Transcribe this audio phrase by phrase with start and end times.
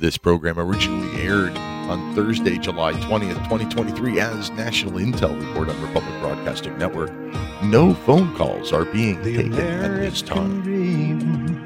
[0.00, 6.14] This program originally aired on Thursday, July 20th, 2023, as National Intel Report on Republic
[6.20, 7.10] Broadcasting Network.
[7.64, 10.62] No phone calls are being The taken at this time.
[10.62, 11.56] dream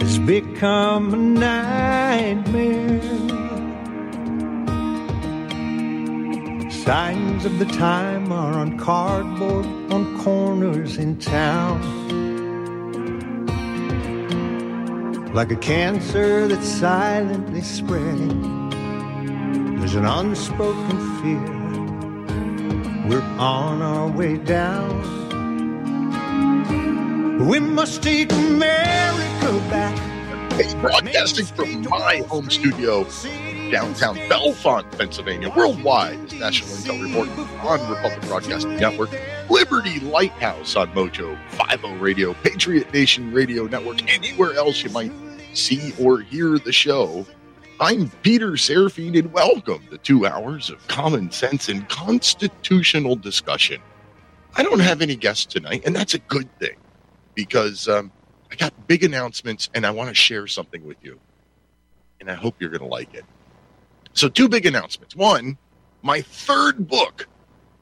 [0.00, 3.00] has become a nightmare.
[6.70, 11.99] Signs of the time are on cardboard on corners in town.
[15.32, 18.68] Like a cancer that's silently spreading,
[19.78, 21.60] there's an unspoken fear.
[23.08, 24.98] We're on our way down.
[27.46, 29.96] We must take America back.
[30.80, 33.04] Broadcasting from my home studio,
[33.70, 37.28] downtown Bellefonte, Pennsylvania, worldwide is National Intel Report
[37.64, 39.10] on Republic Broadcasting Network,
[39.48, 45.12] Liberty Lighthouse on Mojo 50 Radio, Patriot Nation Radio Network, anywhere else you might
[45.54, 47.24] see or hear the show.
[47.78, 53.80] I'm Peter Serafine, and welcome to two hours of common sense and constitutional discussion.
[54.56, 56.76] I don't have any guests tonight, and that's a good thing
[57.34, 58.10] because um,
[58.50, 61.20] I got big announcements and I want to share something with you.
[62.20, 63.24] And I hope you're going to like it.
[64.12, 65.14] So, two big announcements.
[65.14, 65.56] One,
[66.02, 67.28] my third book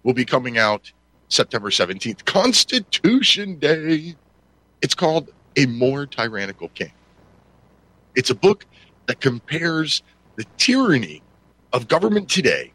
[0.03, 0.93] will be coming out
[1.29, 4.17] September 17th, Constitution Day.
[4.83, 6.93] It's called A More Tyrannical King.
[8.15, 8.67] It's a book
[9.07, 10.03] that compares
[10.37, 11.23] the tyranny
[11.73, 12.73] of government today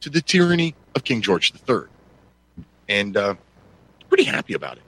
[0.00, 1.82] to the tyranny of King George III.
[2.88, 3.34] And uh,
[4.08, 4.82] pretty happy about it.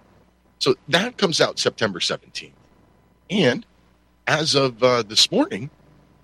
[0.59, 2.53] So that comes out September 17th.
[3.31, 3.65] And
[4.27, 5.71] as of uh, this morning,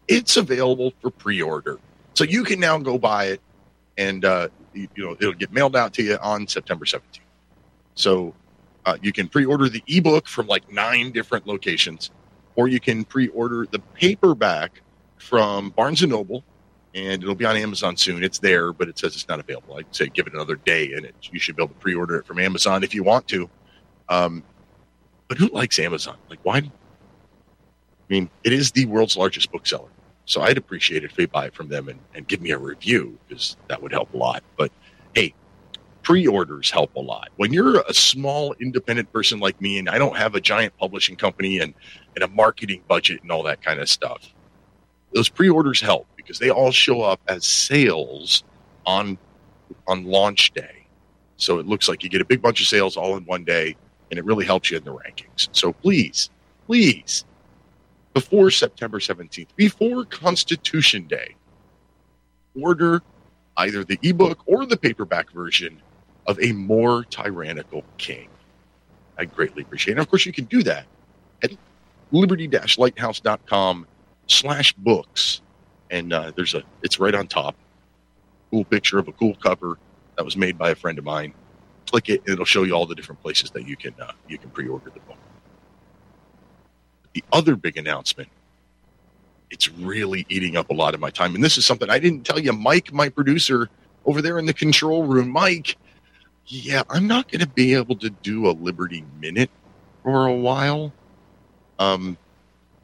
[0.09, 1.79] it's available for pre order.
[2.15, 3.41] So you can now go buy it
[3.99, 7.21] and, uh, you, you know, it'll get mailed out to you on September 17th.
[7.95, 8.34] So
[8.84, 12.11] uh, you can pre order the ebook from like nine different locations,
[12.55, 14.81] or you can pre order the paperback
[15.19, 16.45] from Barnes and Noble.
[16.95, 18.25] And it'll be on Amazon soon.
[18.25, 19.77] It's there, but it says it's not available.
[19.77, 22.27] I'd say give it another day, and it, you should be able to pre-order it
[22.27, 23.50] from Amazon if you want to.
[24.09, 24.43] Um,
[25.28, 26.16] but who likes Amazon?
[26.31, 26.71] Like, why?
[28.09, 29.89] I mean, it is the world's largest bookseller.
[30.27, 32.59] So I'd appreciate it if they buy it from them and, and give me a
[32.59, 34.43] review because that would help a lot.
[34.56, 34.72] But
[35.15, 35.34] hey,
[36.03, 37.31] pre orders help a lot.
[37.37, 41.16] When you're a small independent person like me and I don't have a giant publishing
[41.16, 41.75] company and,
[42.15, 44.33] and a marketing budget and all that kind of stuff,
[45.12, 48.45] those pre orders help because they all show up as sales
[48.84, 49.19] on
[49.87, 50.87] on launch day.
[51.37, 53.77] So it looks like you get a big bunch of sales all in one day
[54.11, 55.49] and it really helps you in the rankings.
[55.53, 56.31] So please,
[56.66, 57.25] please,
[58.16, 61.37] before September 17th, before Constitution Day,
[62.59, 63.03] order
[63.59, 65.82] either the ebook or the paperback version
[66.27, 68.31] of A More Tyrannical King.
[69.19, 69.97] I greatly appreciate it.
[69.99, 70.87] And of course, you can do that
[71.43, 71.53] at
[72.10, 73.87] liberty-lighthouse.com
[74.28, 75.43] slash books.
[75.91, 77.54] And uh, there's a, it's right on top.
[78.50, 79.77] Cool picture of a cool cover
[80.16, 81.34] that was made by a friend of mine
[81.87, 84.50] click it, it'll show you all the different places that you can uh, you can
[84.50, 85.19] pre-order the book.
[87.16, 88.28] The other big announcement,
[89.50, 92.25] it's really eating up a lot of my time, and this is something I didn't
[92.27, 92.53] tell you.
[92.53, 93.71] Mike, my producer
[94.04, 95.78] over there in the control room, Mike.
[96.47, 99.49] Yeah, I'm not going to be able to do a Liberty Minute
[100.03, 100.93] for a while.
[101.78, 102.19] Um,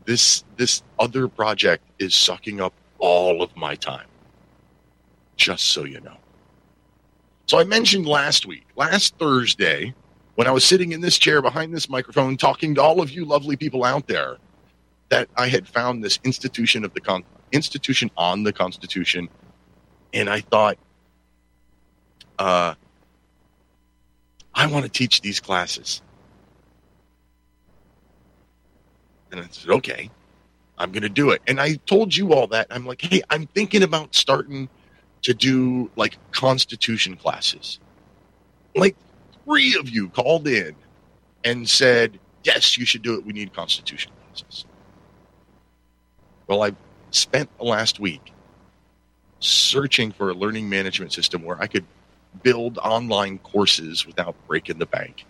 [0.06, 4.06] this this other project is sucking up all of my time.
[5.36, 6.16] Just so you know.
[7.48, 9.92] So I mentioned last week, last Thursday,
[10.34, 13.24] when I was sitting in this chair behind this microphone talking to all of you
[13.24, 14.38] lovely people out there,
[15.10, 19.28] that I had found this institution of the con- institution on the Constitution,
[20.14, 20.78] and I thought,
[22.38, 22.74] uh,
[24.54, 26.02] I want to teach these classes.
[29.30, 30.10] And I said, okay,
[30.78, 31.42] I'm going to do it.
[31.46, 32.66] And I told you all that.
[32.70, 34.68] I'm like, hey, I'm thinking about starting
[35.22, 37.78] to do like constitution classes.
[38.74, 38.96] Like
[39.52, 40.74] three of you called in
[41.44, 43.26] and said, yes, you should do it.
[43.26, 44.64] We need constitutional classes.
[46.46, 46.72] Well, I
[47.10, 48.32] spent the last week
[49.40, 51.84] searching for a learning management system where I could
[52.42, 55.26] build online courses without breaking the bank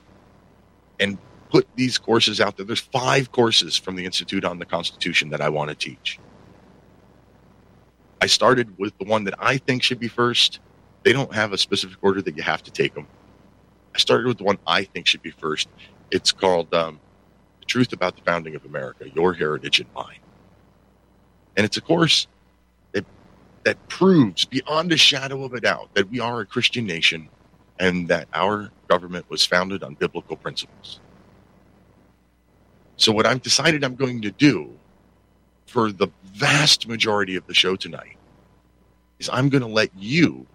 [1.00, 1.18] and
[1.50, 2.64] put these courses out there.
[2.64, 6.20] There's five courses from the Institute on the Constitution that I want to teach.
[8.20, 10.60] I started with the one that I think should be first.
[11.02, 13.08] They don't have a specific order that you have to take them.
[13.94, 15.68] I started with the one I think should be first.
[16.10, 17.00] It's called um,
[17.60, 20.18] The Truth About the Founding of America Your Heritage and Mine.
[21.56, 22.26] And it's a course
[22.92, 23.04] that,
[23.64, 27.28] that proves beyond a shadow of a doubt that we are a Christian nation
[27.78, 31.00] and that our government was founded on biblical principles.
[32.96, 34.70] So, what I've decided I'm going to do
[35.66, 38.16] for the vast majority of the show tonight
[39.18, 40.46] is I'm going to let you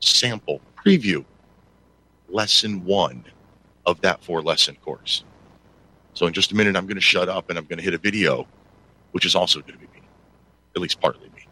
[0.00, 1.24] sample, preview
[2.32, 3.24] lesson one
[3.86, 5.24] of that four lesson course.
[6.14, 7.94] So in just a minute, I'm going to shut up and I'm going to hit
[7.94, 8.46] a video,
[9.12, 10.02] which is also going to be me,
[10.74, 11.46] at least partly me,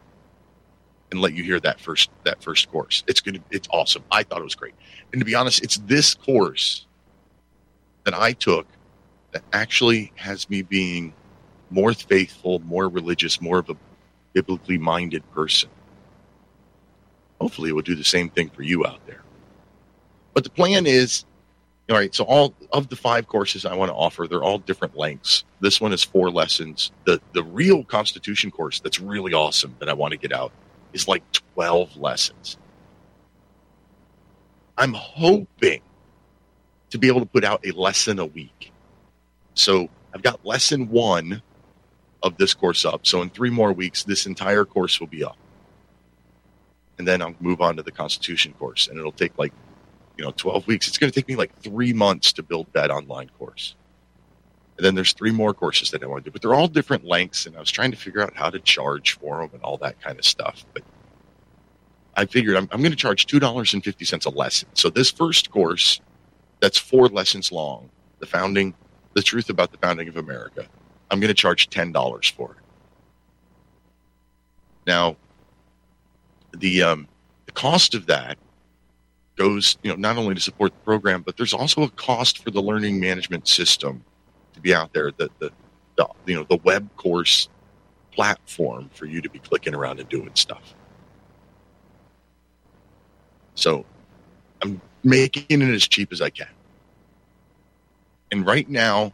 [1.10, 3.04] and let you hear that first that first course.
[3.06, 4.04] It's going to it's awesome.
[4.10, 4.74] I thought it was great,
[5.12, 6.86] and to be honest, it's this course
[8.04, 8.66] that I took
[9.32, 11.12] that actually has me being
[11.70, 13.76] more faithful, more religious, more of a
[14.32, 15.68] biblically minded person.
[17.40, 19.22] Hopefully, it will do the same thing for you out there.
[20.38, 21.24] But the plan is
[21.90, 24.96] all right, so all of the five courses I want to offer, they're all different
[24.96, 25.42] lengths.
[25.58, 26.92] This one is four lessons.
[27.06, 30.52] The the real Constitution course that's really awesome that I want to get out
[30.92, 31.24] is like
[31.56, 32.56] 12 lessons.
[34.76, 35.80] I'm hoping
[36.90, 38.70] to be able to put out a lesson a week.
[39.54, 41.42] So I've got lesson one
[42.22, 43.08] of this course up.
[43.08, 45.36] So in three more weeks, this entire course will be up.
[46.96, 49.52] And then I'll move on to the Constitution course, and it'll take like
[50.18, 50.88] you know 12 weeks.
[50.88, 53.76] It's going to take me like three months to build that online course.
[54.76, 57.04] And then there's three more courses that i want to do but they're all different
[57.04, 59.76] lengths and i was trying to figure out how to charge for them and all
[59.78, 60.84] that kind of stuff but
[62.16, 64.68] i figured i'm, I'm going to charge $2.50 a lesson.
[64.74, 66.00] So this first course
[66.60, 68.72] that's four lessons long the founding
[69.14, 70.64] the truth about the founding of america
[71.10, 72.58] i'm going to charge $10 for it.
[74.86, 75.16] Now
[76.56, 77.08] the um,
[77.46, 78.38] the cost of that
[79.38, 82.50] goes, you know, not only to support the program, but there's also a cost for
[82.50, 84.04] the learning management system
[84.54, 85.10] to be out there.
[85.12, 85.50] The the,
[85.96, 87.48] the you know the web course
[88.12, 90.74] platform for you to be clicking around and doing stuff.
[93.54, 93.86] So
[94.60, 96.48] I'm making it as cheap as I can.
[98.30, 99.12] And right now,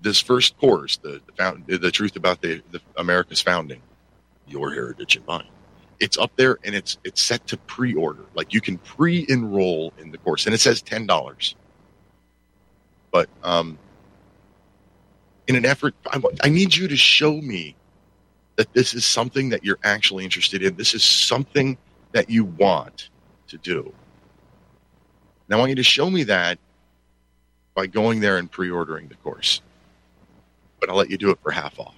[0.00, 3.82] this first course, the the, found, the truth about the, the America's founding,
[4.46, 5.48] your heritage and mine
[6.00, 8.24] it's up there and it's it's set to pre-order.
[8.34, 11.56] Like you can pre-enroll in the course, and it says ten dollars.
[13.10, 13.78] But um,
[15.46, 17.74] in an effort, I, I need you to show me
[18.56, 20.76] that this is something that you're actually interested in.
[20.76, 21.78] This is something
[22.12, 23.08] that you want
[23.48, 23.92] to do.
[25.48, 26.58] Now, I want you to show me that
[27.74, 29.62] by going there and pre-ordering the course.
[30.80, 31.94] But I'll let you do it for half off.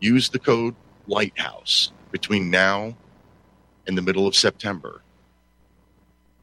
[0.00, 0.74] Use the code
[1.06, 2.94] Lighthouse between now
[3.88, 5.02] and the middle of September.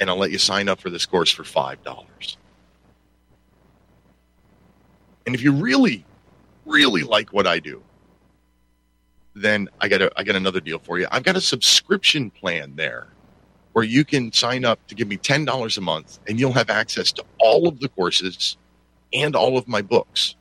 [0.01, 2.35] And I'll let you sign up for this course for $5.
[5.25, 6.03] And if you really,
[6.65, 7.81] really like what I do,
[9.33, 11.07] then I got a, I got another deal for you.
[11.09, 13.07] I've got a subscription plan there
[13.71, 17.13] where you can sign up to give me $10 a month and you'll have access
[17.13, 18.57] to all of the courses
[19.13, 20.35] and all of my books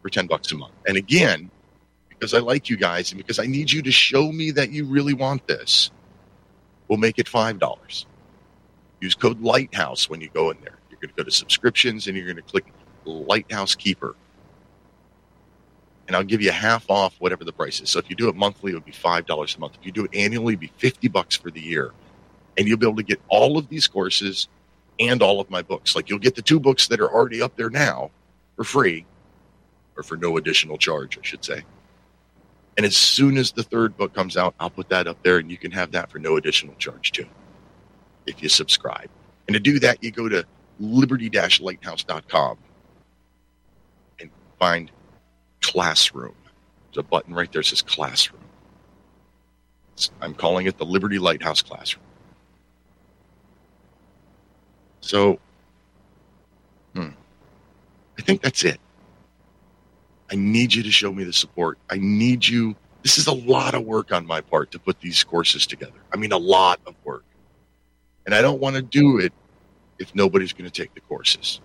[0.00, 0.72] for 10 bucks a month.
[0.86, 1.50] And again,
[2.22, 4.84] because I like you guys and because I need you to show me that you
[4.84, 5.90] really want this,
[6.86, 8.04] we'll make it $5.
[9.00, 10.78] Use code Lighthouse when you go in there.
[10.88, 12.64] You're going to go to subscriptions and you're going to click
[13.04, 14.14] Lighthouse Keeper.
[16.06, 17.90] And I'll give you half off whatever the price is.
[17.90, 19.74] So if you do it monthly, it would be $5 a month.
[19.80, 21.90] If you do it annually, it'd be 50 bucks for the year.
[22.56, 24.46] And you'll be able to get all of these courses
[25.00, 25.96] and all of my books.
[25.96, 28.12] Like you'll get the two books that are already up there now
[28.54, 29.06] for free
[29.96, 31.64] or for no additional charge, I should say.
[32.76, 35.50] And as soon as the third book comes out, I'll put that up there and
[35.50, 37.26] you can have that for no additional charge too,
[38.26, 39.10] if you subscribe.
[39.46, 40.44] And to do that, you go to
[40.80, 42.58] liberty lighthouse.com
[44.20, 44.90] and find
[45.60, 46.34] classroom.
[46.92, 48.42] There's a button right there that says classroom.
[50.20, 52.04] I'm calling it the Liberty Lighthouse Classroom.
[55.00, 55.38] So,
[56.94, 57.08] hmm,
[58.18, 58.80] I think that's it.
[60.32, 61.76] I need you to show me the support.
[61.90, 62.74] I need you.
[63.02, 65.98] This is a lot of work on my part to put these courses together.
[66.10, 67.24] I mean, a lot of work.
[68.24, 69.34] And I don't want to do it
[69.98, 71.60] if nobody's going to take the courses.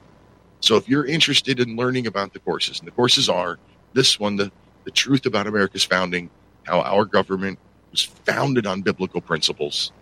[0.59, 3.57] So if you're interested in learning about the courses, and the courses are
[3.93, 4.51] this one, the,
[4.83, 6.29] the truth about America's founding,
[6.63, 7.59] how our government
[7.91, 9.93] was founded on biblical principles,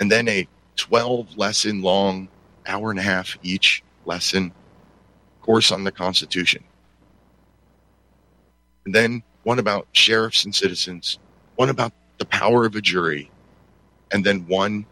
[0.00, 2.28] and then a 12 lesson long,
[2.66, 4.52] hour and a half each lesson
[5.42, 6.64] course on the Constitution
[8.88, 11.18] and then one about sheriffs and citizens,
[11.56, 13.30] one about the power of a jury,
[14.10, 14.86] and then one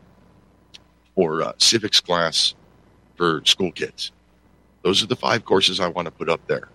[1.15, 2.55] for uh, civics class
[3.17, 4.13] for school kids.
[4.83, 6.69] Those are the five courses I want to put up there.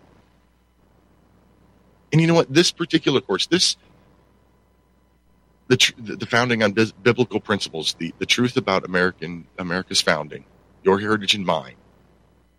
[2.12, 2.52] And you know what?
[2.52, 3.78] This particular course, this
[5.68, 10.44] the tr- the founding on biblical principles, the the truth about American America's founding,
[10.82, 11.76] your heritage and mine.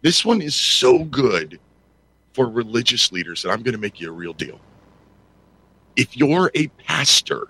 [0.03, 1.59] This one is so good
[2.33, 4.61] for religious leaders, and I'm going to make you a real deal.
[5.97, 7.49] If you're a pastor,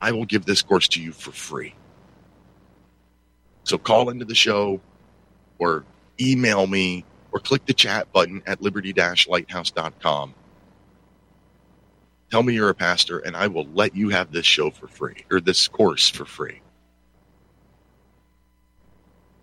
[0.00, 1.74] I will give this course to you for free.
[3.64, 4.80] So call into the show
[5.58, 5.84] or
[6.20, 10.34] email me or click the chat button at liberty-lighthouse.com.
[12.30, 15.24] Tell me you're a pastor and I will let you have this show for free
[15.30, 16.60] or this course for free.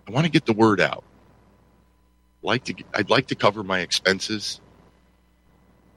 [0.07, 1.03] I want to get the word out.
[2.43, 4.61] Like to I'd like to cover my expenses.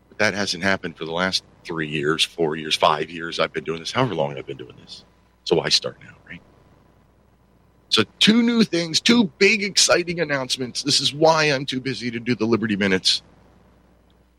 [0.09, 3.65] But that hasn't happened for the last 3 years, 4 years, 5 years I've been
[3.65, 5.05] doing this, however long I've been doing this.
[5.45, 6.41] So I start now, right?
[7.89, 10.83] So, two new things, two big exciting announcements.
[10.83, 13.23] This is why I'm too busy to do the Liberty Minutes.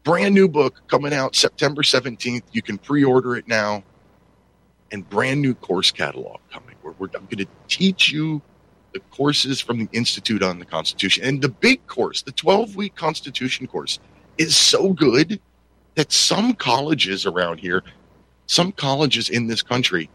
[0.04, 2.44] Brand new book coming out September 17th.
[2.52, 3.84] You can pre order it now.
[4.92, 6.76] And brand new course catalog coming.
[6.82, 8.42] Where I'm going to teach you
[8.94, 11.24] the courses from the Institute on the Constitution.
[11.24, 14.00] And the big course, the 12 week Constitution course,
[14.38, 15.40] is so good
[15.96, 17.84] that some colleges around here,
[18.46, 20.10] some colleges in this country,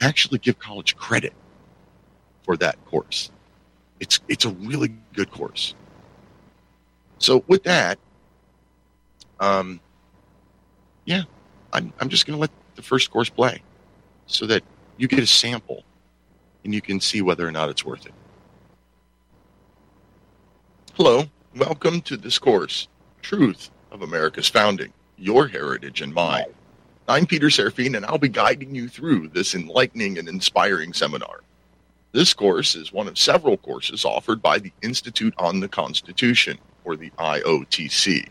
[0.00, 1.32] actually give college credit
[2.42, 3.30] for that course.
[4.00, 5.74] It's it's a really good course.
[7.18, 7.98] So with that,
[9.40, 9.80] um,
[11.04, 11.22] yeah,
[11.72, 13.62] I'm I'm just going to let the first course play,
[14.26, 14.62] so that
[14.96, 15.84] you get a sample,
[16.68, 18.12] and you can see whether or not it's worth it.
[20.92, 21.24] Hello,
[21.56, 22.88] welcome to this course,
[23.22, 26.44] Truth of America's Founding: Your Heritage and Mine.
[27.08, 31.40] I'm Peter Serafine, and I'll be guiding you through this enlightening and inspiring seminar.
[32.12, 36.96] This course is one of several courses offered by the Institute on the Constitution, or
[36.96, 38.28] the IOTC.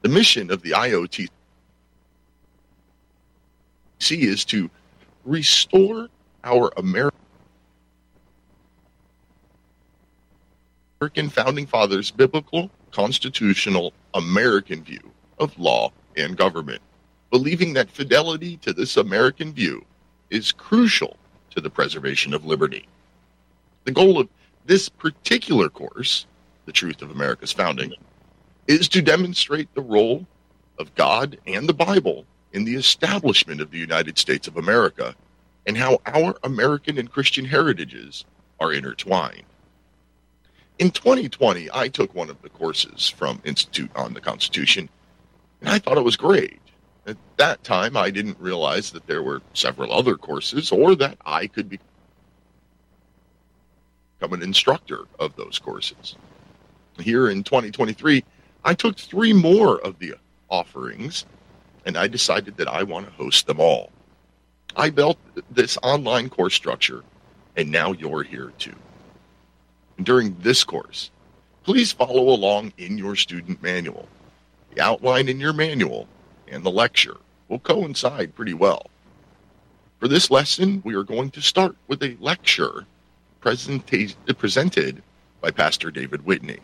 [0.00, 1.28] The mission of the IOTC
[4.10, 4.68] is to
[5.24, 6.08] restore
[6.42, 6.72] our
[11.02, 16.80] American founding fathers' biblical, constitutional, American view of law and government,
[17.28, 19.84] believing that fidelity to this American view
[20.30, 21.16] is crucial
[21.50, 22.86] to the preservation of liberty.
[23.82, 24.28] The goal of
[24.66, 26.26] this particular course,
[26.66, 27.92] The Truth of America's Founding,
[28.68, 30.24] is to demonstrate the role
[30.78, 35.16] of God and the Bible in the establishment of the United States of America
[35.66, 38.24] and how our American and Christian heritages
[38.60, 39.42] are intertwined.
[40.82, 44.88] In 2020, I took one of the courses from Institute on the Constitution,
[45.60, 46.58] and I thought it was great.
[47.06, 51.46] At that time, I didn't realize that there were several other courses or that I
[51.46, 51.78] could become
[54.32, 56.16] an instructor of those courses.
[56.98, 58.24] Here in 2023,
[58.64, 60.16] I took three more of the
[60.48, 61.26] offerings
[61.86, 63.92] and I decided that I want to host them all.
[64.74, 67.04] I built this online course structure
[67.56, 68.74] and now you're here too.
[70.00, 71.10] During this course,
[71.64, 74.08] please follow along in your student manual.
[74.74, 76.08] The outline in your manual
[76.48, 77.16] and the lecture
[77.48, 78.86] will coincide pretty well.
[79.98, 82.86] For this lesson, we are going to start with a lecture
[83.40, 85.02] presented
[85.40, 86.58] by Pastor David Whitney,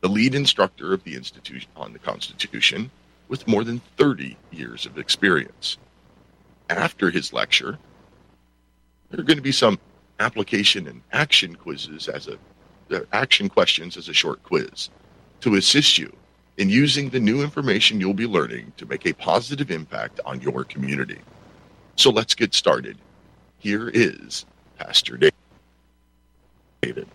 [0.00, 2.90] the lead instructor of the Institute on the Constitution
[3.28, 5.76] with more than 30 years of experience.
[6.70, 7.78] After his lecture,
[9.10, 9.78] there are going to be some
[10.20, 12.38] application and action quizzes as a
[13.12, 14.88] action questions as a short quiz
[15.40, 16.10] to assist you
[16.56, 20.64] in using the new information you'll be learning to make a positive impact on your
[20.64, 21.18] community.
[21.96, 22.96] So let's get started.
[23.58, 24.46] Here is
[24.78, 25.18] Pastor
[26.82, 27.06] David.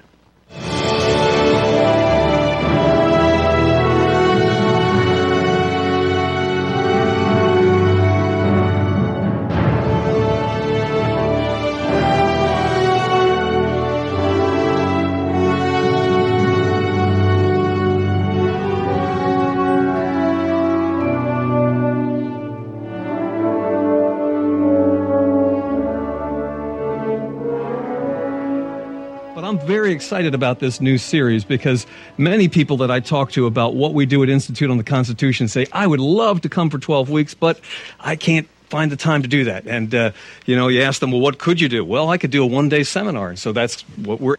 [30.03, 34.05] Excited about this new series because many people that I talk to about what we
[34.05, 37.33] do at Institute on the Constitution say, I would love to come for 12 weeks,
[37.33, 37.57] but
[38.01, 39.65] I can't find the time to do that.
[39.65, 40.11] And, uh,
[40.45, 41.85] you know, you ask them, well, what could you do?
[41.85, 43.29] Well, I could do a one day seminar.
[43.29, 44.35] And so that's what we're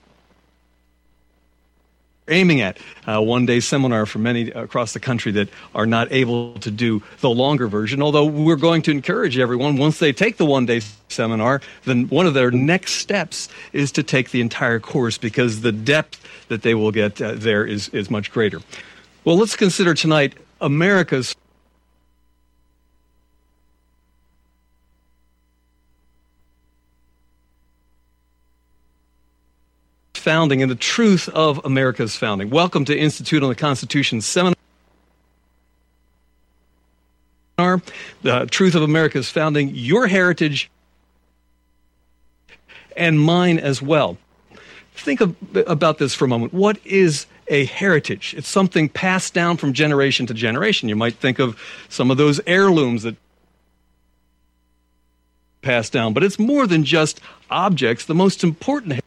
[2.28, 6.54] aiming at a one day seminar for many across the country that are not able
[6.54, 8.02] to do the longer version.
[8.02, 12.26] Although we're going to encourage everyone, once they take the one day seminar, then one
[12.26, 16.74] of their next steps is to take the entire course because the depth that they
[16.74, 18.60] will get uh, there is, is much greater.
[19.24, 21.34] Well, let's consider tonight America's
[30.24, 32.48] founding and the truth of America's founding.
[32.48, 34.54] Welcome to Institute on the Constitution seminar.
[37.58, 40.70] The truth of America's founding, your heritage,
[42.96, 44.16] and mine as well.
[44.94, 46.54] Think of, about this for a moment.
[46.54, 48.34] What is a heritage?
[48.34, 50.88] It's something passed down from generation to generation.
[50.88, 53.16] You might think of some of those heirlooms that
[55.60, 58.06] passed down, but it's more than just objects.
[58.06, 59.03] The most important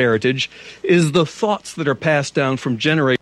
[0.00, 0.50] heritage
[0.82, 3.18] is the thoughts that are passed down from generation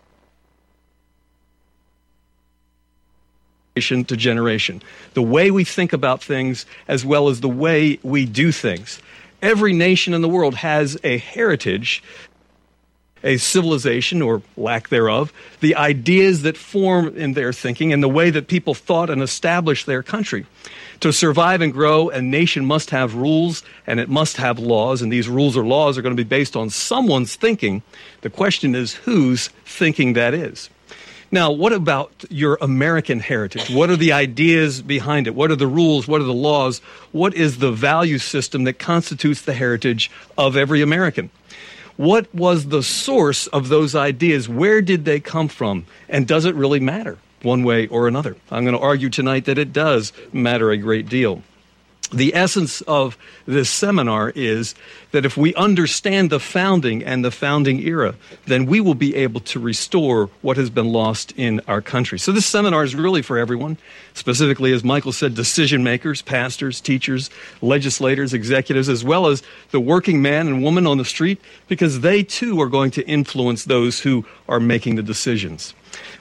[3.75, 4.81] to generation.
[5.13, 9.01] The way we think about things as well as the way we do things.
[9.41, 12.01] Every nation in the world has a heritage
[13.23, 18.29] a civilization or lack thereof, the ideas that form in their thinking, and the way
[18.29, 20.45] that people thought and established their country.
[21.01, 25.11] To survive and grow, a nation must have rules and it must have laws, and
[25.11, 27.83] these rules or laws are going to be based on someone's thinking.
[28.21, 30.69] The question is whose thinking that is.
[31.31, 33.69] Now, what about your American heritage?
[33.69, 35.35] What are the ideas behind it?
[35.35, 36.07] What are the rules?
[36.07, 36.79] What are the laws?
[37.11, 41.29] What is the value system that constitutes the heritage of every American?
[41.99, 44.47] What was the source of those ideas?
[44.47, 45.85] Where did they come from?
[46.07, 48.37] And does it really matter one way or another?
[48.49, 51.43] I'm going to argue tonight that it does matter a great deal
[52.11, 54.73] the essence of this seminar is
[55.11, 59.39] that if we understand the founding and the founding era, then we will be able
[59.41, 62.17] to restore what has been lost in our country.
[62.17, 63.77] So, this seminar is really for everyone,
[64.13, 67.29] specifically, as Michael said, decision makers, pastors, teachers,
[67.61, 72.23] legislators, executives, as well as the working man and woman on the street, because they
[72.23, 75.73] too are going to influence those who are making the decisions.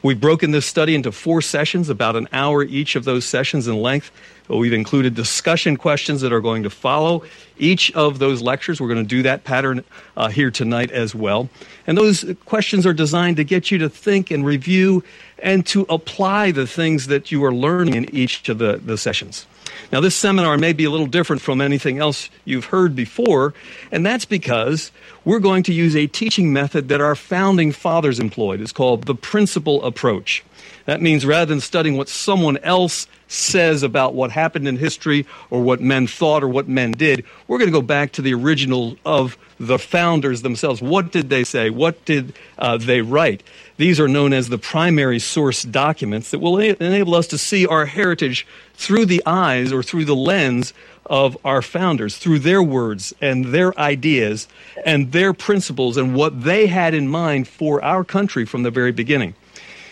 [0.02, 3.76] We've broken this study into four sessions, about an hour each of those sessions in
[3.76, 4.10] length.
[4.48, 7.22] We've included discussion questions that are going to follow
[7.58, 8.80] each of those lectures.
[8.80, 9.84] We're going to do that pattern
[10.16, 11.48] uh, here tonight as well.
[11.86, 15.04] And those questions are designed to get you to think and review
[15.38, 19.46] and to apply the things that you are learning in each of the, the sessions.
[19.92, 23.54] Now, this seminar may be a little different from anything else you've heard before,
[23.92, 24.90] and that's because
[25.24, 28.60] we're going to use a teaching method that our founding fathers employed.
[28.60, 30.44] It's called the principle approach.
[30.88, 35.60] That means rather than studying what someone else says about what happened in history or
[35.60, 38.96] what men thought or what men did, we're going to go back to the original
[39.04, 40.80] of the founders themselves.
[40.80, 41.68] What did they say?
[41.68, 43.42] What did uh, they write?
[43.76, 47.84] These are known as the primary source documents that will enable us to see our
[47.84, 50.72] heritage through the eyes or through the lens
[51.04, 54.48] of our founders, through their words and their ideas
[54.86, 58.92] and their principles and what they had in mind for our country from the very
[58.92, 59.34] beginning.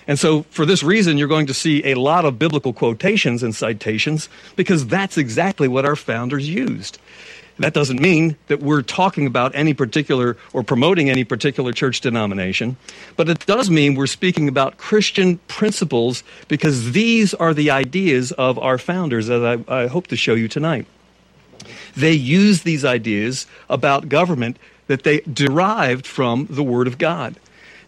[0.09, 3.55] And so, for this reason, you're going to see a lot of biblical quotations and
[3.55, 6.99] citations because that's exactly what our founders used.
[7.59, 12.77] That doesn't mean that we're talking about any particular or promoting any particular church denomination,
[13.17, 18.59] but it does mean we're speaking about Christian principles because these are the ideas of
[18.59, 20.87] our founders, as I, I hope to show you tonight.
[21.97, 27.37] They use these ideas about government that they derived from the Word of God.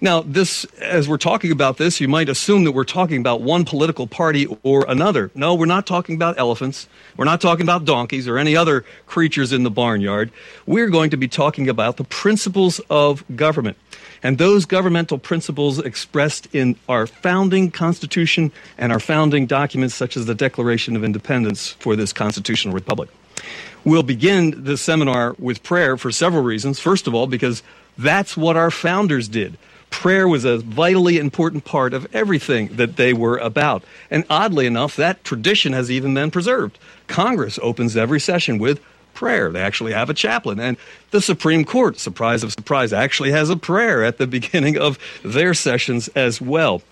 [0.00, 3.64] Now, this, as we're talking about this, you might assume that we're talking about one
[3.64, 5.32] political party or another.
[5.34, 6.86] No, we're not talking about elephants.
[7.16, 10.30] We're not talking about donkeys or any other creatures in the barnyard.
[10.66, 13.76] We're going to be talking about the principles of government.
[14.22, 20.26] And those governmental principles expressed in our founding constitution and our founding documents, such as
[20.26, 23.08] the Declaration of Independence for this constitutional republic.
[23.82, 26.78] We'll begin this seminar with prayer for several reasons.
[26.78, 27.64] First of all, because
[27.96, 29.58] that's what our founders did
[29.90, 33.82] prayer was a vitally important part of everything that they were about.
[34.10, 36.78] And oddly enough, that tradition has even been preserved.
[37.06, 38.80] Congress opens every session with
[39.14, 39.50] prayer.
[39.50, 40.60] They actually have a chaplain.
[40.60, 40.76] And
[41.10, 45.54] the Supreme Court, surprise of surprise, actually has a prayer at the beginning of their
[45.54, 46.82] sessions as well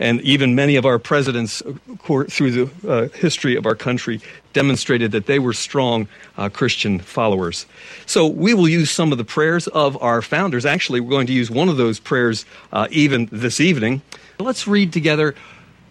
[0.00, 4.20] and even many of our presidents uh, through the uh, history of our country
[4.52, 7.66] demonstrated that they were strong uh, Christian followers.
[8.06, 10.66] So we will use some of the prayers of our founders.
[10.66, 14.02] Actually, we're going to use one of those prayers uh, even this evening.
[14.38, 15.34] Let's read together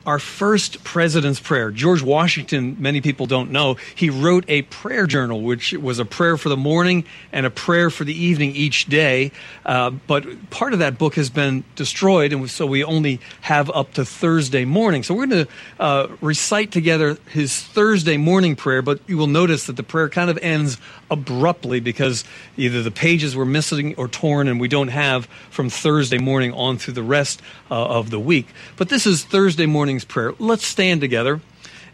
[0.09, 1.69] our first president's prayer.
[1.69, 6.35] George Washington, many people don't know, he wrote a prayer journal, which was a prayer
[6.35, 9.31] for the morning and a prayer for the evening each day.
[9.63, 13.93] Uh, but part of that book has been destroyed, and so we only have up
[13.93, 15.03] to Thursday morning.
[15.03, 19.67] So we're going to uh, recite together his Thursday morning prayer, but you will notice
[19.67, 20.79] that the prayer kind of ends
[21.11, 22.23] abruptly because
[22.57, 26.79] either the pages were missing or torn, and we don't have from Thursday morning on
[26.79, 28.47] through the rest uh, of the week.
[28.75, 30.33] But this is Thursday morning prayer.
[30.39, 31.41] Let's stand together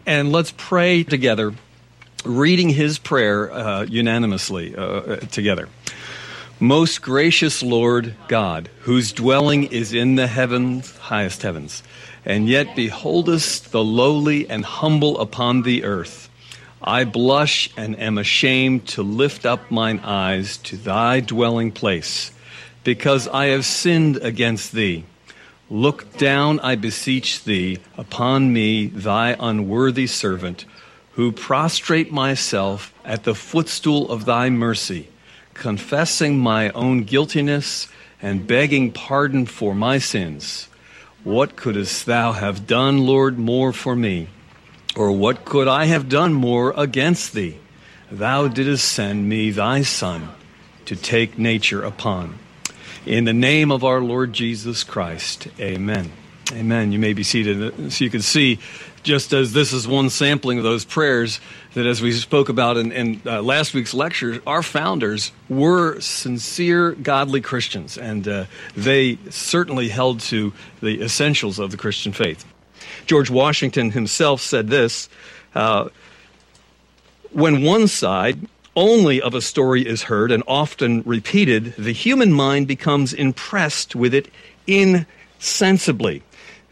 [0.06, 1.54] and let's pray together
[2.24, 5.68] reading his prayer uh, unanimously uh, together.
[6.58, 11.82] Most gracious Lord God, whose dwelling is in the heavens, highest heavens,
[12.24, 16.30] and yet beholdest the lowly and humble upon the earth.
[16.82, 22.32] I blush and am ashamed to lift up mine eyes to thy dwelling place,
[22.84, 25.04] because I have sinned against thee.
[25.68, 30.64] Look down, I beseech thee, upon me, thy unworthy servant,
[31.12, 35.08] who prostrate myself at the footstool of thy mercy
[35.56, 37.88] confessing my own guiltiness
[38.20, 40.68] and begging pardon for my sins.
[41.24, 44.28] What couldst thou have done, Lord, more for me?
[44.94, 47.58] Or what could I have done more against thee?
[48.10, 50.28] Thou didst send me thy Son
[50.84, 52.38] to take nature upon.
[53.06, 56.10] In the name of our Lord Jesus Christ, amen.
[56.50, 56.90] Amen.
[56.90, 57.92] You may be seated.
[57.92, 58.58] So you can see,
[59.04, 61.38] just as this is one sampling of those prayers,
[61.74, 66.92] that as we spoke about in, in uh, last week's lecture, our founders were sincere,
[66.94, 72.44] godly Christians, and uh, they certainly held to the essentials of the Christian faith.
[73.06, 75.08] George Washington himself said this
[75.54, 75.90] uh,
[77.30, 82.68] When one side only of a story is heard and often repeated, the human mind
[82.68, 84.28] becomes impressed with it
[84.66, 86.22] insensibly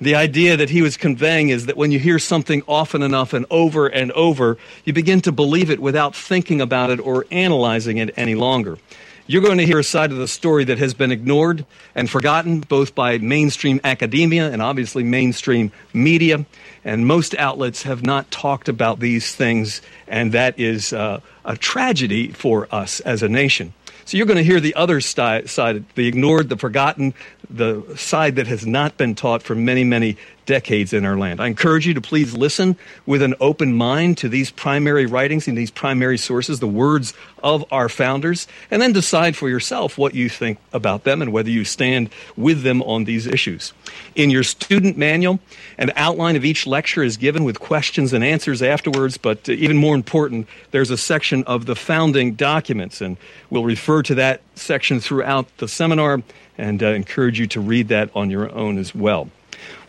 [0.01, 3.47] the idea that he was conveying is that when you hear something often enough and
[3.51, 8.13] over and over, you begin to believe it without thinking about it or analyzing it
[8.17, 8.79] any longer.
[9.27, 12.61] You're going to hear a side of the story that has been ignored and forgotten
[12.61, 16.45] both by mainstream academia and obviously mainstream media.
[16.85, 22.33] And most outlets have not talked about these things, and that is uh, a tragedy
[22.33, 23.73] for us as a nation.
[24.05, 27.15] So you're going to hear the other side, the ignored, the forgotten,
[27.49, 31.41] the side that has not been taught for many, many decades in our land.
[31.41, 32.77] I encourage you to please listen
[33.07, 37.65] with an open mind to these primary writings and these primary sources, the words of
[37.71, 41.65] our founders, and then decide for yourself what you think about them and whether you
[41.65, 43.73] stand with them on these issues.
[44.15, 45.41] In your student manual,
[45.79, 49.95] an outline of each lecture is given with questions and answers afterwards, but even more
[49.95, 53.17] important, there's a section of the founding documents, and
[53.51, 56.23] we'll refer to that section throughout the seminar
[56.57, 59.29] and uh, encourage you to read that on your own as well.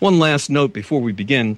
[0.06, 1.58] One last note before we begin.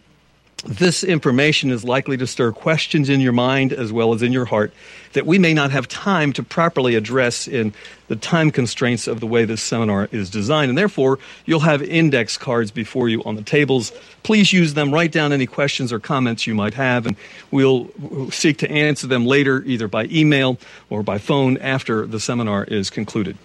[0.63, 4.45] This information is likely to stir questions in your mind as well as in your
[4.45, 4.73] heart
[5.12, 7.73] that we may not have time to properly address in
[8.07, 10.69] the time constraints of the way this seminar is designed.
[10.69, 13.91] And therefore, you'll have index cards before you on the tables.
[14.23, 14.93] Please use them.
[14.93, 17.17] Write down any questions or comments you might have, and
[17.51, 17.91] we'll
[18.31, 20.57] seek to answer them later, either by email
[20.89, 23.38] or by phone after the seminar is concluded.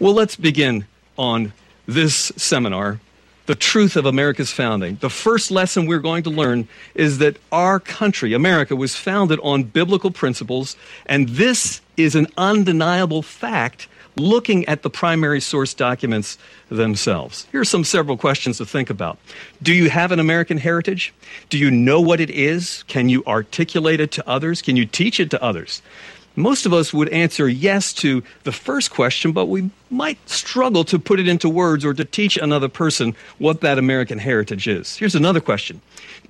[0.00, 1.52] Well, let's begin on
[1.86, 2.98] this seminar
[3.46, 4.96] the truth of America's founding.
[5.00, 9.64] The first lesson we're going to learn is that our country, America, was founded on
[9.64, 10.76] biblical principles,
[11.06, 16.36] and this is an undeniable fact looking at the primary source documents
[16.68, 17.46] themselves.
[17.50, 19.18] Here are some several questions to think about.
[19.62, 21.14] Do you have an American heritage?
[21.48, 22.84] Do you know what it is?
[22.88, 24.60] Can you articulate it to others?
[24.60, 25.80] Can you teach it to others?
[26.34, 30.98] Most of us would answer yes to the first question, but we might struggle to
[30.98, 34.96] put it into words or to teach another person what that American heritage is.
[34.96, 35.80] Here's another question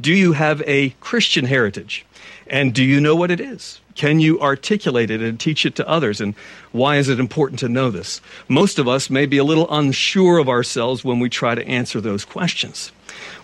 [0.01, 2.05] Do you have a Christian heritage?
[2.49, 3.81] And do you know what it is?
[3.95, 6.21] Can you articulate it and teach it to others?
[6.21, 6.35] And
[6.73, 8.21] why is it important to know this?
[8.49, 12.01] Most of us may be a little unsure of ourselves when we try to answer
[12.01, 12.93] those questions.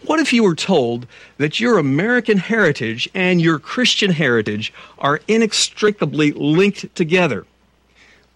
[0.04, 1.06] What if you were told
[1.38, 7.46] that your American heritage and your Christian heritage are inextricably linked together?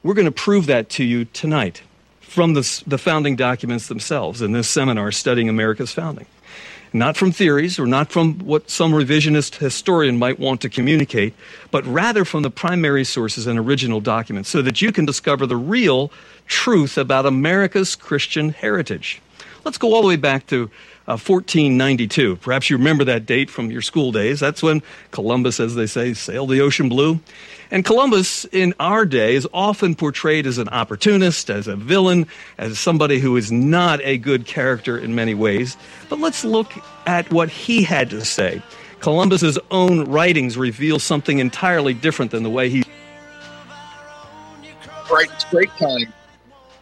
[0.03, 1.83] We're going to prove that to you tonight
[2.21, 6.27] from the, the founding documents themselves in this seminar studying America's founding.
[6.95, 11.35] Not from theories or not from what some revisionist historian might want to communicate,
[11.71, 15.57] but rather from the primary sources and original documents so that you can discover the
[15.57, 16.13] real
[16.47, 19.23] truth about America's Christian heritage.
[19.65, 20.71] Let's go all the way back to
[21.07, 22.33] 1492.
[22.33, 24.41] Uh, Perhaps you remember that date from your school days.
[24.41, 27.21] That's when Columbus, as they say, sailed the ocean blue.
[27.71, 32.27] And Columbus in our day is often portrayed as an opportunist, as a villain,
[32.59, 35.77] as somebody who is not a good character in many ways.
[36.09, 36.73] But let's look
[37.07, 38.63] at what he had to say.
[39.01, 42.85] Columbus's own writings reveal something entirely different than the way he.
[45.11, 46.13] Right, great time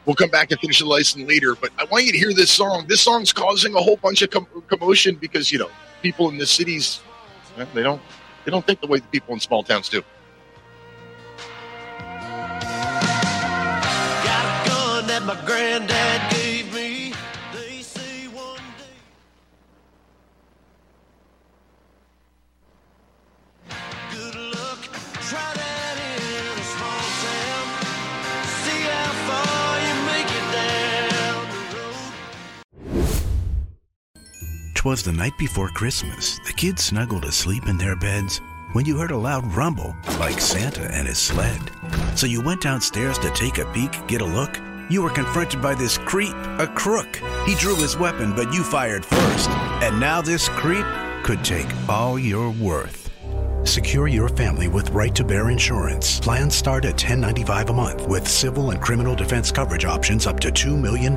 [0.07, 2.51] We'll come back and finish the lesson later, but I want you to hear this
[2.51, 2.87] song.
[2.89, 5.71] This song's causing a whole bunch of com- commotion because you know
[6.03, 7.01] people in the cities
[7.59, 8.01] eh, they don't
[8.45, 10.03] they don't think the way the people in small towns do.
[34.81, 36.39] 'Twas the night before Christmas.
[36.47, 38.41] The kids snuggled asleep in their beds
[38.73, 41.61] when you heard a loud rumble, like Santa and his sled.
[42.15, 44.59] So you went downstairs to take a peek, get a look.
[44.89, 47.21] You were confronted by this creep, a crook.
[47.45, 49.51] He drew his weapon, but you fired first.
[49.83, 50.87] And now this creep
[51.25, 53.11] could take all your worth.
[53.65, 56.19] Secure your family with right to bear insurance.
[56.21, 60.51] Plans start at $10.95 a month with civil and criminal defense coverage options up to
[60.51, 61.15] $2 million.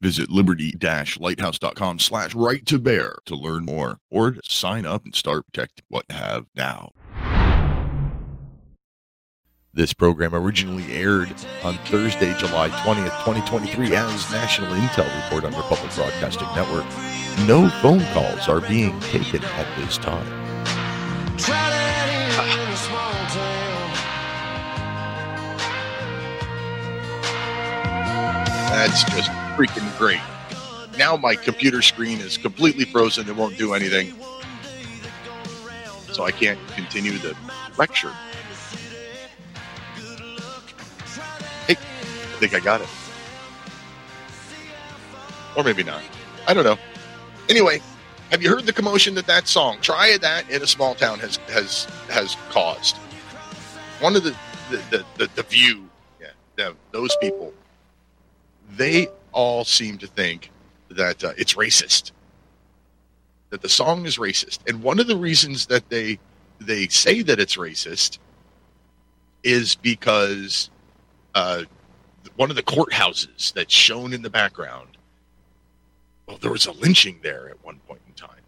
[0.00, 5.46] Visit liberty-lighthouse.com slash right to bear to learn more or to sign up and start
[5.46, 6.92] protecting what you have now.
[9.76, 15.94] This program originally aired on Thursday, July 20th, 2023 as National Intel Report on Republic
[15.94, 16.86] Broadcasting Network.
[17.46, 20.26] No phone calls are being taken at this time.
[28.70, 30.20] That's just freaking great.
[30.98, 34.12] Now my computer screen is completely frozen It won't do anything.
[36.12, 37.34] So I can't continue the
[37.78, 38.12] lecture.
[41.66, 42.88] Hey, I think I got it.
[45.56, 46.02] Or maybe not.
[46.46, 46.78] I don't know.
[47.48, 47.80] Anyway,
[48.30, 51.36] have you heard the commotion that that song "Try That in a Small Town" has
[51.48, 52.96] has has caused?
[54.00, 54.36] One of the
[54.70, 55.88] the the, the, the view,
[56.58, 57.52] yeah, those people,
[58.76, 60.50] they all seem to think
[60.88, 62.10] that uh, it's racist,
[63.50, 66.18] that the song is racist, and one of the reasons that they
[66.58, 68.18] they say that it's racist
[69.42, 70.70] is because
[71.34, 71.64] uh,
[72.36, 74.88] one of the courthouses that's shown in the background.
[76.26, 78.42] Well, there was a lynching there at one point in time,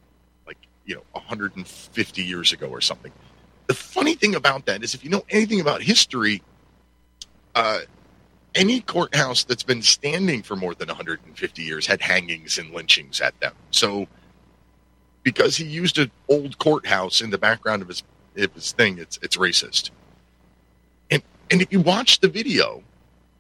[0.46, 3.12] like you know, 150 years ago or something.
[3.66, 6.42] The funny thing about that is, if you know anything about history,
[7.54, 7.80] uh,
[8.58, 13.38] any courthouse that's been standing for more than 150 years had hangings and lynchings at
[13.40, 13.54] them.
[13.70, 14.06] So,
[15.22, 18.02] because he used an old courthouse in the background of his
[18.36, 19.90] of his thing, it's it's racist.
[21.10, 22.82] And and if you watch the video,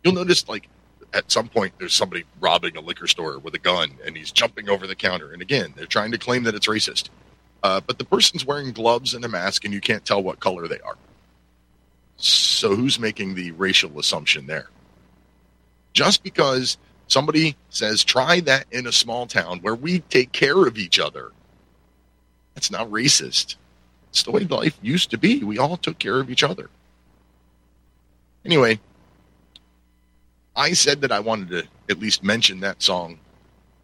[0.02, 0.68] you'll notice like
[1.14, 4.68] at some point there's somebody robbing a liquor store with a gun and he's jumping
[4.68, 5.32] over the counter.
[5.32, 7.08] And again, they're trying to claim that it's racist.
[7.62, 10.68] Uh, but the person's wearing gloves and a mask, and you can't tell what color
[10.68, 10.96] they are.
[12.18, 14.68] So who's making the racial assumption there?
[15.92, 20.78] Just because somebody says, try that in a small town where we take care of
[20.78, 21.32] each other,
[22.54, 23.56] that's not racist.
[24.10, 25.44] It's the way life used to be.
[25.44, 26.70] We all took care of each other.
[28.44, 28.80] Anyway,
[30.56, 33.18] I said that I wanted to at least mention that song,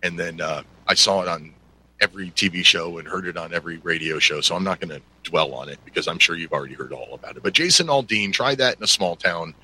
[0.02, 1.52] and then uh, I saw it on
[2.00, 5.00] every TV show and heard it on every radio show, so I'm not going to
[5.22, 7.42] dwell on it because I'm sure you've already heard all about it.
[7.42, 9.54] But Jason Aldean, try that in a small town.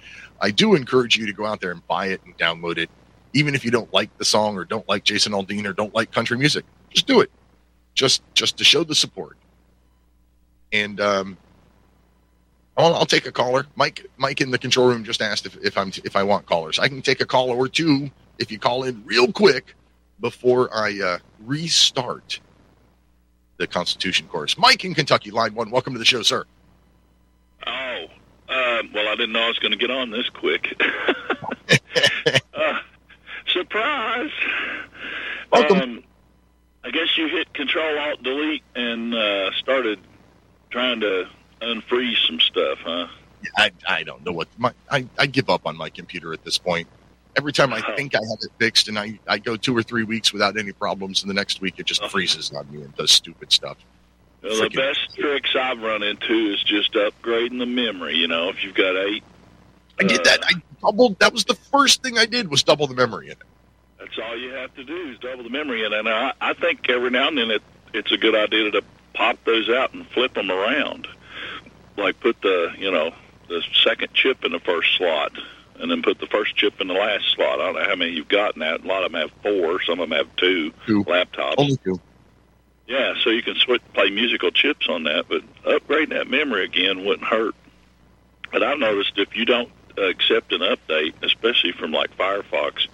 [0.40, 2.90] I do encourage you to go out there and buy it and download it,
[3.34, 6.10] even if you don't like the song or don't like Jason Aldean or don't like
[6.12, 6.64] country music.
[6.90, 7.30] Just do it,
[7.94, 9.36] just just to show the support.
[10.72, 11.36] And um,
[12.76, 13.66] I'll, I'll take a caller.
[13.76, 16.78] Mike Mike in the control room just asked if, if I'm if I want callers.
[16.78, 19.74] I can take a call or two if you call in real quick
[20.20, 22.40] before I uh, restart
[23.58, 24.56] the Constitution course.
[24.56, 25.70] Mike in Kentucky, line one.
[25.70, 26.44] Welcome to the show, sir.
[27.66, 28.06] Oh,
[28.50, 30.80] uh, well, I didn't know I was going to get on this quick.
[32.54, 32.78] uh,
[33.48, 34.30] surprise!
[35.52, 35.80] Welcome.
[35.80, 36.04] Um,
[36.84, 39.98] I guess you hit Control Alt Delete and uh, started
[40.70, 41.28] trying to
[41.60, 43.06] unfreeze some stuff, huh?
[43.56, 46.58] I, I don't know what my I, I give up on my computer at this
[46.58, 46.88] point.
[47.36, 50.02] Every time I think I have it fixed, and I, I go two or three
[50.02, 52.10] weeks without any problems, and the next week it just Uh-huh.
[52.10, 53.76] freezes on me and does stupid stuff.
[54.42, 58.16] Well, the best tricks I've run into is just upgrading the memory.
[58.16, 59.22] You know, if you've got eight,
[59.98, 60.40] I did that.
[60.42, 61.18] Uh, I doubled.
[61.18, 63.38] That was the first thing I did was double the memory in it.
[63.98, 65.84] that's all you have to do is double the memory.
[65.84, 68.82] And, and I, I think every now and then it, it's a good idea to
[69.12, 71.06] pop those out and flip them around.
[71.98, 73.12] Like put the, you know,
[73.48, 75.32] the second chip in the first slot
[75.78, 77.60] and then put the first chip in the last slot.
[77.60, 78.76] I don't know how many you've got now.
[78.76, 79.82] A lot of them have four.
[79.82, 81.04] Some of them have two Two.
[81.04, 81.54] laptops.
[81.58, 82.00] Only two.
[82.90, 87.04] Yeah, so you can switch, play musical chips on that, but upgrading that memory again
[87.04, 87.54] wouldn't hurt.
[88.50, 92.88] But I've noticed if you don't accept an update, especially from like Firefox,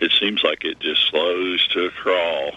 [0.00, 2.52] it seems like it just slows to a crawl.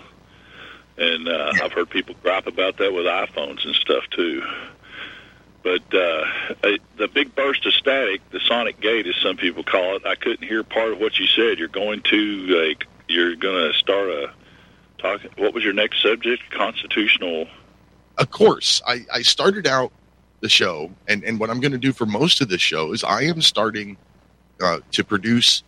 [0.98, 4.42] And uh, I've heard people gripe about that with iPhones and stuff too.
[5.64, 6.24] But uh,
[6.64, 10.16] I- the big burst of static, the sonic gate, as some people call it, I
[10.16, 11.60] couldn't hear part of what you said.
[11.60, 12.18] You're going to
[12.70, 14.32] like you're going to start a
[14.98, 15.22] talk.
[15.38, 16.44] What was your next subject?
[16.52, 17.48] Constitutional.
[18.18, 19.92] Of course, I, I started out
[20.42, 23.04] the show, and, and what I'm going to do for most of the show is
[23.04, 23.98] I am starting
[24.62, 25.64] uh, to produce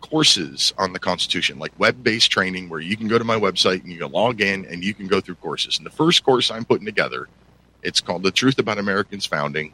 [0.00, 3.82] courses on the Constitution, like web based training, where you can go to my website
[3.82, 5.78] and you can log in and you can go through courses.
[5.78, 7.28] And the first course I'm putting together,
[7.82, 9.72] it's called The Truth About Americans Founding,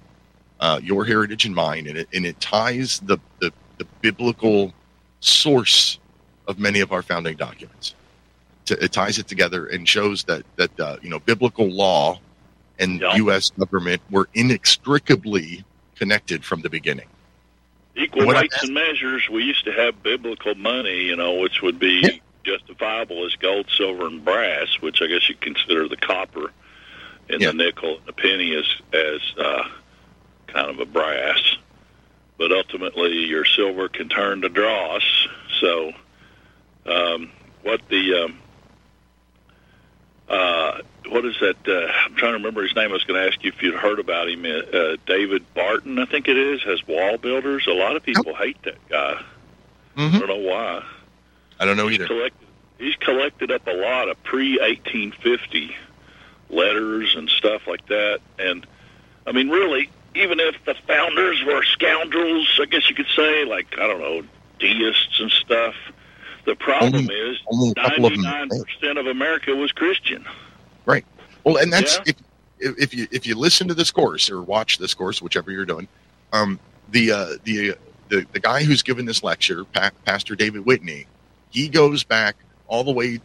[0.61, 1.87] uh, Your Heritage and Mine.
[1.87, 4.73] And it, and it ties the, the, the biblical
[5.21, 5.99] source
[6.47, 7.95] of many of our founding documents.
[8.66, 12.20] To, it ties it together and shows that, that uh, you know, biblical law
[12.79, 13.14] and Yeah.
[13.16, 13.50] U.S.
[13.50, 17.07] government were inextricably connected from the beginning.
[17.96, 19.29] Equal What weights and measures.
[19.31, 22.11] We used to have biblical money, you know, which would be Yeah.
[22.44, 26.52] justifiable as gold, silver, and brass, which I guess you consider the copper
[27.29, 27.48] and Yeah.
[27.48, 29.68] the nickel and the penny as as uh,
[30.48, 31.57] kind of a brass.
[32.37, 35.02] But ultimately, your silver can turn to dross.
[35.61, 35.92] So,
[36.85, 37.31] um,
[37.62, 38.38] what the um,
[41.16, 41.57] what is that?
[41.66, 42.90] Uh, I'm trying to remember his name.
[42.90, 44.44] I was going to ask you if you'd heard about him.
[44.44, 47.66] Uh, David Barton, I think it is, has WallBuilders.
[47.66, 49.22] A lot of people hate that guy.
[49.96, 50.18] I Mhm.
[50.18, 50.83] don't know why.
[51.59, 52.07] I don't know He's either.
[52.07, 52.46] collected,
[52.79, 55.74] he's collected up a lot of pre 1850
[56.50, 58.20] letters and stuff like that.
[58.38, 58.66] And
[59.26, 63.79] I mean, really, even if the founders were scoundrels, I guess you could say, like
[63.79, 64.22] I don't know,
[64.59, 65.74] deists and stuff.
[66.44, 70.26] The problem Only- is only a couple of 99 percent of America was Christian.
[71.44, 72.03] Well, and that's Yeah.
[72.07, 72.16] if,
[72.59, 75.64] if if you if you listen to this course or watch this course, whichever you're
[75.66, 75.88] doing,
[76.33, 76.59] um,
[76.90, 77.75] the uh, the
[78.09, 81.07] the the guy who's given this lecture, pa- Pastor David Whitney,
[81.51, 82.37] he goes back
[82.68, 83.20] all the way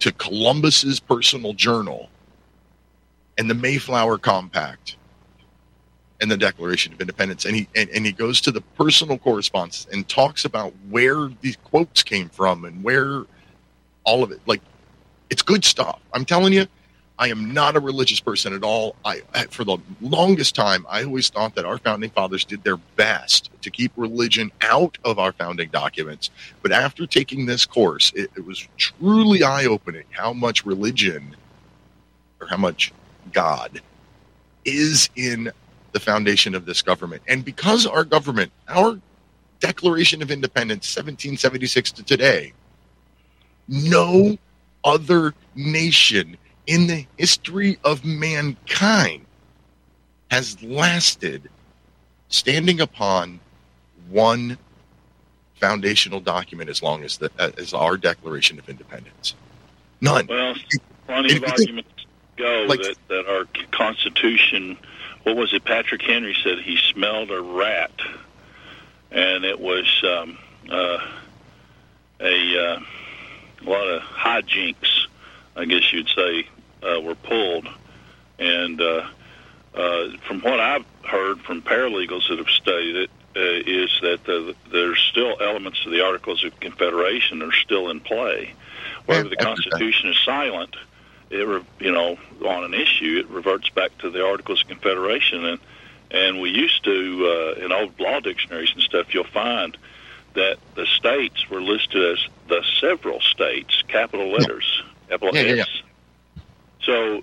[0.00, 2.08] to Columbus's personal journal
[3.38, 4.96] and the Mayflower Compact
[6.20, 9.86] and the Declaration of Independence, and he and, and he goes to the personal correspondence
[9.92, 13.24] and talks about where these quotes came from and where
[14.04, 14.40] all of it.
[14.46, 14.62] Like,
[15.30, 16.00] it's good stuff.
[16.14, 16.66] I'm telling you.
[17.18, 18.94] I am not a religious person at all.
[19.04, 23.50] I, for the longest time I always thought that our founding fathers did their best
[23.62, 26.30] to keep religion out of our founding documents.
[26.62, 31.36] But after taking this course, it, it was truly eye-opening how much religion
[32.40, 32.92] or how much
[33.32, 33.80] God
[34.64, 35.50] is in
[35.92, 37.22] the foundation of this government.
[37.26, 39.00] And because our government, our
[39.60, 42.52] Declaration of Independence 1776 to today,
[43.68, 44.36] no
[44.84, 49.24] other nation in the history of mankind
[50.30, 51.48] has lasted
[52.28, 53.38] standing upon
[54.10, 54.58] one
[55.60, 59.34] foundational document as long as the as our Declaration of Independence.
[60.00, 60.26] None.
[60.26, 60.54] Well,
[61.06, 64.76] plenty If of arguments go like- that, that our Constitution,
[65.22, 65.64] what was it?
[65.64, 67.92] Patrick Henry said he smelled a rat,
[69.10, 70.38] and it was um,
[70.70, 70.98] uh,
[72.20, 72.80] a, uh,
[73.64, 75.06] a lot of hijinks,
[75.56, 76.46] I guess you'd say,
[76.86, 77.68] uh, were pulled.
[78.38, 79.06] And uh,
[79.74, 84.54] uh, from what I've heard from paralegals that have studied it, uh, is that the,
[84.72, 88.54] there's still elements of the Articles of Confederation are still in play.
[89.04, 89.36] Wherever the.
[89.36, 90.74] Constitution is silent,
[91.28, 95.44] it re, you know on an issue, it reverts back to the Articles of Confederation,
[95.44, 95.60] and
[96.10, 99.76] and we used to uh, in old law dictionaries and stuff, you'll find
[100.34, 105.82] that the states were listed as the several states, capital letters, capital Yeah, yeah, S.
[106.86, 107.22] So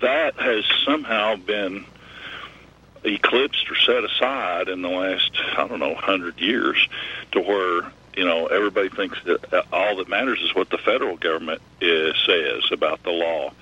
[0.00, 1.84] that has somehow been
[3.04, 6.88] eclipsed or set aside in the last I don't know hundred years,
[7.32, 11.16] to where you know everybody thinks that uh, all that matters is what the federal
[11.16, 13.52] government is, says about the law,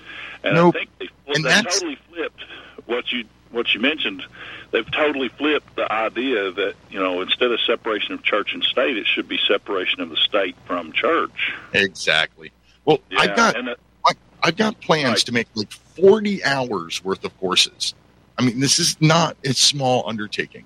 [0.43, 0.75] and Nope.
[0.75, 2.43] I think they, And they that's- totally flipped
[2.85, 4.23] what you what you mentioned.
[4.71, 8.95] They've totally flipped the idea that you know instead of separation of church and state,
[8.97, 11.53] it should be separation of the state from church.
[11.73, 12.51] Exactly.
[12.85, 13.75] Well, Yeah, I've got and uh,
[14.43, 15.17] I've got plans Right.
[15.19, 17.93] to make like 40 hours worth of courses.
[18.37, 20.65] I mean, this is not a small undertaking.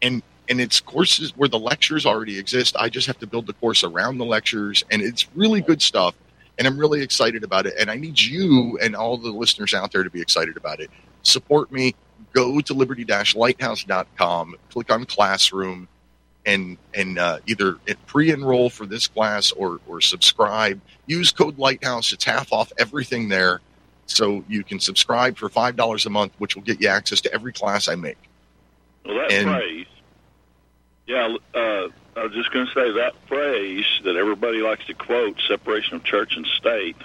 [0.00, 2.76] And and it's courses where the lectures already exist.
[2.76, 6.14] I just have to build the course around the lectures and it's really good stuff
[6.58, 9.92] and I'm really excited about it and I need you and all the listeners out
[9.92, 10.90] there to be excited about it.
[11.22, 11.94] Support me.
[12.32, 15.88] Go to liberty-lighthouse.com, click on classroom
[16.44, 17.76] and and uh, either
[18.06, 20.80] pre-enroll for this class or or subscribe.
[21.06, 22.12] Use code lighthouse.
[22.12, 23.60] It's half off everything there.
[24.06, 27.32] So you can subscribe for five dollars a month which will get you access to
[27.32, 28.18] every class i make.
[29.04, 29.86] Well, that And- phrase,
[31.06, 35.40] yeah, uh, I was just going to say that phrase that everybody likes to quote,
[35.48, 36.96] "separation of church and state,"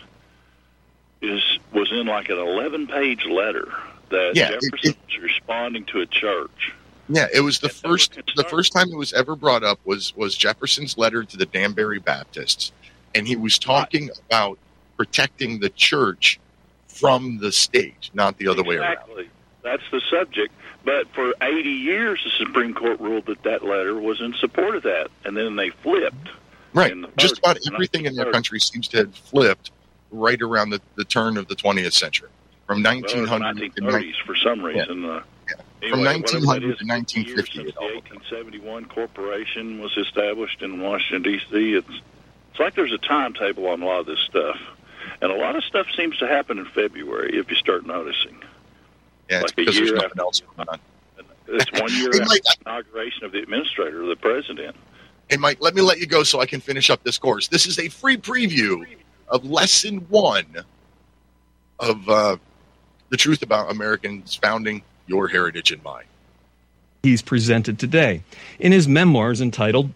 [1.21, 1.41] is
[1.73, 3.71] was in like an eleven-page letter
[4.09, 6.73] that Yeah, it- Jefferson it- was responding to a church.
[7.10, 10.36] Yeah it was the first the first time it was ever brought up was was
[10.36, 12.72] jefferson's letter to the danbury baptists
[13.16, 14.58] and he was talking about
[14.97, 16.39] protecting the church
[16.88, 19.30] from the state not the other way around exactly.
[19.68, 20.53] That's the subject.
[20.86, 24.84] But for 80 years, the Supreme Court ruled that that letter was in support of
[24.84, 26.30] that, and then they flipped.
[26.74, 26.93] Right.
[26.93, 29.72] the Just about everything in their country seems to have flipped
[30.10, 32.30] right around the, the turn of the 20th century.
[32.66, 35.03] From Well, it was 1900 to 1930s for some reason.
[35.03, 35.24] Uh, Yeah.
[35.24, 35.36] From
[35.82, 39.95] anyway, whatever 1900 that is, to 1950 years it since all the 1871 corporation was
[39.97, 41.73] established in Washington D.C.
[41.73, 42.01] It's
[42.51, 44.57] it's like there's a timetable on a lot of this stuff,
[45.21, 48.38] and a lot of stuff seems to happen in February if you start noticing.
[49.30, 50.80] Yeah, it's like because there's nothing after- else going on.
[51.47, 54.75] It's one year Hey, after Mike, the inauguration of the administrator, the president.
[55.30, 57.47] Hey, Mike, let me let you go so I can finish up this course.
[57.47, 58.86] This is a free preview
[59.28, 60.45] of lesson one
[61.80, 62.38] of uh,
[63.09, 66.05] the truth about Americans founding your heritage and mine.
[67.03, 68.22] he's presented today.
[68.60, 69.91] In his memoirs entitled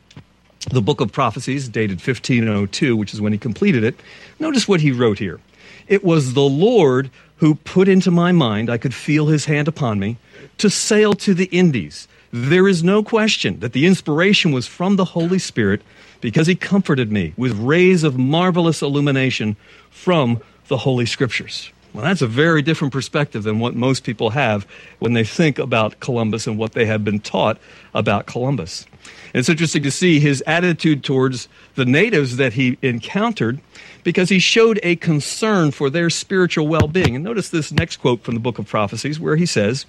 [0.70, 4.00] The Book of Prophecies, dated 1502, which is when he completed it,
[4.40, 5.40] notice what he wrote here.
[5.88, 10.00] It was the Lord who put into my mind, I could feel his hand upon
[10.00, 10.18] me,
[10.60, 12.08] to sail to the Indies.
[12.32, 15.82] There is no question that the inspiration was from the Holy Spirit
[16.22, 19.58] because he comforted me with rays of marvelous illumination
[19.90, 21.72] from the Holy Scriptures.
[21.94, 24.66] Well, that's a very different perspective than what most people have
[25.00, 27.58] when they think about Columbus and what they have been taught
[27.94, 28.86] about Columbus.
[29.34, 33.60] It's interesting to see his attitude towards the natives that he encountered
[34.04, 37.16] because he showed a concern for their spiritual well being.
[37.16, 39.86] And notice this next quote from the book of prophecies where he says,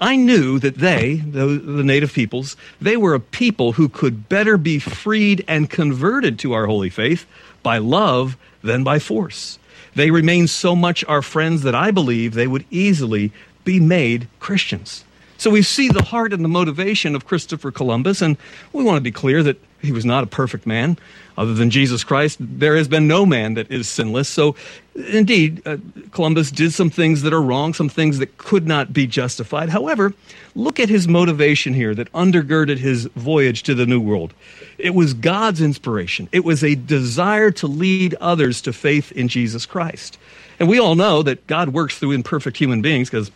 [0.00, 4.56] I knew that they, the, the native peoples, they were a people who could better
[4.56, 7.26] be freed and converted to our holy faith
[7.62, 9.58] by love than by force.
[9.94, 13.32] They remain so much our friends that I believe they would easily
[13.64, 15.04] be made Christians.
[15.36, 18.36] So we see the heart and the motivation of Christopher Columbus, and
[18.72, 20.98] we want to be clear that he was not a perfect man.
[21.36, 24.28] Other than Jesus Christ, there has been no man that is sinless.
[24.28, 24.56] So,
[24.96, 25.76] indeed, uh,
[26.10, 29.68] Columbus did some things that are wrong, some things that could not be justified.
[29.68, 30.14] However,
[30.56, 34.34] look at his motivation here that undergirded his voyage to the New World.
[34.78, 39.64] It was God's inspiration, it was a desire to lead others to faith in Jesus
[39.64, 40.18] Christ.
[40.58, 43.30] And we all know that God works through imperfect human beings because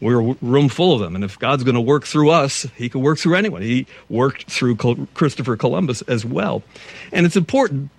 [0.00, 1.14] we're a room full of them.
[1.14, 3.62] And if God's going to work through us, he can work through anyone.
[3.62, 4.76] He worked through
[5.14, 6.62] Christopher Columbus as well.
[7.12, 7.90] And it's important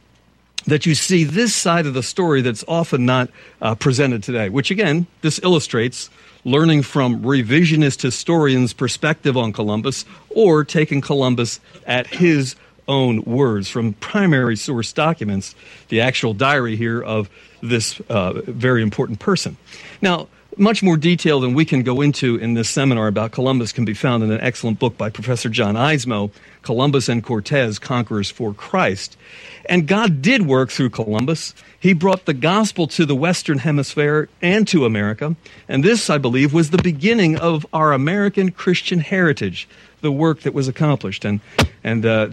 [0.66, 3.30] that you see this side of the story that's often not
[3.62, 6.10] uh, presented today, which again, this illustrates
[6.45, 12.56] learning from revisionist historians' perspective on Columbus or taking Columbus at his
[12.88, 15.54] own words from primary source documents,
[15.89, 17.30] the actual diary here of
[17.62, 19.58] this uh, very important person.
[20.02, 20.28] Now,
[20.60, 23.93] much more detail than we can go into in this seminar about Columbus can be
[23.93, 26.32] found in an excellent book by Professor John Eidsmoe,
[26.62, 29.18] Columbus and Cortez, Conquerors for Christ.
[29.66, 31.53] And God did work through Columbus.
[31.80, 35.36] He brought the gospel to the Western Hemisphere and to America.
[35.68, 39.68] And this, I believe, was the beginning of our American Christian heritage,
[40.01, 41.24] the work that was accomplished.
[41.24, 41.39] And,
[41.84, 42.30] and uh,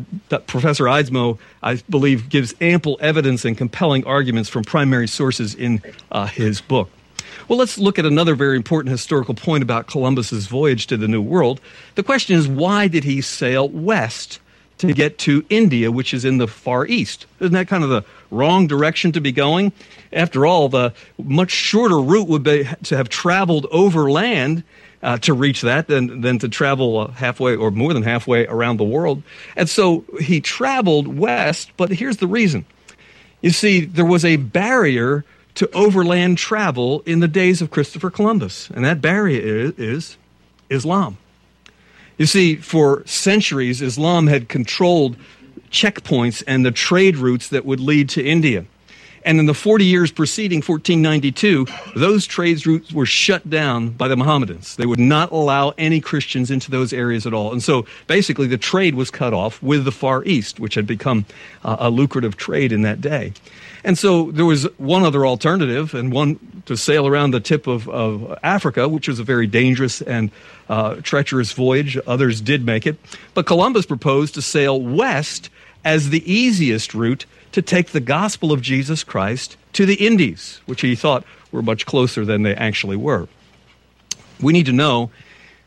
[0.46, 6.26] Professor Eidsmoe, I believe, gives ample evidence and compelling arguments from primary sources in uh,
[6.26, 6.90] his book.
[7.48, 11.22] Well, let's look at another very important historical point about Columbus's voyage to the New
[11.22, 11.60] World.
[11.94, 14.40] The question is, why did he sail west
[14.78, 17.26] to get to India, which is in the far east?
[17.38, 19.72] Isn't that kind of the wrong direction to be going?
[20.12, 20.92] After all, the
[21.22, 24.64] much shorter route would be to have traveled overland
[25.00, 28.78] uh, to reach that than, than to travel uh, halfway or more than halfway around
[28.78, 29.22] the world.
[29.54, 32.64] And so he traveled west, but here's the reason.
[33.40, 35.24] You see, there was a barrier
[35.56, 40.16] to overland travel in the days of Christopher Columbus, and that barrier is, is,
[40.70, 41.18] Islam.
[42.18, 45.16] You see, for centuries, Islam had controlled
[45.70, 48.64] checkpoints and the trade routes that would lead to India.
[49.26, 51.66] And in the 40 years preceding 1492,
[51.96, 54.76] those trade routes were shut down by the Mohammedans.
[54.76, 57.50] They would not allow any Christians into those areas at all.
[57.50, 61.26] And so basically, the trade was cut off with the Far East, which had become
[61.64, 63.32] uh, a lucrative trade in that day.
[63.82, 67.88] And so there was one other alternative, and one to sail around the tip of,
[67.88, 70.30] of Africa, which was a very dangerous and
[70.68, 71.98] uh, treacherous voyage.
[72.06, 72.96] Others did make it.
[73.34, 75.50] But Columbus proposed to sail west
[75.84, 77.26] as the easiest route
[77.56, 81.86] to take the gospel of Jesus Christ to the Indies, which he thought were much
[81.86, 83.28] closer than they actually were.
[84.42, 85.10] We need to know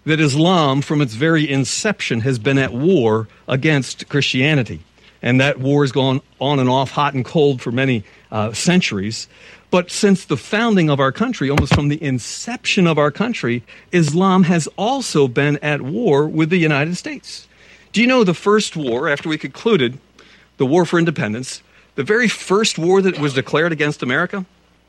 [0.06, 4.82] that Islam, from its very inception, has been at war against Christianity.
[5.24, 9.28] And that war has gone on and off, hot and cold, for many uh, centuries.
[9.72, 14.44] But since the founding of our country, almost from the inception of our country, Islam
[14.44, 17.48] has also been at war with the United States.
[17.94, 19.98] Do you know the first war, after we concluded
[20.58, 21.64] the War for Independence,
[22.00, 24.46] the very first war that was declared against America,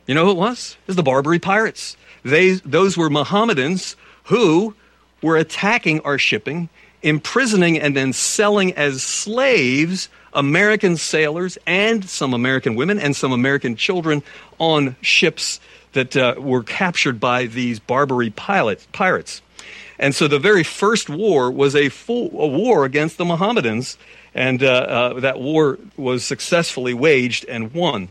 [0.06, 0.76] you know who it was?
[0.82, 1.96] It was the Barbary pirates.
[2.22, 3.96] They, those were Mohammedans
[4.26, 4.76] who
[5.20, 6.68] were attacking our shipping
[7.02, 13.74] imprisoning and then selling as slaves American sailors and some American women and some American
[13.74, 14.22] children
[14.60, 15.58] on ships
[15.94, 19.42] that uh, were captured by these Barbary pilot, pirates.
[19.98, 23.98] And so the very first war was a, full, a war against the Mohammedans,
[24.34, 28.08] and uh, uh, that war was successfully waged and won.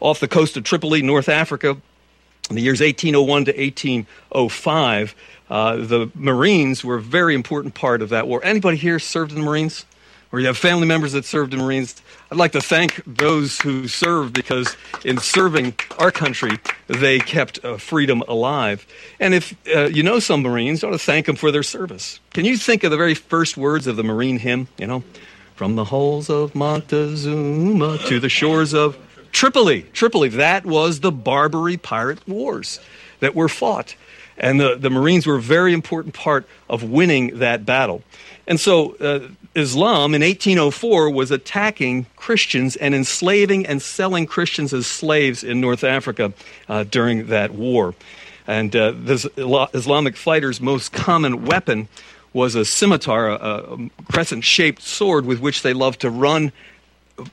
[0.00, 1.76] Off the coast of Tripoli, North Africa,
[2.50, 5.14] in the years 1801 to 1805,
[5.48, 8.40] uh, the Marines were a very important part of that war.
[8.42, 9.84] Anybody here served in the Marines?
[10.32, 12.00] Or you have family members that served in the Marines?
[12.30, 17.76] I'd like to thank those who served because in serving our country, they kept uh,
[17.76, 18.86] freedom alive.
[19.20, 22.18] And if uh, you know some Marines, you ought to thank them for their service.
[22.32, 24.68] Can you think of the very first words of the Marine hymn?
[24.78, 25.04] You know,
[25.62, 28.98] from the halls of Montezuma to the shores of
[29.30, 29.82] Tripoli.
[29.92, 30.28] Tripoli.
[30.30, 32.80] That was the Barbary pirate wars
[33.20, 33.94] that were fought.
[34.36, 38.02] And the, the Marines were a very important part of winning that battle.
[38.44, 44.88] And so uh, Islam in 1804 was attacking Christians and enslaving and selling Christians as
[44.88, 46.32] slaves in North Africa
[46.68, 47.94] uh, during that war.
[48.48, 51.86] And uh, Islamic fighters' most common weapon
[52.32, 56.52] was a scimitar, a, a crescent shaped sword with which they loved to run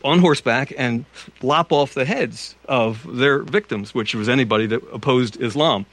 [0.03, 1.05] on horseback and
[1.41, 5.85] lop off the heads of their victims, which was anybody that opposed Islam.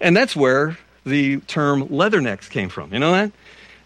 [0.00, 2.92] And that's where the term leathernecks came from.
[2.92, 3.32] You know that?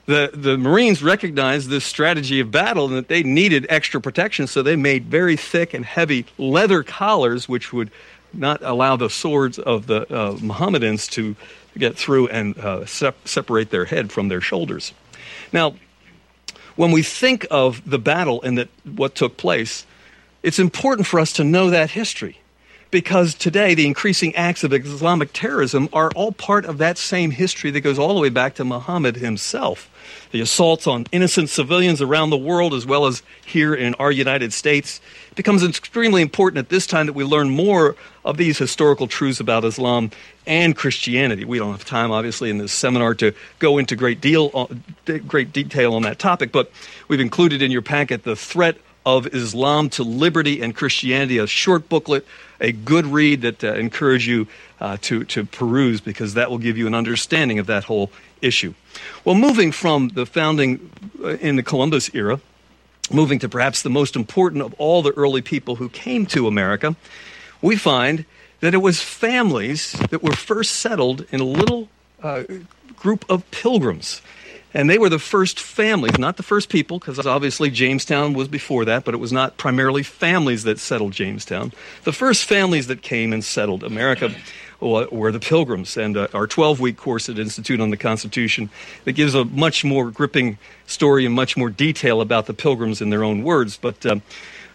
[0.06, 4.62] The, the Marines recognized this strategy of battle and that they needed extra protection, so
[4.62, 7.90] they made very thick and heavy leather collars, which would
[8.32, 11.34] not allow the swords of the uh, Mohammedans to
[11.78, 14.92] get through and uh, sep- separate their head from their shoulders.
[15.52, 15.74] Now,
[16.76, 19.86] when we think of the battle and that what took place,
[20.42, 22.38] it's important for us to know that history
[22.90, 27.70] because today the increasing acts of Islamic terrorism are all part of that same history
[27.70, 29.90] that goes all the way back to Muhammad himself.
[30.30, 34.52] The assaults on innocent civilians around the world, as well as here in our United
[34.52, 35.00] States,
[35.34, 39.64] becomes extremely important at this time that we learn more of these historical truths about
[39.64, 40.10] Islam
[40.46, 41.44] and Christianity.
[41.44, 45.52] We don't have time, obviously, in this seminar to go into great deal, uh, great
[45.52, 46.70] detail on that topic, but
[47.08, 48.76] we've included in your packet the threat
[49.06, 52.26] of Islam to Liberty and Christianity, a short booklet,
[52.60, 54.48] a good read that uh, encourage you
[54.80, 58.10] uh, to, to peruse because that will give you an understanding of that whole
[58.42, 58.74] issue.
[59.24, 60.90] Well, moving from the founding
[61.22, 62.40] uh, in the Columbus era,
[63.12, 66.96] moving to perhaps the most important of all the early people who came to America,
[67.62, 68.24] we find
[68.58, 71.88] that it was families that were first settled in a little
[72.22, 72.42] uh,
[72.96, 74.20] group of pilgrims.
[74.76, 78.84] And they were the first families, not the first people, because obviously Jamestown was before
[78.84, 81.72] that, but it was not primarily families that settled Jamestown.
[82.04, 84.34] The first families that came and settled America
[84.78, 85.96] were the Pilgrims.
[85.96, 88.68] And uh, our 12 week course at Institute on the Constitution
[89.04, 93.08] that gives a much more gripping story and much more detail about the Pilgrims in
[93.08, 93.78] their own words.
[93.78, 94.16] But uh,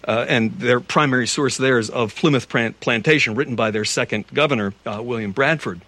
[0.08, 4.74] uh, and their primary source there is of Plymouth Plantation, written by their second governor,
[4.84, 5.80] uh, William Bradford.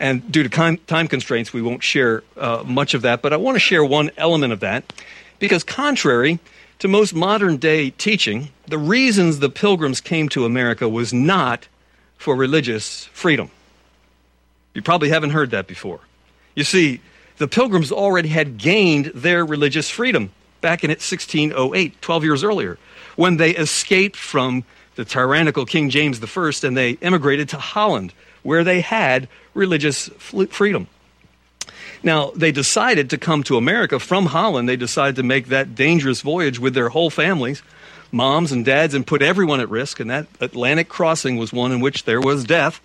[0.00, 3.56] And due to time constraints, we won't share uh, much of that, but I want
[3.56, 4.90] to share one element of that
[5.38, 6.40] because, contrary
[6.78, 11.68] to most modern day teaching, the reasons the pilgrims came to America was not
[12.16, 13.50] for religious freedom.
[14.72, 16.00] You probably haven't heard that before.
[16.54, 17.02] You see,
[17.36, 20.30] the pilgrims already had gained their religious freedom
[20.62, 22.78] back in 1608, 12 years earlier,
[23.16, 28.64] when they escaped from the tyrannical King James I and they immigrated to Holland where
[28.64, 30.08] they had religious
[30.50, 30.86] freedom.
[32.02, 34.68] Now, they decided to come to America from Holland.
[34.68, 37.62] They decided to make that dangerous voyage with their whole families,
[38.10, 40.00] moms and dads, and put everyone at risk.
[40.00, 42.80] And that Atlantic crossing was one in which there was death.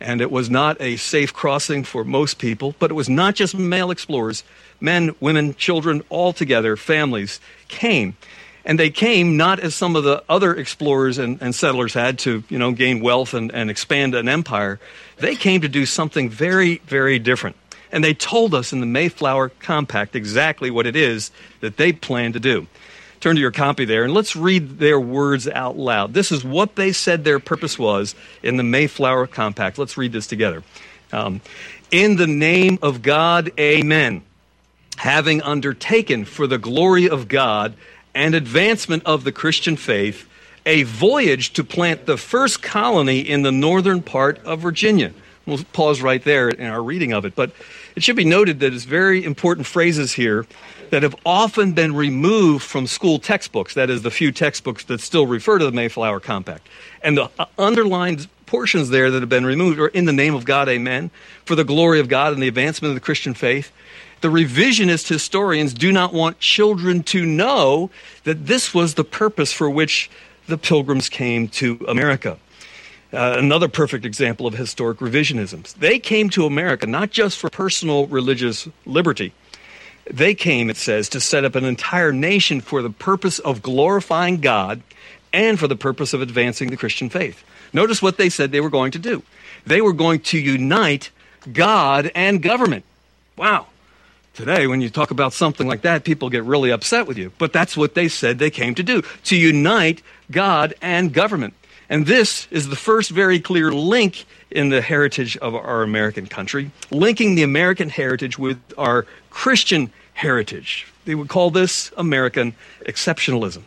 [0.00, 3.54] And it was not a safe crossing for most people, but it was not just
[3.54, 4.42] male explorers.
[4.80, 8.16] Men, women, children, all together, families came.
[8.64, 12.44] And they came not as some of the other explorers and, and settlers had to,
[12.48, 14.80] you know, gain wealth and, and expand an empire.
[15.18, 17.56] They came to do something very, very different.
[17.92, 22.32] And they told us in the Mayflower Compact exactly what it is that they plan
[22.32, 22.66] to do.
[23.20, 26.12] Turn to your copy there and let's read their words out loud.
[26.12, 29.78] This is what they said their purpose was in the Mayflower Compact.
[29.78, 30.62] Let's read this together.
[31.12, 31.40] Um,
[31.90, 34.22] in the name of God, amen.
[34.96, 37.74] Having undertaken for the glory of God
[38.14, 40.28] and advancement of the Christian faith,
[40.66, 45.12] a voyage to plant the first colony in the northern part of Virginia.
[45.46, 47.34] We'll pause right there in our reading of it.
[47.34, 47.50] But
[47.96, 50.46] it should be noted that it's very important phrases here
[50.90, 55.26] that have often been removed from school textbooks, that is, the few textbooks that still
[55.26, 56.66] refer to the Mayflower Compact.
[57.02, 60.44] And the uh, underlined portions there that have been removed are in the name of
[60.44, 61.10] God, amen,
[61.44, 63.72] for the glory of God and the advancement of the Christian faith.
[64.24, 67.90] The revisionist historians do not want children to know
[68.22, 70.10] that this was the purpose for which
[70.46, 72.38] the pilgrims came to America.
[73.12, 75.70] Uh, another perfect example of historic revisionism.
[75.74, 79.34] They came to America not just for personal religious liberty.
[80.10, 84.40] They came, it says, to set up an entire nation for the purpose of glorifying
[84.40, 84.80] God
[85.34, 87.44] and for the purpose of advancing the Christian faith.
[87.74, 89.22] Notice what they said they were going to do.
[89.66, 91.10] They were going to unite
[91.52, 92.86] God and government.
[93.36, 93.66] Wow.
[94.34, 97.30] Today, when you talk about something like that, people get really upset with you.
[97.38, 101.54] But that's what they said they came to do to unite God and government.
[101.88, 106.72] And this is the first very clear link in the heritage of our American country,
[106.90, 110.88] linking the American heritage with our Christian heritage.
[111.04, 112.56] They would call this American
[112.86, 113.62] exceptionalism.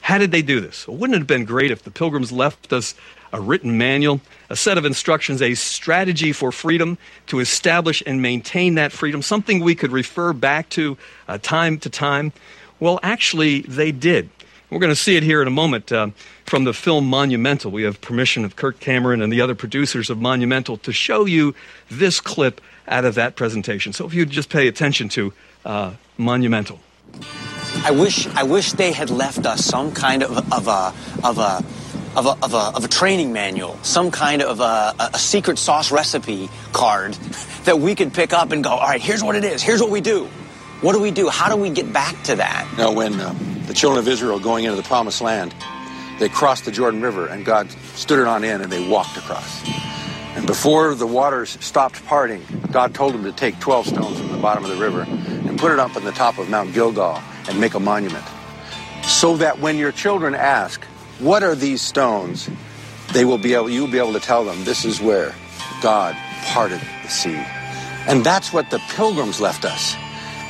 [0.00, 0.88] How did they do this?
[0.88, 2.94] Well, wouldn't it have been great if the pilgrims left us
[3.32, 4.20] a written manual,
[4.50, 9.60] a set of instructions, a strategy for freedom to establish and maintain that freedom, something
[9.60, 10.96] we could refer back to
[11.28, 12.32] uh, time to time?
[12.80, 14.30] Well, actually, they did.
[14.70, 16.08] We're going to see it here in a moment uh,
[16.44, 17.70] from the film Monumental.
[17.70, 21.54] We have permission of Kirk Cameron and the other producers of Monumental to show you
[21.88, 23.92] this clip out of that presentation.
[23.92, 25.32] So if you'd just pay attention to
[25.64, 26.80] uh, Monumental.
[27.84, 31.64] I wish I wish they had left us some kind of, of a of a
[32.16, 35.92] of a, of a, of a training manual, some kind of a, a secret sauce
[35.92, 37.12] recipe card
[37.64, 39.90] that we could pick up and go, all right, here's what it is, here's what
[39.90, 40.24] we do.
[40.80, 41.28] What do we do?
[41.28, 42.66] How do we get back to that?
[42.76, 43.34] Know, when uh,
[43.66, 45.54] the children of Israel going into the promised land,
[46.18, 49.62] they crossed the Jordan River and God stood it on in and they walked across.
[50.36, 52.42] And before the waters stopped parting,
[52.72, 55.72] God told them to take 12 stones from the bottom of the river and put
[55.72, 58.24] it up on the top of Mount Gilgal and make a monument.
[59.02, 60.86] So that when your children ask,
[61.18, 62.48] what are these stones?
[63.12, 65.34] They will be able, you'll be able to tell them this is where
[65.82, 67.42] God parted the sea.
[68.08, 69.94] And that's what the pilgrims left us.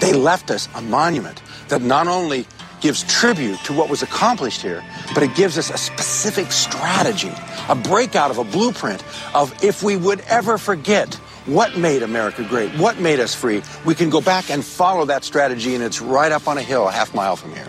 [0.00, 2.46] They left us a monument that not only
[2.80, 7.32] gives tribute to what was accomplished here, but it gives us a specific strategy,
[7.68, 9.02] a breakout of a blueprint
[9.34, 11.14] of if we would ever forget
[11.46, 15.24] what made America great, what made us free, we can go back and follow that
[15.24, 17.68] strategy, and it's right up on a hill a half mile from here.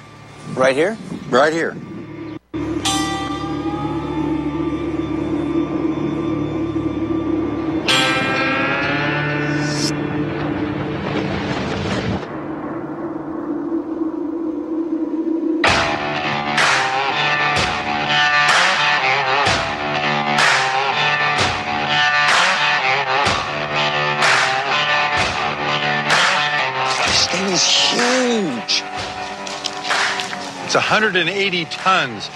[0.53, 0.97] Right here?
[1.29, 1.77] Right here.
[2.53, 3.16] This
[30.97, 32.27] 180 tons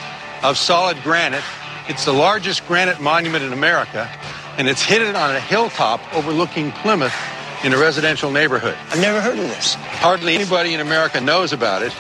[0.44, 1.44] of solid granite.
[1.88, 4.08] It's the largest granite monument in America,
[4.56, 7.16] and it's hidden on a hilltop overlooking Plymouth
[7.64, 8.78] in a residential neighborhood.
[8.92, 9.74] I've never heard of this.
[9.74, 11.92] Hardly anybody in America knows about it,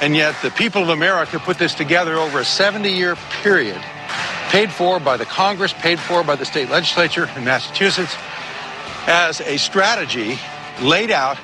[0.00, 3.78] and yet the people of America put this together over a 70 year period,
[4.48, 8.16] paid for by the Congress, paid for by the state legislature in Massachusetts,
[9.06, 10.38] as a strategy
[10.80, 11.36] laid out.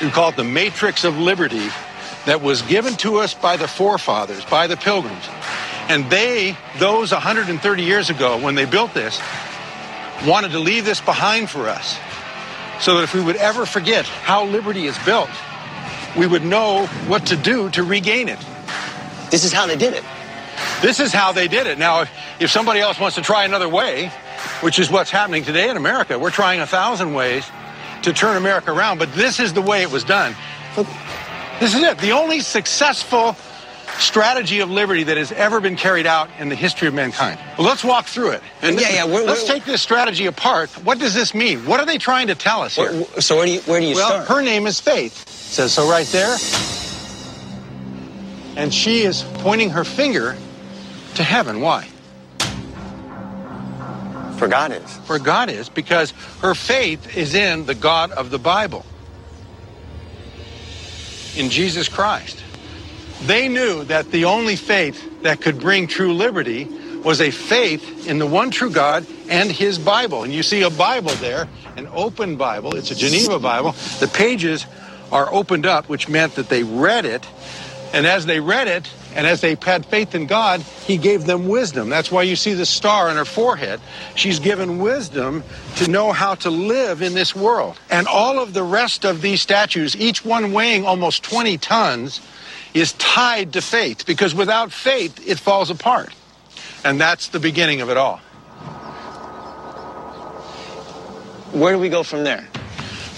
[0.00, 1.68] We call it the Matrix of Liberty
[2.26, 5.28] that was given to us by the forefathers, by the pilgrims.
[5.88, 9.20] And they, those 130 years ago, when they built this,
[10.26, 11.98] wanted to leave this behind for us
[12.80, 15.30] so that if we would ever forget how liberty is built,
[16.16, 18.38] we would know what to do to regain it.
[19.30, 20.04] This is how they did it.
[20.80, 21.78] This is how they did it.
[21.78, 22.10] Now, if,
[22.40, 24.10] if somebody else wants to try another way,
[24.60, 27.48] which is what's happening today in America, we're trying a thousand ways
[28.02, 30.34] to turn America around, but this is the way it was done.
[31.60, 31.98] This is it.
[31.98, 33.36] The only successful
[33.98, 37.40] strategy of liberty that has ever been carried out in the history of mankind.
[37.58, 38.42] Well, let's walk through it.
[38.62, 40.70] And Yeah, yeah, we're- let's we're- take this strategy apart.
[40.84, 41.66] What does this mean?
[41.66, 43.04] What are they trying to tell us here?
[43.20, 44.28] So where do you where do you well, start?
[44.28, 45.22] her name is Faith.
[45.22, 46.36] It says so right there.
[48.56, 50.36] And she is pointing her finger
[51.14, 51.60] to heaven.
[51.60, 51.88] Why?
[54.36, 54.98] For God is.
[55.06, 58.84] For God is, because her faith is in the God of the Bible,
[61.38, 62.42] in Jesus Christ.
[63.22, 66.64] They knew that the only faith that could bring true liberty
[67.04, 70.24] was a faith in the one true God and his Bible.
[70.24, 72.76] And you see a Bible there, an open Bible.
[72.76, 73.72] It's a Geneva Bible.
[74.00, 74.66] The pages
[75.10, 77.26] are opened up, which meant that they read it.
[77.92, 81.48] And as they read it, and as they had faith in God, he gave them
[81.48, 81.88] wisdom.
[81.88, 83.80] That's why you see the star on her forehead.
[84.14, 85.42] She's given wisdom
[85.76, 87.78] to know how to live in this world.
[87.90, 92.20] And all of the rest of these statues, each one weighing almost 20 tons,
[92.74, 96.14] is tied to faith because without faith, it falls apart.
[96.84, 98.18] And that's the beginning of it all.
[101.52, 102.42] Where do we go from there?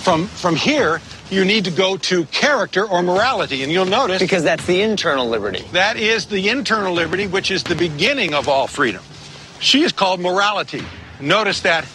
[0.05, 1.01] From from here,
[1.31, 5.29] you need to go to character or morality, and you'll notice Because that's the internal
[5.29, 5.65] liberty.
[5.73, 9.03] that is the internal liberty, which is the beginning of all freedom.
[9.61, 10.83] She is called morality.
[11.21, 11.87] Notice that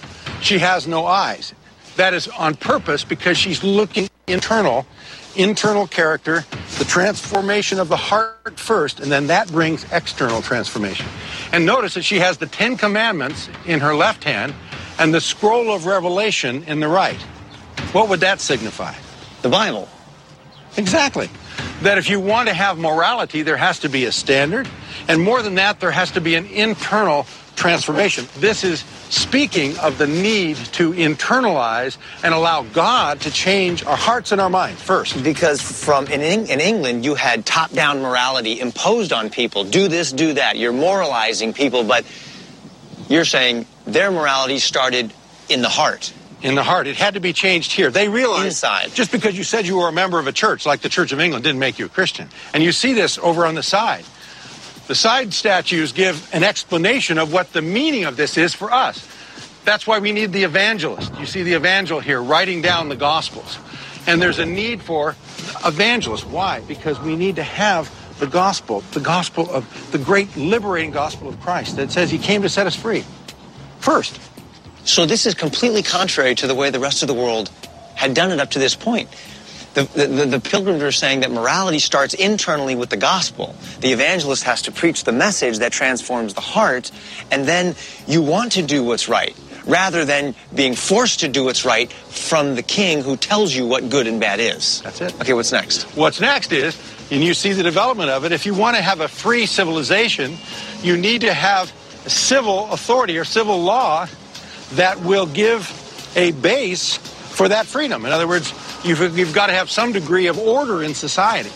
[0.41, 1.53] she has no eyes.
[1.97, 4.85] That is on purpose because she's looking internal,
[5.35, 6.45] internal character,
[6.77, 11.05] the transformation of the heart first, and then that brings external transformation.
[11.51, 14.53] And notice that she has the Ten Commandments in her left hand
[14.99, 17.19] and the scroll of Revelation in the right.
[17.91, 18.93] What would that signify?
[19.45, 19.87] The Bible.
[20.75, 21.29] Exactly.
[21.83, 24.67] That if you want to have morality, there has to be a standard.
[25.07, 28.25] And more than that, there has to be an internal transformation.
[28.37, 28.79] This is
[29.11, 34.49] speaking of the need to internalize and allow God to change our hearts and our
[34.49, 35.23] minds first.
[35.23, 39.63] Because from in, in England, you had top-down morality imposed on people.
[39.63, 40.57] Do this, do that.
[40.57, 42.03] You're moralizing people, but
[43.09, 45.13] you're saying their morality started
[45.49, 46.11] in the heart.
[46.41, 47.89] In the heart, it had to be changed here.
[47.89, 48.93] They realized Inside.
[48.93, 51.19] just because you said you were a member of a church, like the Church of
[51.19, 52.29] England, didn't make you a Christian.
[52.53, 54.05] And you see this over on the side.
[54.87, 59.07] The side statues give an explanation of what the meaning of this is for us.
[59.63, 61.11] That's why we need the evangelist.
[61.19, 63.57] You see the evangel here writing down the gospels.
[64.05, 65.15] And there's a need for
[65.65, 66.25] evangelists.
[66.25, 66.59] Why?
[66.67, 71.39] Because we need to have the gospel, the gospel of the great liberating gospel of
[71.41, 73.03] Christ that says he came to set us free.
[73.79, 74.19] First.
[74.85, 77.49] So this is completely contrary to the way the rest of the world
[77.95, 79.09] had done it up to this point.
[79.73, 83.55] The, the, the, pilgrims are saying that morality starts internally with the gospel.
[83.81, 86.91] The evangelist has to preach the message that transforms the heart,
[87.29, 87.75] and then
[88.07, 92.55] you want to do what's right, rather than being forced to do what's right from
[92.55, 94.81] the king who tells you what good and bad is.
[94.81, 95.13] That's it.
[95.19, 95.83] Okay, what's next?
[95.97, 96.77] What's next is,
[97.11, 100.37] and you see the development of it, if you want to have a free civilization,
[100.83, 101.69] you need to have
[102.07, 104.07] civil authority or civil law
[104.73, 105.69] that will give
[106.15, 108.05] a base for that freedom.
[108.05, 108.53] In other words,
[108.83, 111.51] you've, you've got to have some degree of order in society.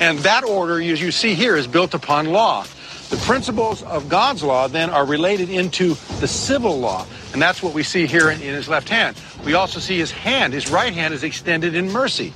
[0.00, 2.64] And that order, as you see here, is built upon law.
[3.10, 7.06] The principles of God's law then are related into the civil law.
[7.32, 9.16] And that's what we see here in, in his left hand.
[9.44, 12.32] We also see his hand, his right hand is extended in mercy.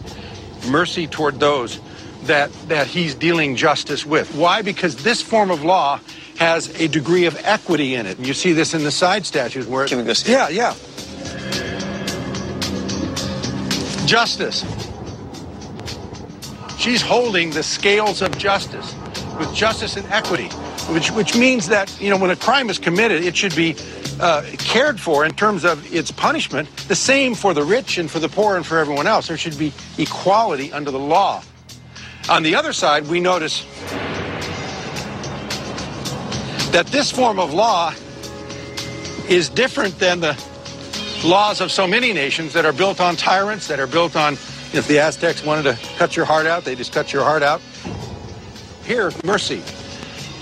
[0.69, 1.81] Mercy toward those
[2.25, 4.35] that, that he's dealing justice with.
[4.35, 4.63] Why?
[4.63, 6.01] Because this form of law
[6.39, 8.19] has a degree of equity in it.
[8.19, 10.33] And you see this in the side statues where it- Can we go see?
[10.33, 10.75] Yeah, yeah.
[14.07, 14.65] Justice.
[16.79, 18.95] She's holding the scales of justice
[19.39, 20.49] with justice and equity,
[20.93, 23.75] which, which means that, you know, when a crime is committed, it should be
[24.21, 28.19] uh, cared for in terms of its punishment, the same for the rich and for
[28.19, 29.29] the poor and for everyone else.
[29.29, 31.43] There should be equality under the law.
[32.29, 33.65] On the other side, we notice
[36.75, 37.95] that this form of law
[39.29, 40.37] is different than the
[41.25, 44.33] laws of so many nations that are built on tyrants, that are built on,
[44.73, 47.61] if the Aztecs wanted to cut your heart out, they just cut your heart out.
[48.85, 49.63] Here, mercy.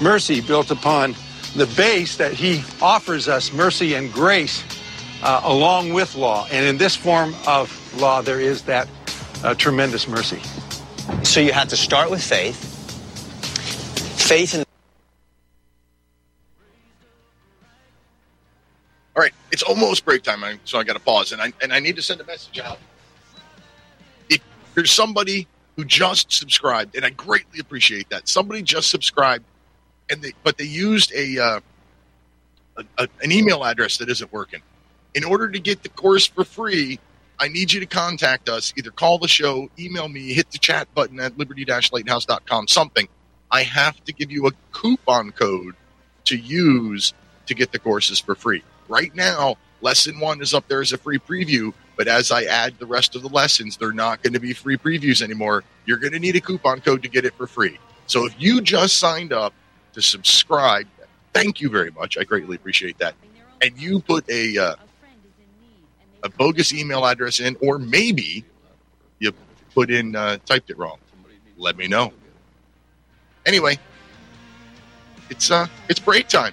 [0.01, 1.15] Mercy built upon
[1.55, 4.65] the base that he offers us, mercy and grace,
[5.23, 6.47] uh, along with law.
[6.51, 7.71] And in this form of
[8.01, 8.89] law, there is that
[9.45, 10.41] uh, tremendous mercy.
[11.25, 12.57] So you have to start with faith.
[14.17, 14.65] Faith in
[19.15, 21.81] All right, it's almost break time, so I got to pause, and I and I
[21.81, 22.79] need to send a message out.
[24.31, 24.41] If
[24.75, 25.47] there's somebody
[25.77, 29.45] who just subscribed, and I greatly appreciate that, somebody just subscribed,
[30.09, 31.61] and they but they used a, uh,
[32.79, 34.63] a, a an email address that isn't working.
[35.15, 36.99] In order to get the course for free,
[37.39, 38.73] I need you to contact us.
[38.79, 43.09] Either call the show, email me, hit the chat button at liberty-lighthouse.com, something.
[43.51, 45.75] I have to give you a coupon code
[46.25, 47.13] to use
[47.45, 48.63] to get the courses for free.
[48.93, 52.79] Right now, lesson one is up there as a free preview, but as I add
[52.79, 55.65] the rest of the lessons, they're not going to be free previews anymore.
[55.87, 57.79] You're going to need a coupon code to get it for free.
[58.07, 59.55] So if you just signed up
[59.95, 60.87] to subscribe,
[61.33, 62.19] thank you very much.
[62.19, 63.15] I greatly appreciate that.
[63.63, 64.75] And you put a uh,
[66.23, 68.45] a bogus email address in, or maybe
[69.21, 69.33] you
[69.75, 70.99] put in uh, typed it wrong.
[71.57, 72.13] Let me know.
[73.47, 73.79] Anyway,
[75.31, 76.53] it's uh it's break time.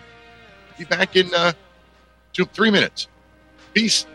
[0.78, 1.52] Be back in uh
[2.34, 3.08] two three minutes.
[3.74, 4.06] Peace.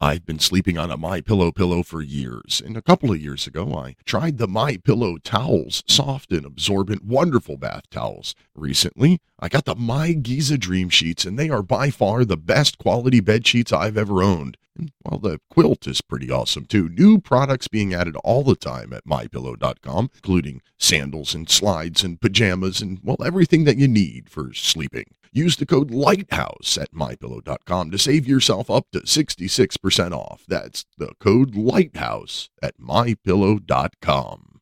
[0.00, 3.46] I've been sleeping on a My Pillow pillow for years, and a couple of years
[3.46, 8.34] ago I tried the My Pillow towels, soft and absorbent, wonderful bath towels.
[8.54, 12.78] Recently, I got the My Giza Dream Sheets, and they are by far the best
[12.78, 14.56] quality bed sheets I've ever owned.
[15.04, 16.88] Well, the quilt is pretty awesome too.
[16.88, 22.80] New products being added all the time at mypillow.com, including sandals and slides and pajamas
[22.80, 25.06] and well, everything that you need for sleeping.
[25.32, 30.44] Use the code LIGHTHOUSE at mypillow.com to save yourself up to 66% off.
[30.48, 34.60] That's the code LIGHTHOUSE at mypillow.com.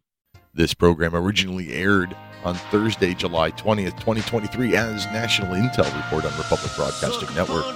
[0.53, 6.70] This program originally aired on Thursday, July 20th, 2023, as National Intel Report on Republic
[6.76, 7.66] Broadcasting Network.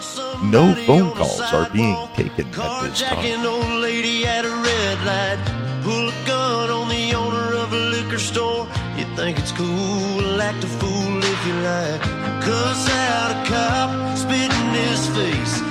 [0.44, 3.46] No phone calls are being taken at this time.
[3.46, 5.82] old lady at a red light.
[5.82, 8.68] Pull a gun on the owner of a liquor store.
[8.96, 12.00] You think it's cool, act a fool if you like.
[12.40, 15.69] Cuss out a cop, spit in his face.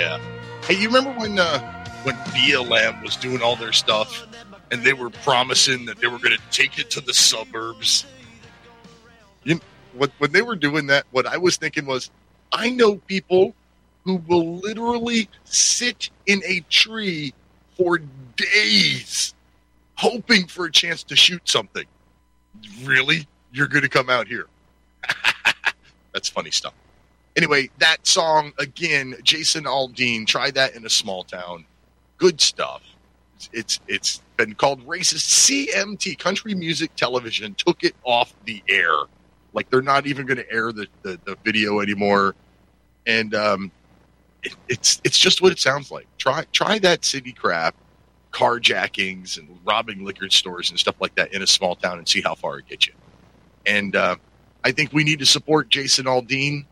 [0.00, 0.18] Yeah.
[0.62, 4.26] Hey, you remember when uh, when BLM was doing all their stuff
[4.70, 8.06] and they were promising that they were going to take it to the suburbs?
[9.44, 9.60] You,
[9.92, 12.10] what, when they were doing that, what I was thinking was,
[12.50, 13.54] I know people
[14.04, 17.34] who will literally sit in a tree
[17.76, 17.98] for
[18.36, 19.34] days
[19.96, 21.84] hoping for a chance to shoot something.
[22.84, 23.26] Really?
[23.52, 24.46] You're going to come out here?
[26.14, 26.72] That's funny stuff.
[27.40, 30.26] Anyway, that song again, Jason Aldean.
[30.26, 31.64] Try that in a small town.
[32.18, 32.82] Good stuff.
[33.34, 35.48] It's it's, it's been called racist.
[35.48, 38.92] CMT Country Music Television took it off the air.
[39.54, 42.34] Like they're not even going to air the, the, the video anymore.
[43.06, 43.70] And um,
[44.42, 46.08] it, it's it's just what it sounds like.
[46.18, 47.74] Try try that city crap,
[48.32, 52.20] carjackings and robbing liquor stores and stuff like that in a small town and see
[52.20, 52.92] how far it gets you.
[53.64, 54.16] And uh,
[54.62, 56.66] I think we need to support Jason Aldean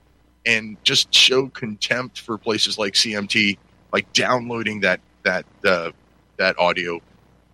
[0.47, 3.59] and just show contempt for places like CMT,
[3.93, 5.91] like downloading that that uh,
[6.37, 7.01] that audio.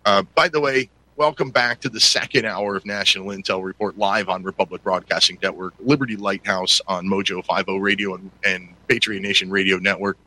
[0.05, 4.29] Uh, by the way, welcome back to the second hour of National Intel Report live
[4.29, 9.77] on Republic Broadcasting Network, Liberty Lighthouse on Mojo 50 Radio and, and Patriot Nation Radio
[9.77, 10.17] Network.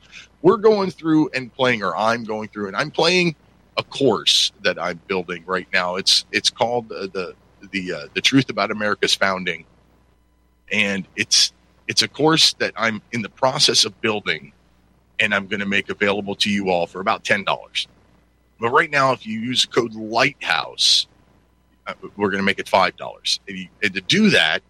[0.42, 3.36] We're going through and playing, or I'm going through, and I'm playing
[3.76, 5.96] a course that I'm building right now.
[5.96, 7.34] It's it's called uh, the
[7.70, 9.64] the uh, the Truth About America's Founding,
[10.72, 11.52] and it's
[11.88, 14.52] it's a course that I'm in the process of building,
[15.20, 17.86] and I'm going to make available to you all for about ten dollars.
[18.60, 21.06] But right now, if you use the code Lighthouse,
[21.86, 23.40] uh, we're going to make it five dollars.
[23.48, 24.62] And, you- and to do that,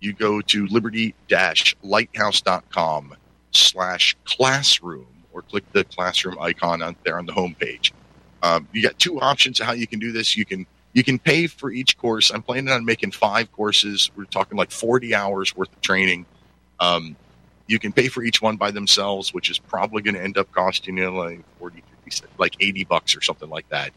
[0.00, 3.16] you go to liberty-lighthouse.com
[3.52, 7.92] slash classroom or click the classroom icon on there on the homepage.
[8.42, 10.36] Um, you got two options of how you can do this.
[10.36, 12.30] You can you can pay for each course.
[12.30, 14.10] I'm planning on making five courses.
[14.16, 16.26] We're talking like 40 hours worth of training.
[16.82, 17.16] Um,
[17.68, 20.50] you can pay for each one by themselves, which is probably going to end up
[20.52, 23.92] costing you like 40, 50, like 80 bucks or something like that.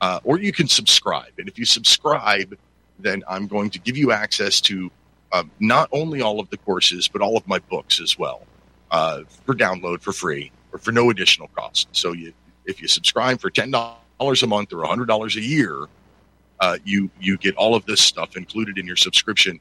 [0.00, 1.32] Uh, or you can subscribe.
[1.38, 2.58] And if you subscribe,
[2.98, 4.90] then I'm going to give you access to
[5.32, 8.42] um, not only all of the courses, but all of my books as well
[8.90, 11.88] uh, for download for free or for no additional cost.
[11.92, 12.32] So you,
[12.64, 15.86] if you subscribe for $10 a month or $100 a year,
[16.60, 19.58] uh, you you get all of this stuff included in your subscription.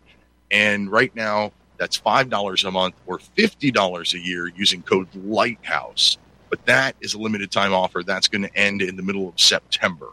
[0.51, 1.51] And right now,
[1.81, 6.19] that's five dollars a month or fifty dollars a year using code Lighthouse.
[6.51, 8.03] But that is a limited time offer.
[8.03, 10.09] That's going to end in the middle of September.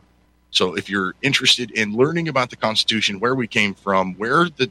[0.50, 4.70] So if you're interested in learning about the Constitution, where we came from, where the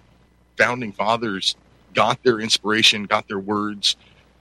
[0.57, 1.55] founding fathers
[1.93, 3.95] got their inspiration, got their words,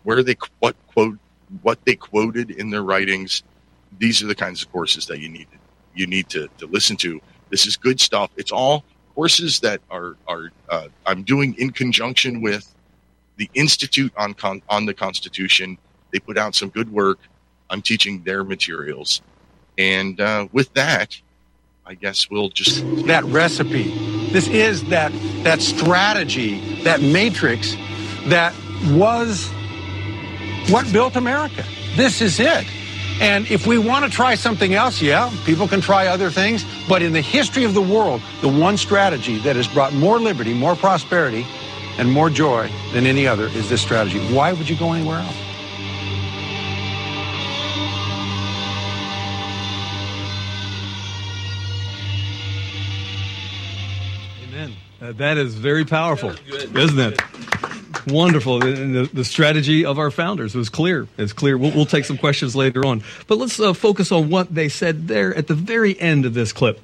[0.04, 1.18] where they what quote
[1.60, 3.42] what they quoted in their writings,
[3.98, 5.46] these are the kinds of courses that you need
[5.94, 7.20] you need to, to listen to.
[7.50, 8.30] This is good stuff.
[8.38, 8.82] It's all
[9.16, 12.72] courses that are are uh, I'm doing in conjunction with
[13.36, 15.78] the Institute on Con- on the Constitution.
[16.12, 17.18] They put out some good work.
[17.70, 19.22] I'm teaching their materials,
[19.76, 21.20] and uh, with that,
[21.84, 23.90] I guess we'll just that recipe.
[24.30, 25.12] This is that
[25.42, 27.74] that strategy, that matrix
[28.26, 28.54] that
[28.90, 29.48] was
[30.68, 31.64] what built America.
[31.96, 32.66] This is it.
[33.18, 36.66] And if we want to try something else, yeah, people can try other things.
[36.86, 40.52] But in the history of the world, the one strategy that has brought more liberty,
[40.52, 41.46] more prosperity,
[41.98, 44.18] and more joy than any other is this strategy.
[44.34, 45.34] Why would you go anywhere else?
[54.44, 54.76] Amen.
[55.00, 57.20] Uh, that is very powerful, isn't it?
[58.06, 58.60] Wonderful.
[58.60, 61.08] The, the, strategy of our founders was clear.
[61.18, 61.58] It's clear.
[61.58, 63.02] We'll, we'll take some questions later on.
[63.26, 66.52] But let's uh, focus on what they said there at the very end of this
[66.52, 66.80] clip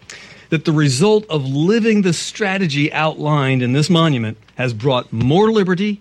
[0.52, 5.98] that the result of living the strategy outlined in this monument has brought more liberty,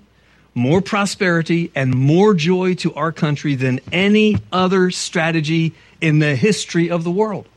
[0.53, 6.89] more prosperity, and more joy to our country than any other strategy in the history
[6.89, 7.47] of the world.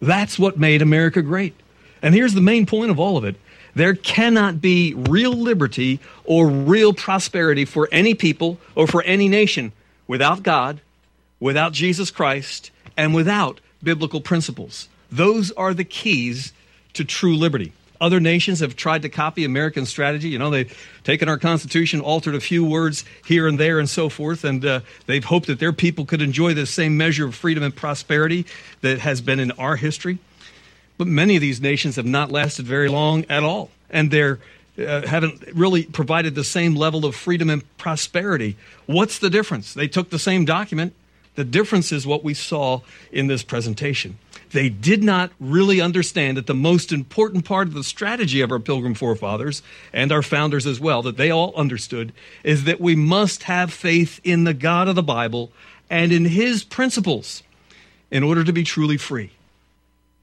[0.00, 1.54] That's what made America great.
[2.02, 3.36] And here's the main point of all of it
[3.74, 9.72] there cannot be real liberty or real prosperity for any people or for any nation
[10.06, 10.80] without God,
[11.40, 14.88] without Jesus Christ, and without biblical principles.
[15.10, 16.52] Those are the keys
[16.94, 17.72] to true liberty.
[18.00, 20.28] Other nations have tried to copy American strategy.
[20.28, 24.08] You know, they've taken our Constitution, altered a few words here and there, and so
[24.08, 27.62] forth, and uh, they've hoped that their people could enjoy the same measure of freedom
[27.62, 28.46] and prosperity
[28.80, 30.18] that has been in our history.
[30.96, 34.38] But many of these nations have not lasted very long at all, and they're
[34.78, 38.56] uh, haven't really provided the same level of freedom and prosperity.
[38.86, 39.72] What's the difference?
[39.72, 40.94] They took the same document.
[41.36, 42.80] The difference is what we saw
[43.12, 44.18] in this presentation.
[44.50, 48.60] They did not really understand that the most important part of the strategy of our
[48.60, 52.12] pilgrim forefathers and our founders as well, that they all understood,
[52.44, 55.50] is that we must have faith in the God of the Bible
[55.90, 57.42] and in his principles
[58.12, 59.32] in order to be truly free.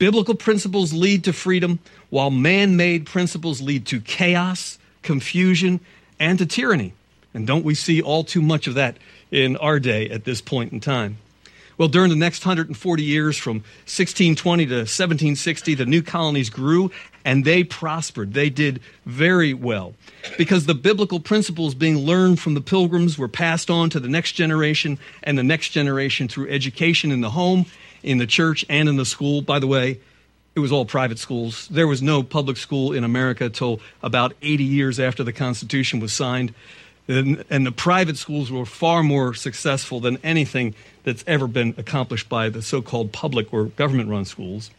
[0.01, 1.77] Biblical principles lead to freedom,
[2.09, 5.79] while man made principles lead to chaos, confusion,
[6.19, 6.93] and to tyranny.
[7.35, 8.97] And don't we see all too much of that
[9.29, 11.19] in our day at this point in time?
[11.77, 16.89] Well, during the next 140 years, from 1620 to 1760, the new colonies grew
[17.23, 18.33] and they prospered.
[18.33, 19.93] They did very well
[20.35, 24.31] because the biblical principles being learned from the pilgrims were passed on to the next
[24.31, 27.67] generation and the next generation through education in the home
[28.03, 29.41] in the church and in the school.
[29.41, 29.99] By the way,
[30.55, 31.67] it was all private schools.
[31.69, 36.11] There was no public school in America till about 80 years after the Constitution was
[36.11, 36.53] signed.
[37.07, 42.29] And, and, the private schools were far more successful than anything that's ever been accomplished
[42.29, 44.69] by the so called public or government run schools.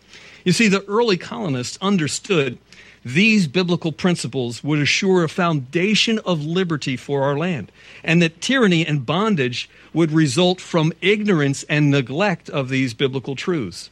[0.45, 2.59] You see, the early colonists understood
[3.05, 7.73] these biblical principles would assure a foundation of liberty for our land,
[8.05, 13.91] and that tyranny and bondage would result from ignorance and neglect of these biblical truths.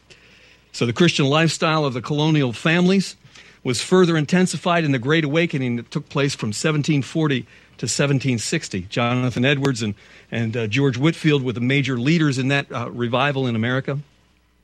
[0.72, 3.16] So, the Christian lifestyle of the colonial families
[3.64, 8.82] was further intensified in the Great Awakening that took place from 1740 to 1760.
[8.82, 9.94] Jonathan Edwards and,
[10.30, 13.98] and uh, George Whitefield were the major leaders in that uh, revival in America.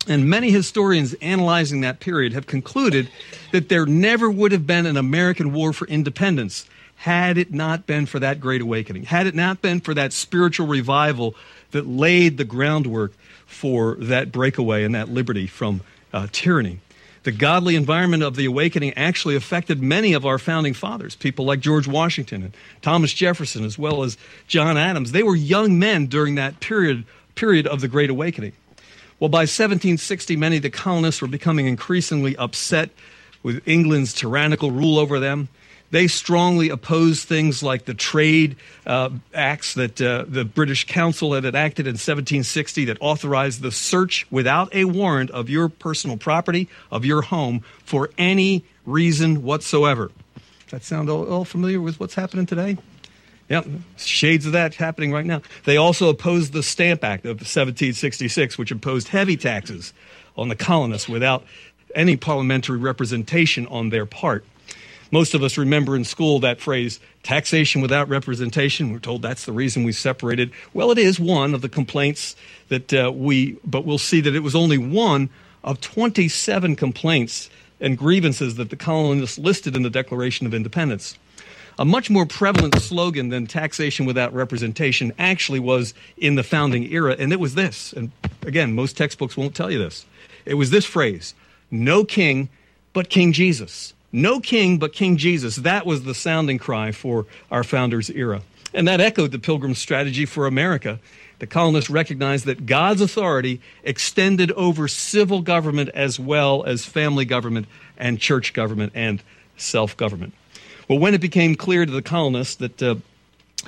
[0.08, 3.08] And many historians analyzing that period have concluded
[3.52, 8.06] that there never would have been an American war for independence had it not been
[8.06, 11.34] for that great awakening, had it not been for that spiritual revival
[11.72, 13.12] that laid the groundwork
[13.46, 15.80] for that breakaway and that liberty from
[16.12, 16.80] uh, tyranny.
[17.24, 21.58] The godly environment of the awakening actually affected many of our founding fathers, people like
[21.58, 25.10] George Washington and Thomas Jefferson, as well as John Adams.
[25.10, 27.04] They were young men during that period,
[27.34, 28.52] period of the Great Awakening.
[29.18, 32.90] Well, by 1760, many of the colonists were becoming increasingly upset
[33.42, 35.48] with England's tyrannical rule over them.
[35.90, 38.56] They strongly opposed things like the trade
[38.86, 44.26] uh, acts that uh, the British Council had enacted in 1760 that authorized the search
[44.30, 50.10] without a warrant of your personal property, of your home, for any reason whatsoever.
[50.70, 52.76] That sound all, all familiar with what's happening today?
[53.48, 53.66] Yep,
[53.96, 55.40] shades of that happening right now.
[55.64, 59.92] They also opposed the Stamp Act of 1766, which imposed heavy taxes
[60.36, 61.44] on the colonists without
[61.94, 64.44] any parliamentary representation on their part.
[65.12, 68.92] Most of us remember in school that phrase, taxation without representation.
[68.92, 70.50] We're told that's the reason we separated.
[70.74, 72.34] Well, it is one of the complaints
[72.68, 75.30] that uh, we, but we'll see that it was only one
[75.62, 77.48] of 27 complaints
[77.80, 81.16] and grievances that the colonists listed in the Declaration of Independence.
[81.78, 87.14] A much more prevalent slogan than taxation without representation actually was in the founding era,
[87.18, 87.92] and it was this.
[87.92, 88.12] And
[88.42, 90.06] again, most textbooks won't tell you this.
[90.46, 91.34] It was this phrase
[91.70, 92.48] no king
[92.92, 93.92] but King Jesus.
[94.10, 95.56] No king but King Jesus.
[95.56, 98.40] That was the sounding cry for our founders' era.
[98.72, 100.98] And that echoed the Pilgrim's strategy for America.
[101.38, 107.66] The colonists recognized that God's authority extended over civil government as well as family government
[107.98, 109.22] and church government and
[109.58, 110.32] self government.
[110.88, 112.96] Well, when it became clear to the colonists that uh,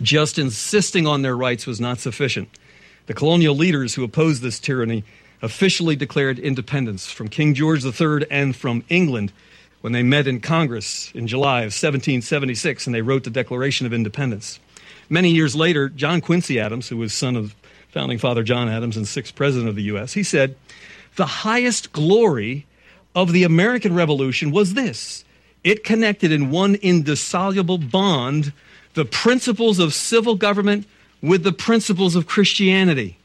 [0.01, 2.49] just insisting on their rights was not sufficient,
[3.07, 5.03] the colonial leaders who opposed this tyranny
[5.43, 9.33] officially declared independence from King George III and from England
[9.81, 13.93] when they met in Congress in July of 1776 and they wrote the Declaration of
[13.93, 14.61] Independence.
[15.09, 17.55] Many years later, John Quincy Adams, who was son of
[17.91, 20.55] founding father John Adams and sixth president of the U.S., he said,
[21.17, 22.67] The highest glory
[23.15, 25.25] of the American Revolution was this
[25.65, 28.53] it connected in one indissoluble bond
[28.95, 30.87] the principles of civil government
[31.23, 33.17] with the principles of Christianity.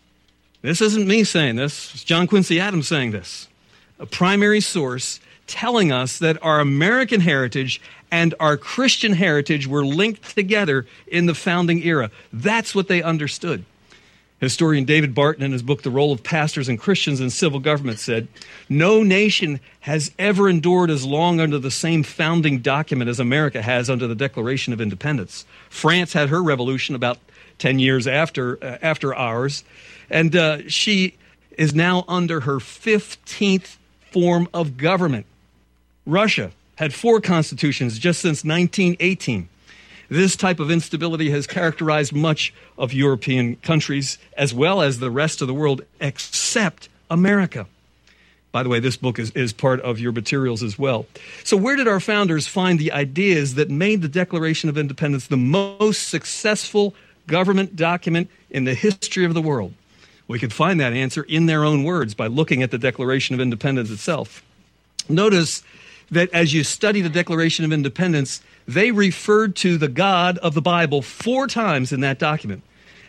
[0.62, 3.48] This isn't me saying this, it's John Quincy Adams saying this.
[4.00, 7.82] A primary source telling us that our American heritage
[8.12, 12.12] and our Christian heritage were linked together in the founding era.
[12.32, 13.66] That's what they understood.
[14.44, 17.98] Historian David Barton, in his book, The Role of Pastors and Christians in Civil Government,
[17.98, 18.28] said
[18.68, 23.90] No nation has ever endured as long under the same founding document as America has
[23.90, 25.46] under the Declaration of Independence.
[25.70, 27.20] France had her revolution about
[27.60, 29.64] 10 years after, uh, after ours,
[30.10, 31.16] and uh, she
[31.58, 33.78] is now under her 15th
[34.12, 35.26] form of government.
[36.06, 39.48] Russia had four constitutions just since 1918.
[40.14, 45.42] This type of instability has characterized much of European countries as well as the rest
[45.42, 47.66] of the world, except America.
[48.52, 51.08] By the way, this book is, is part of your materials as well.
[51.44, 55.36] So, where did our founders find the ideas that made the Declaration of Independence the
[55.36, 56.94] most successful
[57.26, 59.74] government document in the history of the world?
[60.28, 63.42] We could find that answer in their own words by looking at the Declaration of
[63.42, 64.44] Independence itself.
[65.10, 65.64] Notice
[66.12, 70.62] that as you study the Declaration of Independence, they referred to the God of the
[70.62, 72.64] Bible four times in that document.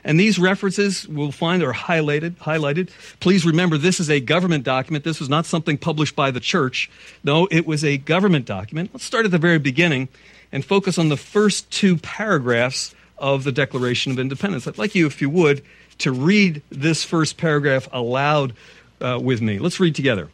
[0.06, 2.36] And these references we'll find are highlighted.
[2.36, 2.90] Highlighted.
[3.20, 5.02] Please remember, this is a government document.
[5.02, 6.90] This was not something published by the church.
[7.22, 8.90] No, it was a government document.
[8.92, 10.08] Let's start at the very beginning
[10.52, 14.66] and focus on the first two paragraphs of the Declaration of Independence.
[14.66, 15.62] I'd like you, if you would,
[15.98, 18.54] to read this first paragraph aloud
[19.00, 19.58] uh, with me.
[19.58, 20.28] Let's read together.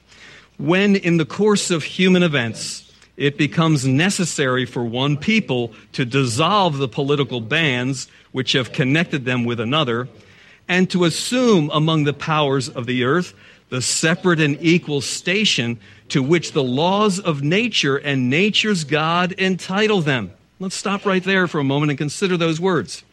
[0.58, 2.89] When, in the course of human events,
[3.20, 9.44] it becomes necessary for one people to dissolve the political bands which have connected them
[9.44, 10.08] with another,
[10.66, 13.34] and to assume among the powers of the earth
[13.68, 20.00] the separate and equal station to which the laws of nature and nature's God entitle
[20.00, 20.32] them.
[20.58, 23.04] Let's stop right there for a moment and consider those words.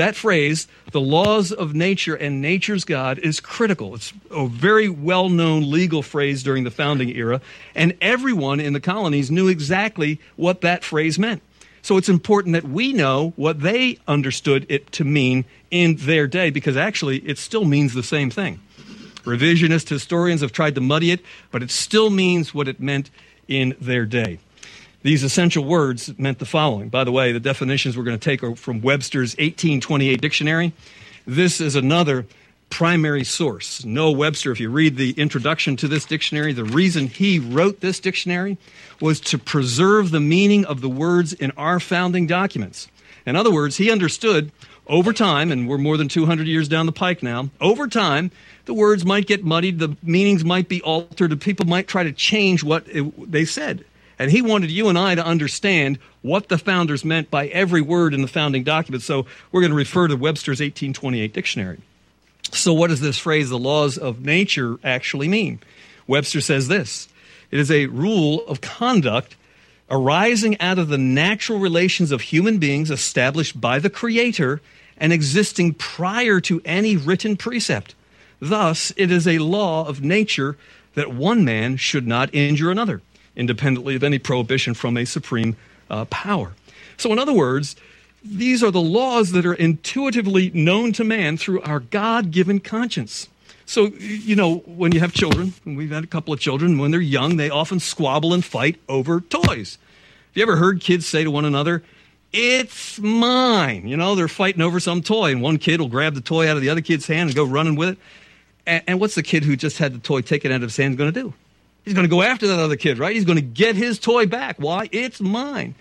[0.00, 3.94] That phrase, the laws of nature and nature's God, is critical.
[3.94, 7.42] It's a very well known legal phrase during the founding era,
[7.74, 11.42] and everyone in the colonies knew exactly what that phrase meant.
[11.82, 16.48] So it's important that we know what they understood it to mean in their day,
[16.48, 18.58] because actually it still means the same thing.
[19.24, 21.20] Revisionist historians have tried to muddy it,
[21.50, 23.10] but it still means what it meant
[23.48, 24.38] in their day.
[25.02, 26.90] These essential words meant the following.
[26.90, 30.72] By the way, the definitions we're going to take are from Webster's 1828 dictionary.
[31.26, 32.26] This is another
[32.68, 33.84] primary source.
[33.84, 37.98] Noah Webster, if you read the introduction to this dictionary, the reason he wrote this
[37.98, 38.58] dictionary
[39.00, 42.88] was to preserve the meaning of the words in our founding documents.
[43.24, 44.52] In other words, he understood
[44.86, 48.30] over time, and we're more than 200 years down the pike now, over time,
[48.66, 52.12] the words might get muddied, the meanings might be altered, and people might try to
[52.12, 53.84] change what it, they said.
[54.20, 58.12] And he wanted you and I to understand what the founders meant by every word
[58.12, 59.02] in the founding document.
[59.02, 61.78] So we're going to refer to Webster's 1828 dictionary.
[62.52, 65.60] So, what does this phrase, the laws of nature, actually mean?
[66.06, 67.08] Webster says this
[67.50, 69.36] it is a rule of conduct
[69.88, 74.60] arising out of the natural relations of human beings established by the Creator
[74.98, 77.94] and existing prior to any written precept.
[78.38, 80.58] Thus, it is a law of nature
[80.94, 83.00] that one man should not injure another
[83.36, 85.56] independently of any prohibition from a supreme
[85.88, 86.52] uh, power.
[86.96, 87.76] So, in other words,
[88.22, 93.28] these are the laws that are intuitively known to man through our God given conscience.
[93.64, 97.00] So, you know, when you have children, we've had a couple of children, when they're
[97.00, 99.78] young, they often squabble and fight over toys.
[99.78, 101.82] Have you ever heard kids say to one another,
[102.32, 103.86] It's mine?
[103.86, 106.56] You know, they're fighting over some toy, and one kid will grab the toy out
[106.56, 107.98] of the other kid's hand and go running with it.
[108.66, 110.98] And, and what's the kid who just had the toy taken out of his hand
[110.98, 111.32] going to do?
[111.84, 113.14] He's going to go after that other kid, right?
[113.14, 114.56] He's going to get his toy back.
[114.58, 114.88] Why?
[114.92, 115.74] It's mine.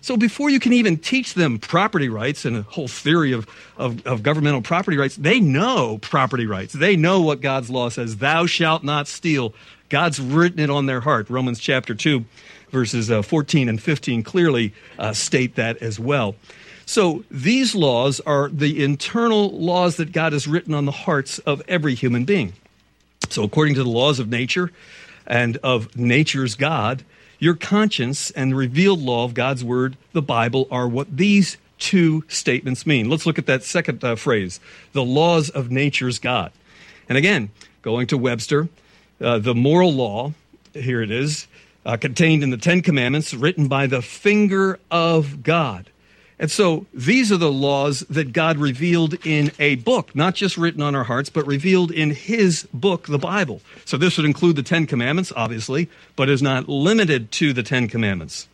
[0.00, 4.06] So before you can even teach them property rights and a whole theory of, of,
[4.06, 6.74] of, governmental property rights, they know property rights.
[6.74, 8.18] They know what God's law says.
[8.18, 9.52] Thou shalt not steal.
[9.88, 11.28] God's written it on their heart.
[11.28, 12.24] Romans chapter 2,
[12.70, 16.36] verses uh, 14 and 15 clearly uh, state that as well.
[16.84, 21.62] So these laws are the internal laws that God has written on the hearts of
[21.66, 22.52] every human being.
[23.28, 24.70] So according to the laws of nature,
[25.26, 27.04] and of nature's God,
[27.38, 32.24] your conscience and the revealed law of God's word, the Bible, are what these two
[32.28, 33.10] statements mean.
[33.10, 34.60] Let's look at that second uh, phrase
[34.92, 36.52] the laws of nature's God.
[37.08, 37.50] And again,
[37.82, 38.68] going to Webster,
[39.20, 40.32] uh, the moral law,
[40.72, 41.46] here it is,
[41.84, 45.90] uh, contained in the Ten Commandments, written by the finger of God.
[46.38, 50.82] And so these are the laws that God revealed in a book, not just written
[50.82, 53.62] on our hearts, but revealed in His book, the Bible.
[53.86, 57.88] So this would include the Ten Commandments, obviously, but is not limited to the Ten
[57.88, 58.48] Commandments.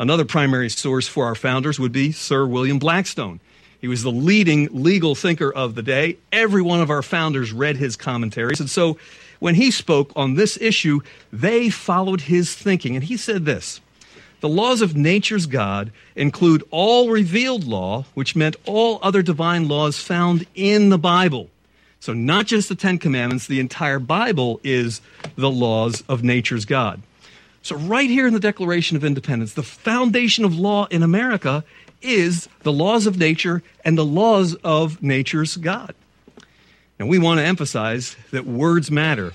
[0.00, 3.40] Another primary source for our founders would be Sir William Blackstone.
[3.80, 6.16] He was the leading legal thinker of the day.
[6.32, 8.60] Every one of our founders read his commentaries.
[8.60, 8.96] And so
[9.38, 11.00] when he spoke on this issue,
[11.32, 12.96] they followed his thinking.
[12.96, 13.80] And he said this
[14.40, 19.98] The laws of nature's God include all revealed law, which meant all other divine laws
[19.98, 21.50] found in the Bible.
[22.00, 25.00] So, not just the Ten Commandments, the entire Bible is
[25.34, 27.02] the laws of nature's God.
[27.62, 31.64] So, right here in the Declaration of Independence, the foundation of law in America
[32.00, 35.94] is the laws of nature and the laws of nature's God.
[37.00, 39.34] And we want to emphasize that words matter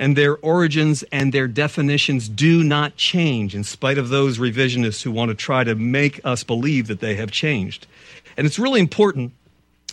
[0.00, 5.10] and their origins and their definitions do not change in spite of those revisionists who
[5.10, 7.86] want to try to make us believe that they have changed.
[8.34, 9.34] And it's really important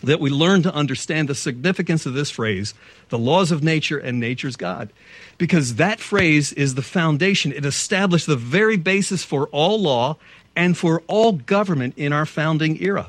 [0.04, 2.74] that we learn to understand the significance of this phrase,
[3.10, 4.94] the laws of nature and nature's God,
[5.38, 7.52] because that phrase is the foundation.
[7.52, 10.16] It established the very basis for all law
[10.56, 13.08] and for all government in our founding era.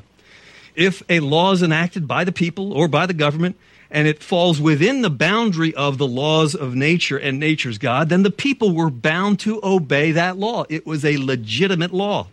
[0.75, 3.55] If a law is enacted by the people or by the government,
[3.91, 8.23] and it falls within the boundary of the laws of nature and nature's God, then
[8.23, 10.65] the people were bound to obey that law.
[10.69, 12.27] It was a legitimate law.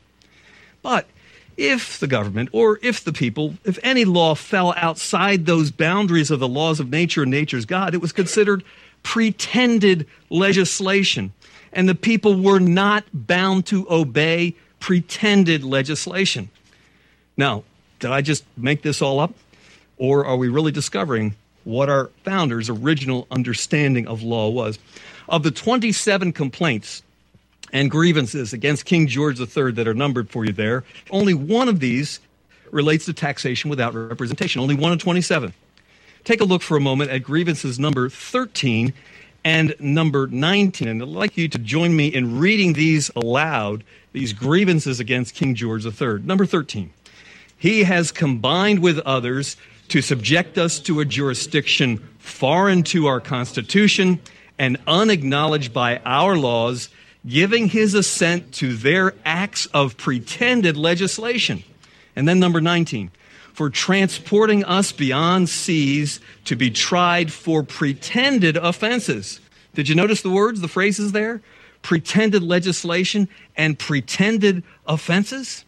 [0.83, 1.07] But
[1.57, 6.41] if the government or if the people, if any law fell outside those boundaries of
[6.41, 8.63] the laws of nature and nature's God, it was considered
[9.03, 11.33] pretended legislation.
[11.73, 16.51] And the people were not bound to obey pretended legislation.
[17.37, 17.65] Now,
[17.99, 19.33] did I just make this all up?
[19.97, 21.35] Or are we really discovering
[21.67, 24.79] what our founders' original understanding of law was?
[25.29, 27.03] Of the 27 complaints
[27.73, 30.85] and grievances against King George III that are numbered for you there.
[31.11, 32.21] Only one of these
[32.71, 35.53] relates to taxation without representation, only one of 27.
[36.25, 38.93] Take a look for a moment at grievances number 13
[39.45, 40.87] and number 19.
[40.87, 43.83] And I'd like you to join me in reading these aloud,
[44.13, 46.21] these grievances against King George III.
[46.21, 46.91] Number 13.
[47.59, 49.57] He has combined with others
[49.89, 54.21] to subject us to a jurisdiction foreign to our Constitution
[54.59, 56.89] and unacknowledged by our laws
[57.27, 61.65] giving his assent to their acts of pretended legislation.
[62.15, 63.11] And then number 19,
[63.53, 69.41] for transporting us beyond seas to be tried for pretended offenses.
[69.75, 71.43] Did you notice the words, the phrases there?
[71.83, 75.65] Pretended legislation and pretended offenses?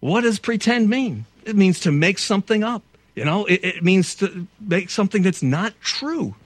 [0.00, 1.24] What does pretend mean?
[1.44, 2.82] It means to make something up.
[3.18, 6.36] You know, it, it means to make something that's not true.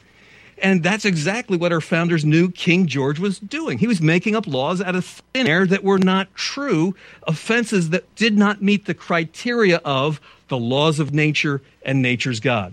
[0.57, 3.77] And that's exactly what our founders knew King George was doing.
[3.77, 6.95] He was making up laws out of thin air that were not true,
[7.25, 10.19] offenses that did not meet the criteria of
[10.49, 12.73] the laws of nature and nature's God.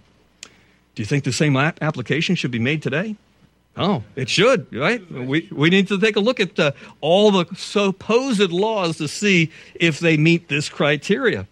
[0.96, 3.18] Do you think the same application should be made today?
[3.76, 5.12] Oh, it should, right?
[5.12, 6.72] We, we need to take a look at uh,
[7.02, 11.48] all the supposed laws to see if they meet this criteria.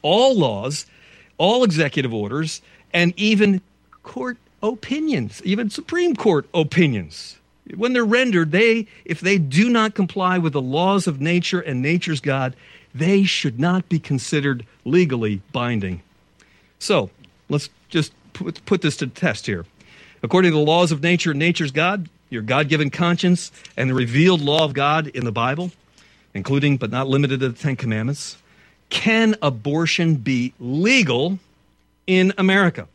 [0.00, 0.86] All laws,
[1.40, 2.60] all executive orders,
[2.92, 3.62] and even
[4.02, 7.38] court opinions, even Supreme Court opinions.
[7.74, 11.80] When they're rendered, they, if they do not comply with the laws of nature and
[11.80, 12.54] nature's God,
[12.94, 16.02] they should not be considered legally binding.
[16.78, 17.08] So
[17.48, 19.64] let's just put, put this to the test here.
[20.22, 23.94] According to the laws of nature and nature's God, your God given conscience, and the
[23.94, 25.72] revealed law of God in the Bible,
[26.34, 28.36] including but not limited to the Ten Commandments,
[28.90, 31.38] can abortion be legal
[32.06, 32.88] in America?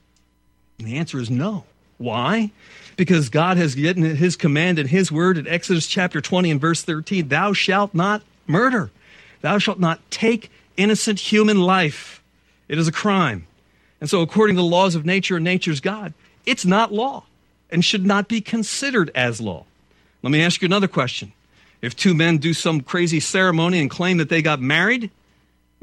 [0.78, 1.64] And the answer is no.
[1.98, 2.52] Why?
[2.98, 6.84] Because God has given his command in his word in Exodus chapter 20 and verse
[6.84, 8.92] 13 Thou shalt not murder,
[9.42, 12.22] thou shalt not take innocent human life.
[12.68, 13.48] It is a crime.
[14.02, 16.14] And so, according to the laws of nature and nature's God,
[16.46, 17.24] it's not law
[17.72, 19.66] and should not be considered as law.
[20.22, 21.32] Let me ask you another question.
[21.82, 25.12] If two men do some crazy ceremony and claim that they got married,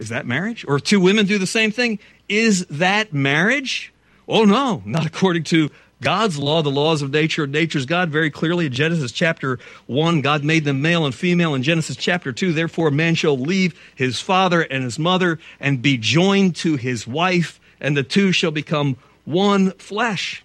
[0.03, 0.65] is that marriage?
[0.67, 1.99] Or two women do the same thing,
[2.29, 3.93] is that marriage?
[4.29, 5.71] Oh, no, not according to
[6.03, 10.43] God's law, the laws of nature, nature's God, very clearly in Genesis chapter 1, God
[10.43, 11.55] made them male and female.
[11.55, 15.97] In Genesis chapter 2, therefore, man shall leave his father and his mother and be
[15.97, 20.43] joined to his wife, and the two shall become one flesh.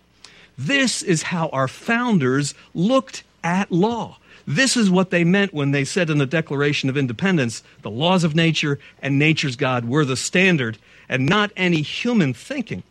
[0.56, 4.20] This is how our founders looked at law.
[4.48, 8.24] This is what they meant when they said in the Declaration of Independence the laws
[8.24, 10.78] of nature and nature's God were the standard
[11.10, 12.84] and not any human thinking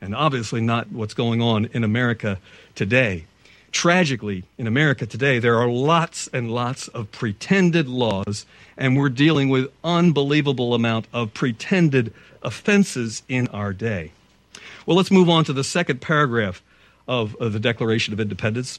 [0.00, 2.38] and obviously not what's going on in America
[2.74, 3.26] today.
[3.70, 8.44] Tragically, in America today, there are lots and lots of pretended laws,
[8.76, 12.12] and we're dealing with unbelievable amount of pretended
[12.42, 14.12] offenses in our day.
[14.84, 16.62] Well, let's move on to the second paragraph
[17.06, 18.78] of, of the Declaration of Independence.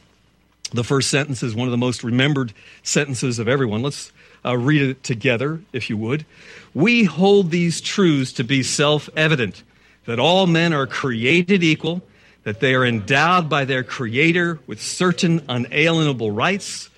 [0.73, 2.51] The first sentence is one of the most remembered
[2.81, 3.83] sentences of everyone.
[3.83, 4.11] Let's
[4.43, 6.25] uh, read it together, if you would.
[6.73, 9.61] We hold these truths to be self evident
[10.05, 12.01] that all men are created equal,
[12.43, 16.89] that they are endowed by their Creator with certain unalienable rights,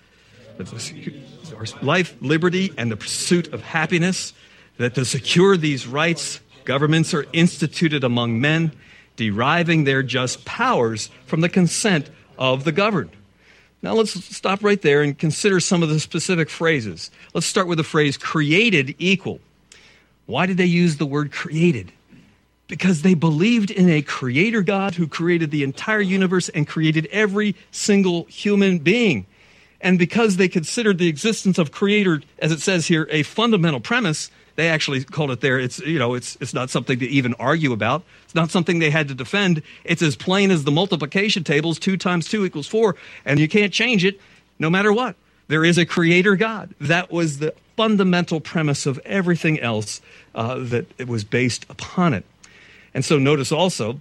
[1.82, 4.34] life, liberty, and the pursuit of happiness,
[4.78, 8.72] that to secure these rights, governments are instituted among men,
[9.18, 13.12] deriving their just powers from the consent of the governed.
[13.82, 17.12] Now let's stop right there and consider some of the specific phrases.
[17.34, 19.40] Let's start with the phrase created equal.
[20.26, 21.92] Why did they use the word created?
[22.68, 27.56] Because they believed in a creator God who created the entire universe and created every
[27.70, 29.28] single human being.
[29.82, 34.32] And because they considered the existence of creator, as it says here, a fundamental premise,
[34.56, 35.60] they actually called it there.
[35.60, 38.04] It's, you know, it's, it's not something to even argue about.
[38.24, 39.62] It's not something they had to defend.
[39.84, 41.78] It's as plain as the multiplication tables.
[41.78, 42.96] Two times two equals four.
[43.26, 44.20] And you can't change it
[44.58, 45.16] no matter what.
[45.48, 46.74] There is a creator God.
[46.80, 50.02] That was the fundamental premise of everything else
[50.34, 52.26] uh, that it was based upon it.
[52.94, 54.00] And so notice also,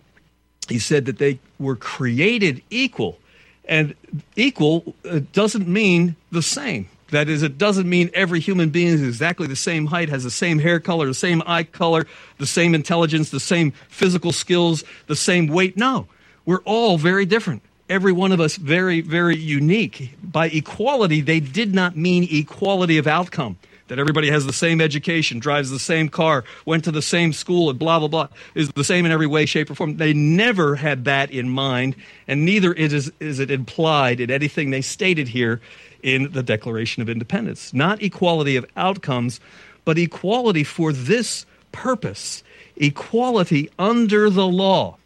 [0.69, 3.19] he said that they were created equal.
[3.67, 3.95] And
[4.37, 6.89] equal uh, doesn't mean the same.
[7.15, 10.33] That is, it doesn't mean every human being is exactly the same height, has the
[10.33, 12.09] same hair color, the same eye color,
[12.39, 15.77] the same intelligence, the same physical skills, the same weight.
[15.77, 16.09] No,
[16.45, 17.63] we're all very different.
[17.89, 20.17] Every one of us very, very unique.
[20.25, 23.59] By equality, they did not mean equality of outcome
[23.89, 27.71] that everybody has the same education, drives the same car, went to the same school,
[27.71, 29.99] and blah, blah, blah, is the same in every way, shape, or form.
[29.99, 31.95] They never had that in mind,
[32.27, 35.61] and neither is, is it implied in anything they stated here
[36.05, 37.75] in the Declaration of Independence.
[37.75, 39.41] Not equality of outcomes,
[39.85, 42.45] but equality for this purpose
[42.77, 44.97] equality under the law.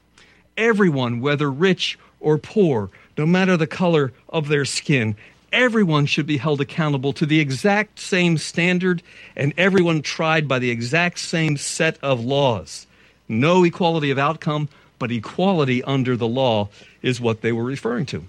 [0.57, 5.17] Everyone, whether rich or poor, no matter the color of their skin,
[5.53, 9.03] everyone should be held accountable to the exact same standard
[9.37, 12.87] and everyone tried by the exact same set of laws.
[13.29, 14.69] No equality of outcome,
[14.99, 16.69] but equality under the law
[17.03, 18.25] is what they were referring to.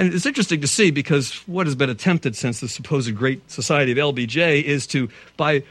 [0.00, 3.92] And it's interesting to see because what has been attempted since the supposed great society
[3.92, 5.62] of LBJ is to, by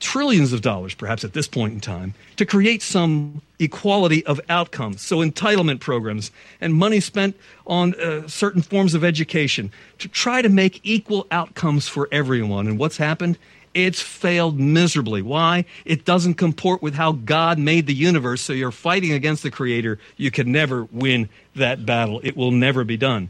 [0.00, 5.02] trillions of dollars, perhaps at this point in time, to create some equality of outcomes.
[5.02, 6.30] So, entitlement programs
[6.62, 11.86] and money spent on uh, certain forms of education to try to make equal outcomes
[11.86, 12.66] for everyone.
[12.66, 13.36] And what's happened?
[13.74, 15.20] It's failed miserably.
[15.20, 15.66] Why?
[15.84, 19.98] It doesn't comport with how God made the universe, so you're fighting against the Creator.
[20.16, 22.18] You can never win that battle.
[22.24, 23.28] It will never be done.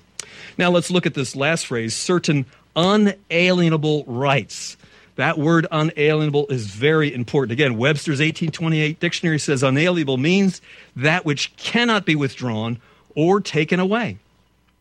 [0.58, 2.46] Now let's look at this last phrase certain
[2.76, 4.76] unalienable rights.
[5.16, 7.52] That word unalienable is very important.
[7.52, 10.62] Again, Webster's 1828 dictionary says unalienable means
[10.96, 12.78] that which cannot be withdrawn
[13.14, 14.18] or taken away.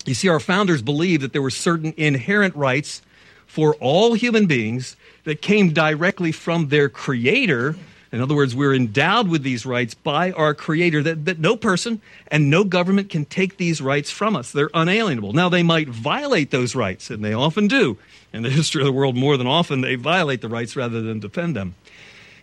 [0.06, 3.02] You see, our founders believed that there were certain inherent rights
[3.45, 4.95] for all human beings
[5.26, 7.76] that came directly from their creator.
[8.11, 12.01] In other words, we're endowed with these rights by our Creator that, that no person
[12.27, 14.51] and no government can take these rights from us.
[14.51, 15.31] They're unalienable.
[15.31, 17.97] Now, they might violate those rights, and they often do.
[18.33, 21.21] In the history of the world, more than often, they violate the rights rather than
[21.21, 21.75] defend them.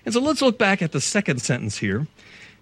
[0.07, 2.07] And so let's look back at the second sentence here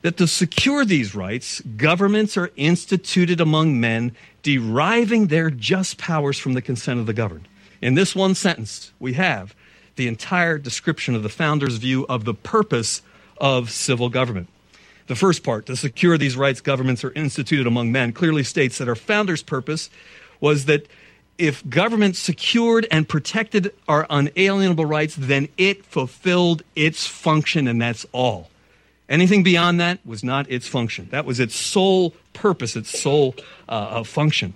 [0.02, 6.54] that to secure these rights, governments are instituted among men, deriving their just powers from
[6.54, 7.46] the consent of the governed.
[7.80, 9.54] In this one sentence, we have
[9.96, 13.02] the entire description of the founder's view of the purpose
[13.38, 14.48] of civil government.
[15.06, 18.88] The first part, to secure these rights, governments are instituted among men, clearly states that
[18.88, 19.88] our founder's purpose
[20.40, 20.86] was that
[21.38, 28.06] if government secured and protected our unalienable rights, then it fulfilled its function, and that's
[28.12, 28.50] all.
[29.08, 31.08] Anything beyond that was not its function.
[31.10, 33.36] That was its sole purpose, its sole
[33.68, 34.54] uh, function.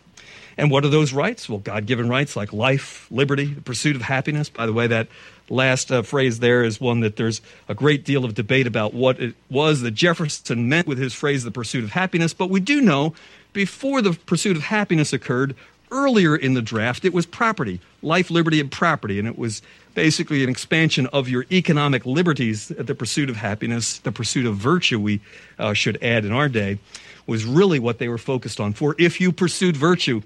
[0.60, 1.48] And what are those rights?
[1.48, 4.50] Well, God given rights like life, liberty, the pursuit of happiness.
[4.50, 5.08] By the way, that
[5.48, 9.18] last uh, phrase there is one that there's a great deal of debate about what
[9.18, 12.34] it was that Jefferson meant with his phrase, the pursuit of happiness.
[12.34, 13.14] But we do know
[13.54, 15.54] before the pursuit of happiness occurred,
[15.90, 19.18] earlier in the draft, it was property, life, liberty, and property.
[19.18, 19.62] And it was
[19.94, 25.00] basically an expansion of your economic liberties, the pursuit of happiness, the pursuit of virtue,
[25.00, 25.22] we
[25.58, 26.78] uh, should add in our day,
[27.26, 28.74] was really what they were focused on.
[28.74, 30.20] For if you pursued virtue,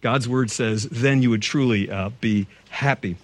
[0.00, 3.16] God's word says, then you would truly uh, be happy.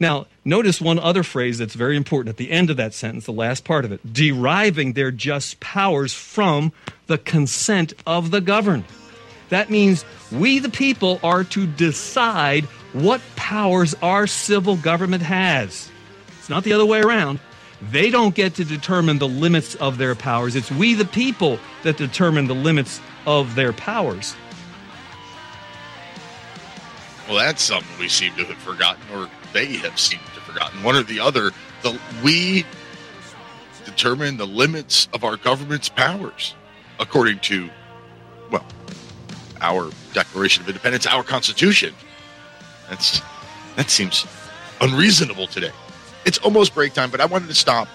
[0.00, 3.32] Now, notice one other phrase that's very important at the end of that sentence, the
[3.32, 6.72] last part of it deriving their just powers from
[7.06, 8.84] the consent of the governed.
[9.50, 12.64] That means we, the people, are to decide
[12.94, 15.90] what powers our civil government has.
[16.38, 17.38] It's not the other way around.
[17.90, 20.56] They don't get to determine the limits of their powers.
[20.56, 24.34] It's we, the people, that determine the limits of their powers.
[27.28, 30.82] Well, that's something we seem to have forgotten, or they have seemed to have forgotten.
[30.82, 31.52] One or the other.
[31.82, 32.64] The we
[33.84, 36.54] determine the limits of our government's powers,
[36.98, 37.68] according to,
[38.50, 38.64] well,
[39.60, 41.94] our Declaration of Independence, our Constitution.
[42.88, 43.20] That's
[43.76, 44.26] that seems
[44.80, 45.70] unreasonable today.
[46.24, 47.88] It's almost break time, but I wanted to stop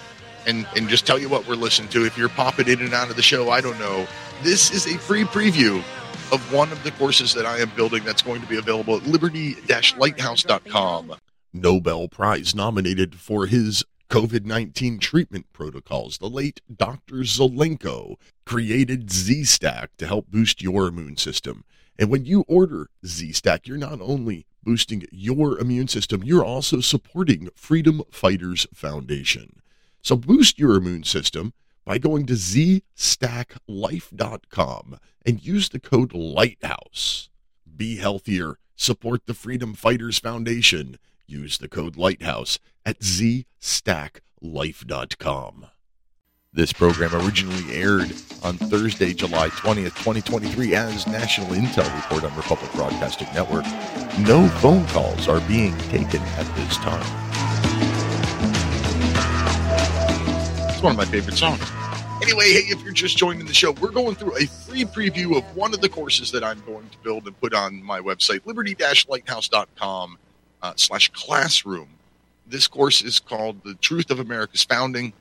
[0.46, 2.06] and and just tell you what we're listening to.
[2.06, 4.08] If you're popping in and out of the show, I don't know.
[4.44, 5.84] This is a free preview
[6.32, 9.08] of one of the courses that I am building that's going to be available at
[9.08, 11.16] liberty-lighthouse.com.
[11.54, 16.18] Nobel Prize nominated for his COVID 19 treatment protocols.
[16.18, 17.24] The late Dr.
[17.24, 21.66] Zelenko created Z Stack to help boost your immune system.
[22.00, 26.80] And when you order Z Stack, you're not only boosting your immune system, you're also
[26.80, 29.62] supporting Freedom Fighters Foundation.
[30.02, 31.54] So boost your immune system
[31.88, 37.30] by going to zstacklife.com and use the code LIGHTHOUSE.
[37.78, 41.00] Be healthier, support the Freedom Fighters Foundation.
[41.26, 45.68] Use the code LIGHTHOUSE at zstacklife.com.
[46.52, 48.12] This program originally aired
[48.44, 53.64] on Thursday, July 20th, 2023, as National Intel Report on Republic Broadcasting Network.
[54.20, 57.06] No phone calls are being taken at this time.
[60.78, 61.60] It's one of my favorite songs.
[62.22, 65.44] Anyway, hey, if you're just joining the show, we're going through a free preview of
[65.56, 70.20] one of the courses that I'm going to build and put on my website, liberty-lighthouse.com
[70.62, 71.90] uh, slash classroom.
[72.46, 75.14] This course is called The Truth of America's Founding,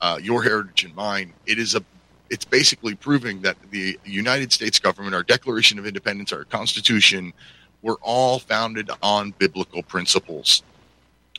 [0.00, 1.32] uh, Your Heritage and Mine.
[1.46, 1.84] It is a
[2.28, 7.32] it's basically proving that the United States government, our Declaration of Independence, our Constitution,
[7.80, 10.64] were all founded on biblical principles.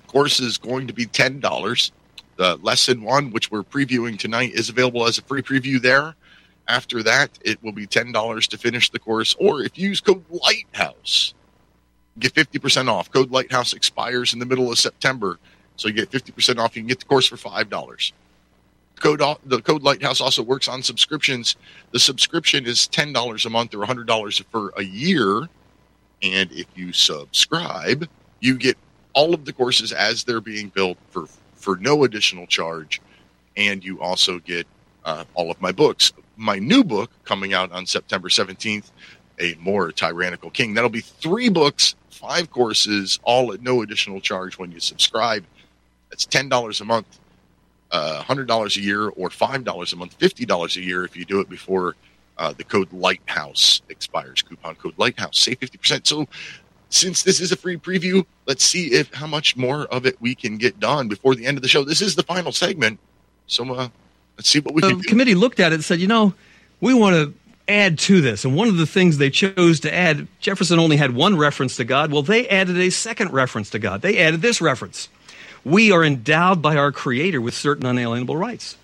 [0.08, 1.92] Course is going to be ten dollars.
[2.38, 6.16] The lesson one, which we're previewing tonight, is available as a free preview there.
[6.68, 10.02] After that, it will be ten dollars to finish the course, or if you use
[10.02, 11.34] code Lighthouse,
[12.20, 13.12] get fifty percent off.
[13.12, 15.40] Code Lighthouse expires in the middle of September,
[15.78, 16.76] so you get fifty percent off.
[16.76, 18.14] You can get the course for five dollars.
[19.00, 21.56] Code the code Lighthouse also works on subscriptions.
[21.92, 25.48] The subscription is ten dollars a month or hundred dollars for a year,
[26.22, 28.08] and if you subscribe,
[28.42, 28.78] you get
[29.14, 31.26] all of the courses as they're being built for
[31.68, 33.02] for no additional charge,
[33.58, 34.66] and you also get
[35.04, 36.14] uh, all of my books.
[36.38, 38.90] My new book coming out on September seventeenth,
[39.42, 40.74] a more tyrannical king.
[40.74, 45.44] That'll be three books, five courses, all at no additional charge when you subscribe.
[46.10, 47.08] That's ten dollars a month
[47.92, 51.50] uh, $100 a year or $5 a month, $50 a year if you do it
[51.50, 51.96] before
[52.38, 54.42] uh, the code Lighthouse expires.
[54.42, 56.08] Coupon code Lighthouse, save 50%.
[56.08, 56.28] So,
[56.90, 60.36] since this is a free preview, let's see if how much more of it we
[60.36, 61.84] can get done before the end of the show.
[61.84, 63.00] This is the final segment.
[63.48, 63.90] So, uh,
[64.38, 65.08] let's see what we the can do.
[65.10, 66.34] committee looked at it and said, you know,
[66.82, 67.34] we want to
[67.68, 68.46] add to this.
[68.46, 71.84] And one of the things they chose to add, Jefferson only had one reference to
[71.84, 72.12] God.
[72.12, 74.02] Well, they added a second reference to God.
[74.02, 75.10] They added this reference
[75.68, 78.78] we are endowed by our Creator with certain unalienable rights.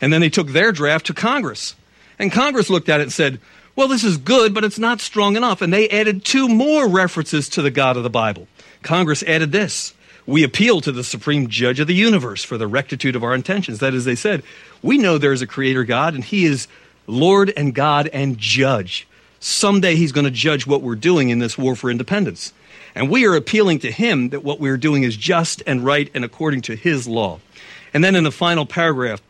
[0.00, 1.74] And then they took their draft to Congress.
[2.18, 3.40] And Congress looked at it and said,
[3.76, 5.60] well, this is good, but it's not strong enough.
[5.60, 8.48] And they added two more references to the God of the Bible.
[8.82, 9.94] Congress added this
[10.26, 13.78] We appeal to the supreme judge of the universe for the rectitude of our intentions.
[13.78, 14.42] That is, they said,
[14.82, 16.66] We know there is a creator God, and he is
[17.06, 19.06] Lord and God and judge.
[19.38, 22.52] Someday he's going to judge what we're doing in this war for independence.
[22.94, 26.24] And we are appealing to him that what we're doing is just and right and
[26.24, 27.40] according to his law.
[27.92, 29.20] And then in the final paragraph,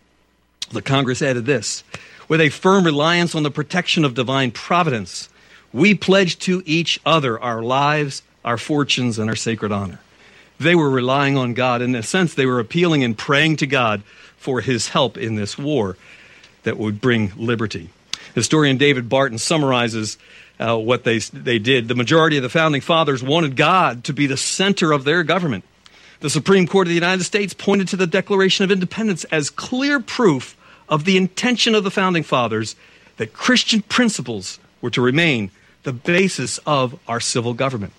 [0.70, 1.82] the Congress added this
[2.28, 5.28] with a firm reliance on the protection of divine providence,
[5.72, 10.00] we pledge to each other our lives, our fortunes, and our sacred honor.
[10.58, 11.82] They were relying on God.
[11.82, 14.02] In a sense, they were appealing and praying to God
[14.36, 15.96] for his help in this war
[16.62, 17.90] that would bring liberty.
[18.34, 20.18] Historian David Barton summarizes
[20.58, 21.88] uh, what they, they did.
[21.88, 25.64] The majority of the founding fathers wanted God to be the center of their government.
[26.20, 30.00] The Supreme Court of the United States pointed to the Declaration of Independence as clear
[30.00, 30.56] proof
[30.88, 32.76] of the intention of the founding fathers
[33.16, 35.50] that Christian principles were to remain
[35.82, 37.92] the basis of our civil government.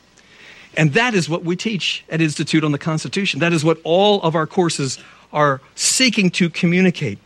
[0.75, 3.39] And that is what we teach at Institute on the Constitution.
[3.39, 4.99] That is what all of our courses
[5.33, 7.17] are seeking to communicate.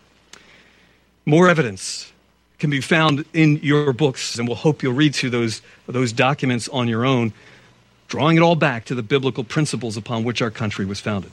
[1.26, 2.12] More evidence
[2.60, 6.70] can be found in your books, and we'll hope you'll read through those, those documents
[6.70, 7.34] on your own,
[8.08, 11.32] drawing it all back to the biblical principles upon which our country was founded.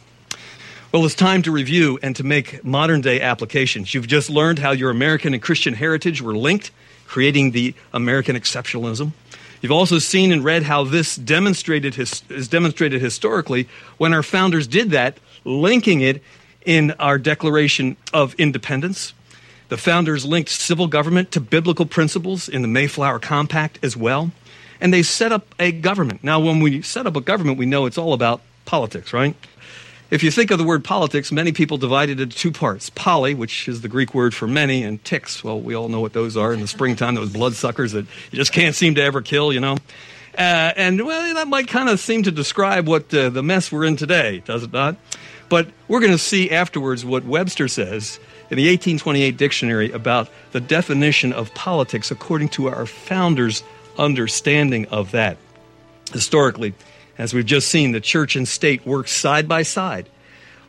[0.91, 3.93] Well, it's time to review and to make modern day applications.
[3.93, 6.71] You've just learned how your American and Christian heritage were linked,
[7.07, 9.13] creating the American exceptionalism.
[9.61, 14.67] You've also seen and read how this demonstrated his, is demonstrated historically when our founders
[14.67, 16.23] did that, linking it
[16.65, 19.13] in our Declaration of Independence.
[19.69, 24.31] The founders linked civil government to biblical principles in the Mayflower Compact as well.
[24.81, 26.23] and they set up a government.
[26.23, 29.35] Now, when we set up a government, we know it's all about politics, right?
[30.11, 32.89] If you think of the word politics, many people divide it into two parts.
[32.89, 35.45] Poly, which is the Greek word for many, and ticks.
[35.45, 38.53] Well, we all know what those are in the springtime, those bloodsuckers that you just
[38.53, 39.77] can't seem to ever kill, you know?
[40.37, 43.85] Uh, and, well, that might kind of seem to describe what uh, the mess we're
[43.85, 44.97] in today, does it not?
[45.51, 48.19] But we're going to see afterwards what Webster says
[48.51, 53.63] in the 1828 dictionary about the definition of politics according to our founders'
[53.99, 55.37] understanding of that.
[56.13, 56.73] Historically,
[57.19, 60.09] as we've just seen, the church and state work side by side.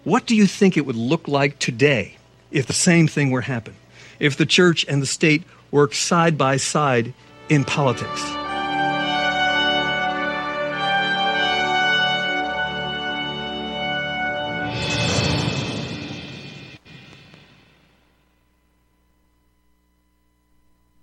[0.04, 2.18] What do you think it would look like today
[2.52, 3.76] if the same thing were happen?
[4.20, 7.14] If the church and the state work side by side
[7.48, 8.24] in politics?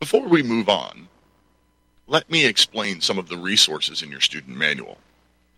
[0.01, 1.09] Before we move on,
[2.07, 4.99] let me explain some of the resources in your student manual.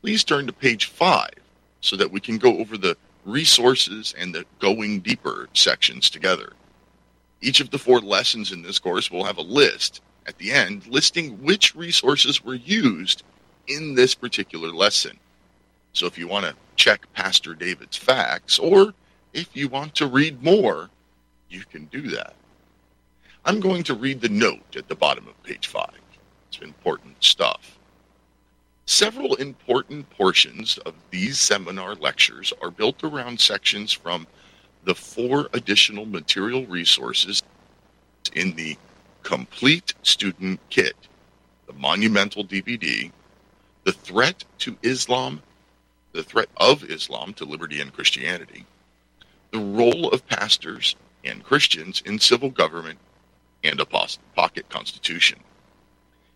[0.01, 1.31] Please turn to page 5
[1.81, 6.53] so that we can go over the resources and the going deeper sections together.
[7.41, 10.87] Each of the four lessons in this course will have a list at the end
[10.87, 13.23] listing which resources were used
[13.67, 15.19] in this particular lesson.
[15.93, 18.95] So if you want to check Pastor David's facts or
[19.33, 20.91] if you want to read more,
[21.51, 22.35] you can do that.
[23.45, 25.89] I'm going to read the note at the bottom of page 5.
[26.49, 27.78] It's important stuff.
[28.91, 34.27] Several important portions of these seminar lectures are built around sections from
[34.85, 37.43] the four additional material resources
[38.33, 38.79] in the
[39.23, 40.97] Complete Student Kit,
[41.67, 43.13] the Monumental DVD,
[43.85, 45.43] The Threat to Islam,
[46.13, 48.65] The Threat of Islam to Liberty and Christianity,
[49.51, 52.99] The Role of Pastors and Christians in Civil Government,
[53.63, 55.41] and a pocket constitution.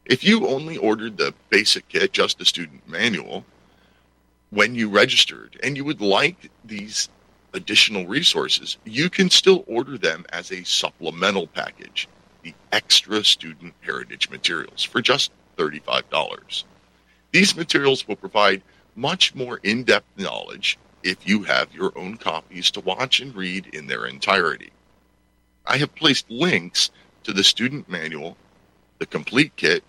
[0.05, 3.45] If you only ordered the basic kit, just the student manual,
[4.51, 7.09] when you registered and you would like these
[7.55, 12.09] additional resources, you can still order them as a supplemental package,
[12.43, 16.65] the extra student heritage materials, for just $35.
[17.31, 18.63] These materials will provide
[18.97, 23.67] much more in depth knowledge if you have your own copies to watch and read
[23.73, 24.73] in their entirety.
[25.65, 26.91] I have placed links
[27.23, 28.37] to the student manual,
[28.99, 29.85] the complete kit,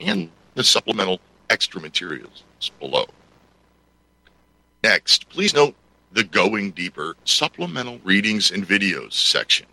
[0.00, 1.20] and the supplemental
[1.50, 2.44] extra materials
[2.78, 3.06] below.
[4.82, 5.74] Next, please note
[6.12, 9.66] the Going Deeper supplemental readings and videos section.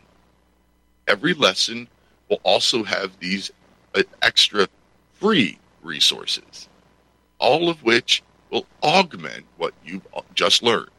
[1.08, 1.88] Every lesson
[2.30, 3.52] will also have these
[3.94, 4.68] uh, extra
[5.14, 6.68] free resources,
[7.40, 10.90] all of which will augment what you've just learned.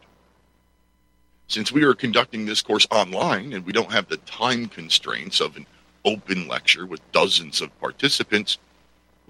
[1.48, 5.56] Since we are conducting this course online and we don't have the time constraints of
[5.56, 5.66] an
[6.04, 8.58] open lecture with dozens of participants,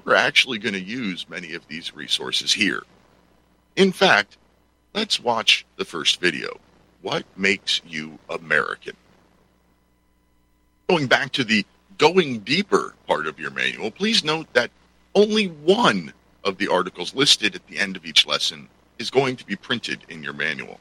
[0.05, 2.83] we're actually going to use many of these resources here.
[3.77, 4.37] In fact,
[4.95, 6.59] let's watch the first video.
[7.03, 8.97] What makes you American?
[10.89, 11.65] Going back to the
[11.99, 14.71] going deeper part of your manual, please note that
[15.15, 16.13] only one
[16.45, 18.69] of the articles listed at the end of each lesson
[18.99, 20.79] is going to be printed in your manual.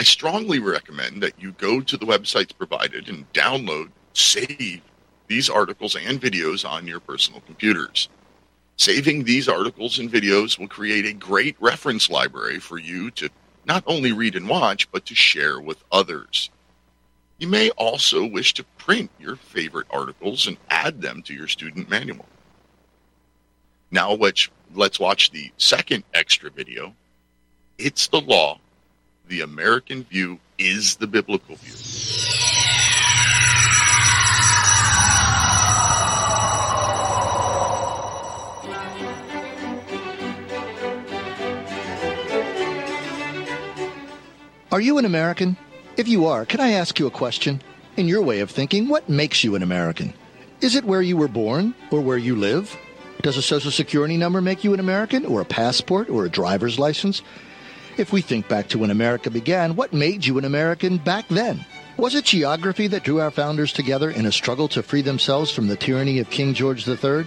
[0.00, 4.80] I strongly recommend that you go to the websites provided and download, save,
[5.26, 8.08] these articles and videos on your personal computers.
[8.78, 13.28] Saving these articles and videos will create a great reference library for you to
[13.66, 16.48] not only read and watch, but to share with others.
[17.38, 21.90] You may also wish to print your favorite articles and add them to your student
[21.90, 22.26] manual.
[23.90, 26.94] Now let's, let's watch the second extra video.
[27.78, 28.60] It's the law.
[29.26, 32.47] The American view is the biblical view.
[44.70, 45.56] Are you an American?
[45.96, 47.62] If you are, can I ask you a question?
[47.96, 50.12] In your way of thinking, what makes you an American?
[50.60, 52.76] Is it where you were born or where you live?
[53.22, 56.78] Does a social security number make you an American or a passport or a driver's
[56.78, 57.22] license?
[57.96, 61.64] If we think back to when America began, what made you an American back then?
[61.96, 65.68] Was it geography that drew our founders together in a struggle to free themselves from
[65.68, 67.24] the tyranny of King George III?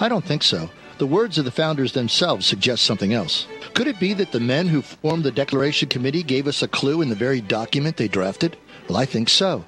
[0.00, 0.68] I don't think so.
[0.98, 3.46] The words of the founders themselves suggest something else.
[3.74, 7.02] Could it be that the men who formed the Declaration Committee gave us a clue
[7.02, 8.56] in the very document they drafted?
[8.88, 9.64] Well, I think so.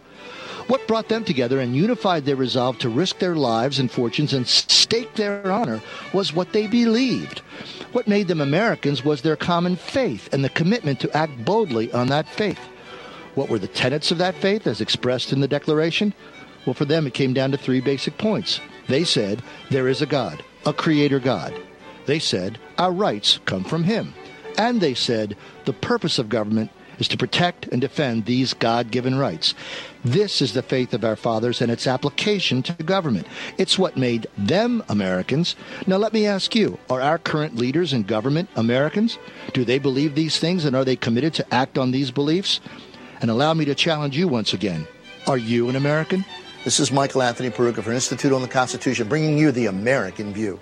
[0.69, 4.47] What brought them together and unified their resolve to risk their lives and fortunes and
[4.47, 5.81] stake their honor
[6.13, 7.41] was what they believed.
[7.93, 12.09] What made them Americans was their common faith and the commitment to act boldly on
[12.09, 12.59] that faith.
[13.35, 16.15] What were the tenets of that faith as expressed in the Declaration?
[16.65, 18.61] Well, for them, it came down to three basic points.
[18.89, 20.43] They said, There is a God.
[20.67, 21.55] A creator God.
[22.07, 24.15] They said, Our rights come from Him.
[24.59, 29.19] And they said, The purpose of government is to protect and defend these God given
[29.19, 29.55] rights.
[30.05, 33.27] This is the faith of our fathers and its application to government.
[33.59, 35.57] It's what made them Americans.
[35.87, 39.19] Now, let me ask you are our current leaders in government Americans?
[39.53, 42.61] Do they believe these things and are they committed to act on these beliefs?
[43.21, 44.87] And allow me to challenge you once again
[45.27, 46.25] are you an American?
[46.67, 50.59] This is Michael Anthony Peroutka for Institute on the Constitution, bringing you the American view.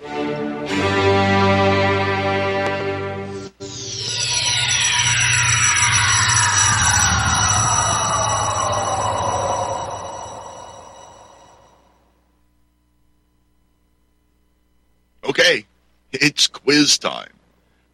[15.23, 15.65] Okay,
[16.11, 17.31] it's quiz time.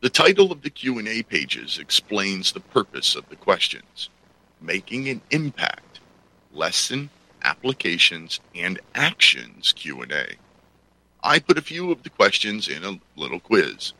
[0.02, 4.10] The title of the Q&A pages explains the purpose of the questions.
[4.60, 6.02] Making an impact.
[6.54, 7.10] Lesson,
[7.44, 10.36] applications, and actions Q&A.
[11.24, 13.94] I put a few of the questions in a little quiz.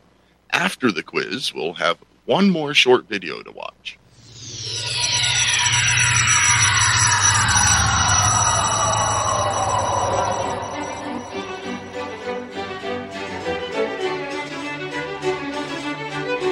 [0.50, 3.98] After the quiz, we'll have one more short video to watch.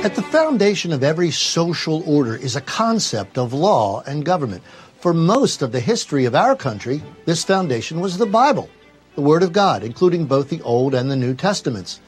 [0.02, 4.62] At the foundation of every social order is a concept of law and government.
[5.00, 8.68] For most of the history of our country, this foundation was the Bible,
[9.14, 12.00] the Word of God, including both the Old and the New Testaments.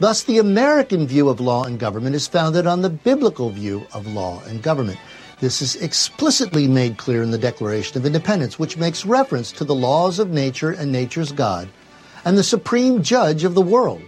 [0.00, 4.12] Thus, the American view of law and government is founded on the biblical view of
[4.12, 4.98] law and government.
[5.38, 9.74] This is explicitly made clear in the Declaration of Independence, which makes reference to the
[9.76, 11.68] laws of nature and nature's God
[12.24, 14.02] and the supreme judge of the world.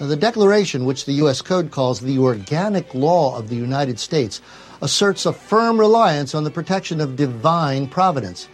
[0.00, 1.42] Now, the Declaration, which the U.S.
[1.42, 4.40] Code calls the organic law of the United States,
[4.82, 8.48] asserts a firm reliance on the protection of divine providence.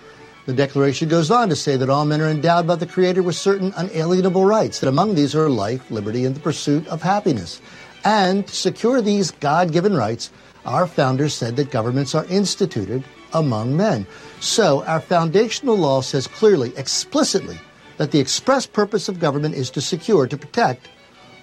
[0.44, 3.34] The Declaration goes on to say that all men are endowed by the Creator with
[3.34, 7.60] certain unalienable rights, that among these are life, liberty, and the pursuit of happiness.
[8.05, 10.30] And to secure these God given rights,
[10.64, 14.06] our founders said that governments are instituted among men.
[14.40, 17.59] So, our foundational law says clearly, explicitly,
[17.96, 20.88] that the express purpose of government is to secure, to protect,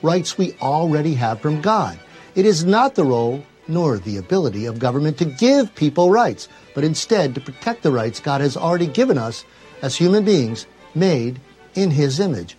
[0.01, 1.99] rights we already have from God.
[2.35, 6.83] It is not the role nor the ability of government to give people rights, but
[6.83, 9.43] instead to protect the rights God has already given us
[9.81, 11.39] as human beings made
[11.73, 12.57] in His image.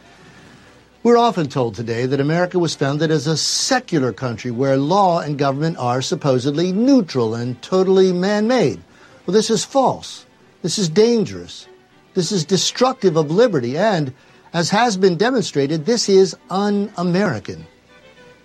[1.03, 5.39] We're often told today that America was founded as a secular country where law and
[5.39, 8.81] government are supposedly neutral and totally man made.
[9.25, 10.27] Well, this is false.
[10.63, 11.69] This is dangerous.
[12.15, 14.13] This is destructive of liberty and
[14.53, 17.67] as has been demonstrated, this is un American.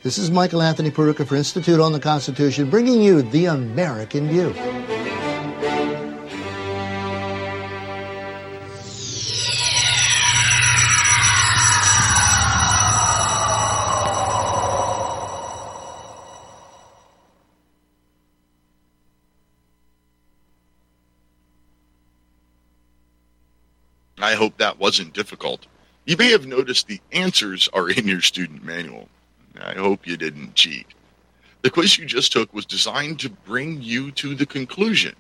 [0.04, 4.50] This is Michael Anthony Peroutka for Institute on the Constitution, bringing you the American view.
[24.18, 25.68] I hope that wasn't difficult.
[26.06, 29.08] You may have noticed the answers are in your student manual.
[29.60, 30.88] I hope you didn't cheat.
[31.62, 35.16] The quiz you just took was designed to bring you to the conclusion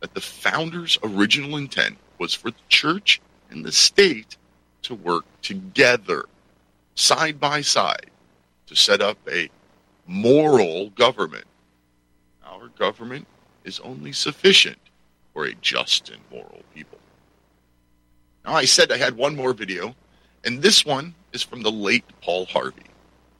[0.00, 3.20] that the founders' original intent was for the church
[3.50, 4.36] and the state
[4.82, 6.26] to work together,
[6.94, 8.10] side by side,
[8.66, 9.48] to set up a
[10.06, 11.44] moral government.
[12.44, 13.26] Our government
[13.64, 14.78] is only sufficient
[15.32, 16.98] for a just and moral people.
[18.44, 19.94] Now, I said I had one more video,
[20.44, 22.82] and this one is from the late Paul Harvey.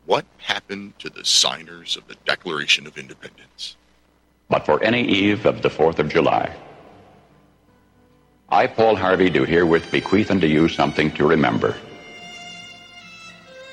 [0.06, 3.76] What happened to the signers of the Declaration of Independence?
[4.48, 6.54] But for any eve of the 4th of July,
[8.48, 11.76] I, Paul Harvey, do herewith bequeath unto you something to remember.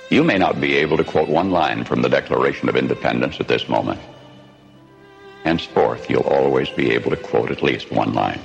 [0.09, 3.47] You may not be able to quote one line from the Declaration of Independence at
[3.47, 3.99] this moment.
[5.43, 8.41] Henceforth, you'll always be able to quote at least one line.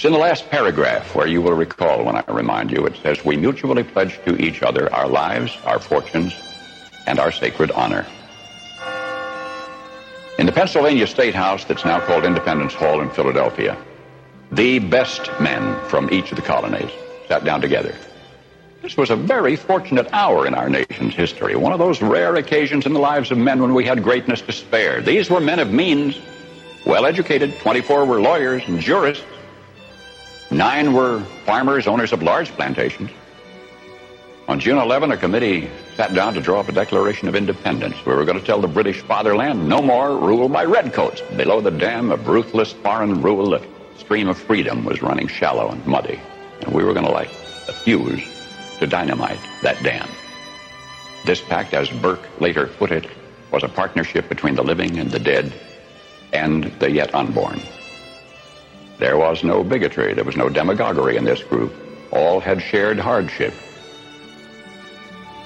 [0.00, 2.86] It's in the last paragraph where you will recall when I remind you.
[2.86, 6.32] It says, We mutually pledge to each other our lives, our fortunes,
[7.06, 8.06] and our sacred honor.
[10.38, 13.76] In the Pennsylvania State House that's now called Independence Hall in Philadelphia,
[14.50, 16.90] the best men from each of the colonies
[17.28, 17.94] sat down together.
[18.80, 22.86] This was a very fortunate hour in our nation's history, one of those rare occasions
[22.86, 25.02] in the lives of men when we had greatness to spare.
[25.02, 26.18] These were men of means,
[26.86, 29.26] well educated, 24 were lawyers and jurists.
[30.50, 33.10] Nine were farmers, owners of large plantations.
[34.48, 37.94] On June 11, a committee sat down to draw up a Declaration of Independence.
[38.04, 41.20] We were going to tell the British fatherland no more rule by redcoats.
[41.36, 43.64] Below the dam of ruthless foreign rule, the
[43.96, 46.18] stream of freedom was running shallow and muddy.
[46.62, 47.30] And we were going to light
[47.68, 48.24] a fuse
[48.80, 50.08] to dynamite that dam.
[51.24, 53.06] This pact, as Burke later put it,
[53.52, 55.52] was a partnership between the living and the dead
[56.32, 57.60] and the yet unborn.
[59.00, 61.72] There was no bigotry, there was no demagoguery in this group.
[62.12, 63.54] All had shared hardship.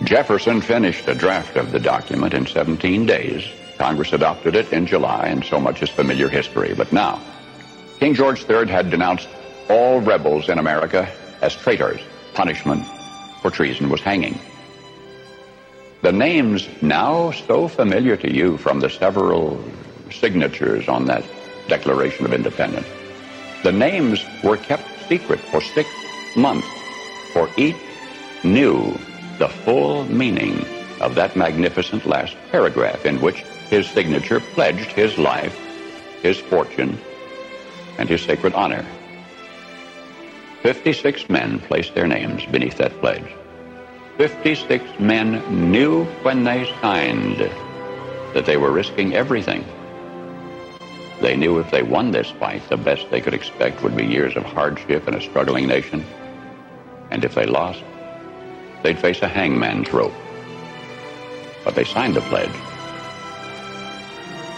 [0.03, 3.47] Jefferson finished a draft of the document in 17 days.
[3.79, 6.75] Congress adopted it in July, and so much is familiar history.
[6.75, 7.21] But now,
[8.01, 9.29] King George III had denounced
[9.71, 11.09] all rebels in America
[11.41, 12.01] as traitors.
[12.35, 12.85] Punishment
[13.41, 14.37] for treason was hanging.
[16.03, 19.63] The names now so familiar to you from the several
[20.11, 21.25] signatures on that
[21.69, 22.87] Declaration of Independence,
[23.65, 25.89] the names were kept secret for six
[26.37, 26.69] months,
[27.33, 27.77] for each
[28.45, 28.97] knew
[29.39, 30.65] the full meaning
[31.01, 35.59] of that magnificent last paragraph in which his signature pledged his life,
[36.23, 36.99] his fortune,
[37.99, 38.85] and his sacred honor.
[40.63, 43.35] Fifty-six men placed their names beneath that pledge.
[44.19, 45.43] 56 men
[45.73, 47.39] knew when they signed
[48.35, 49.65] that they were risking everything.
[51.25, 54.37] They knew if they won this fight, the best they could expect would be years
[54.37, 56.05] of hardship in a struggling nation.
[57.11, 57.83] And if they lost,
[58.83, 60.13] they'd face a hangman's rope.
[61.65, 62.55] But they signed the pledge.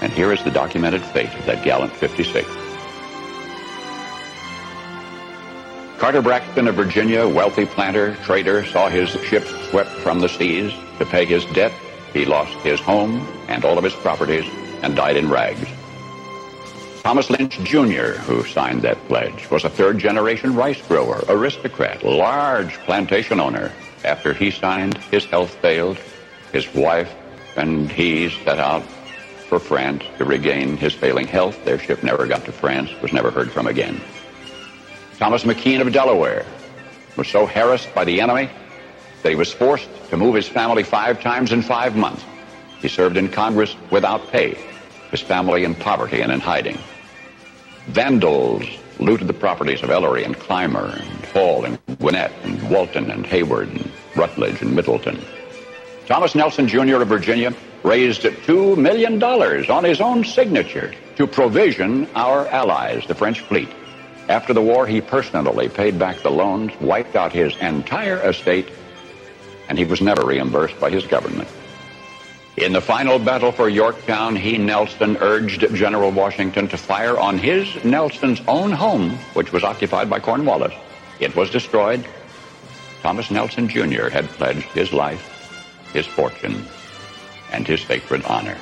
[0.03, 2.49] And here is the documented fate of that gallant 56.
[5.99, 10.73] Carter Braxton of Virginia, wealthy planter, trader, saw his ships swept from the seas.
[10.99, 11.73] To pay his debt,
[12.13, 14.51] he lost his home and all of his properties
[14.83, 15.69] and died in rags.
[17.07, 22.75] Thomas Lynch Jr., who signed that pledge, was a third generation rice grower, aristocrat, large
[22.79, 23.71] plantation owner.
[24.05, 25.99] After he signed, his health failed.
[26.51, 27.15] His wife
[27.55, 28.83] and he set out
[29.49, 31.65] for France to regain his failing health.
[31.65, 34.01] Their ship never got to France, was never heard from again.
[35.21, 36.45] Thomas McKean of Delaware
[37.17, 38.51] was so harassed by the enemy
[39.23, 42.25] that he was forced to move his family five times in five months.
[42.83, 44.59] He served in Congress without pay,
[45.13, 46.77] his family in poverty and in hiding.
[47.89, 48.65] Vandals
[48.99, 53.71] looted the properties of Ellery and Clymer and Hall and Gwinnett and Walton and Heyward
[53.71, 55.21] and Rutledge and Middleton.
[56.07, 56.97] Thomas Nelson Jr.
[56.97, 57.55] of Virginia
[57.85, 63.69] raised $2 million on his own signature to provision our allies, the French fleet.
[64.29, 68.69] After the war, he personally paid back the loans, wiped out his entire estate,
[69.69, 71.49] and he was never reimbursed by his government.
[72.57, 77.85] In the final battle for Yorktown, he, Nelson, urged General Washington to fire on his,
[77.85, 80.73] Nelson's own home, which was occupied by Cornwallis.
[81.21, 82.07] It was destroyed.
[83.03, 84.09] Thomas Nelson Jr.
[84.09, 85.21] had pledged his life,
[85.93, 86.65] his fortune,
[87.53, 88.57] and his sacred honor.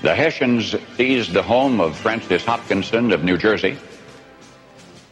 [0.00, 3.76] The Hessians seized the home of Francis Hopkinson of New Jersey.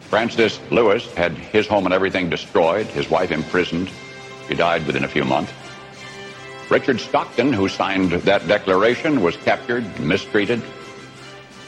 [0.08, 3.90] Francis Lewis had his home and everything destroyed, his wife imprisoned.
[4.48, 5.52] She died within a few months.
[6.72, 10.62] Richard Stockton, who signed that declaration, was captured, mistreated,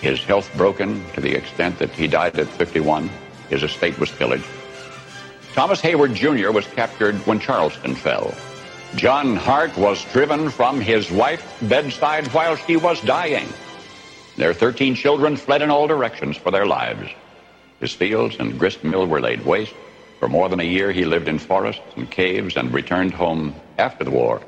[0.00, 3.10] his health broken to the extent that he died at 51.
[3.50, 4.46] His estate was pillaged.
[5.52, 6.52] Thomas Heyward Jr.
[6.52, 8.32] was captured when Charleston fell.
[8.96, 13.48] John Hart was driven from his wife's bedside while she was dying.
[14.38, 17.10] Their 13 children fled in all directions for their lives.
[17.78, 19.74] His fields and grist mill were laid waste.
[20.18, 24.02] For more than a year, he lived in forests and caves and returned home after
[24.02, 24.40] the war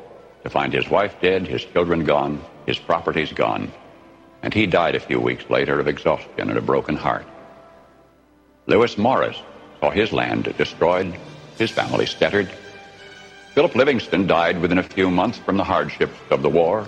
[0.47, 3.73] to find his wife dead, his children gone, his properties gone.
[4.43, 7.27] And he died a few weeks later of exhaustion and a broken heart.
[8.67, 9.37] Lewis Morris
[9.81, 11.19] saw his land destroyed,
[11.59, 12.49] his family scattered,
[13.55, 16.87] Philip Livingston died within a few months from the hardships of the war.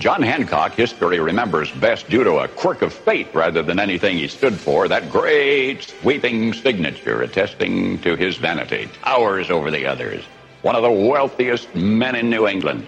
[0.00, 4.26] John Hancock, history remembers best due to a quirk of fate rather than anything he
[4.26, 10.24] stood for, that great sweeping signature attesting to his vanity, towers over the others,
[10.62, 12.86] one of the wealthiest men in New England.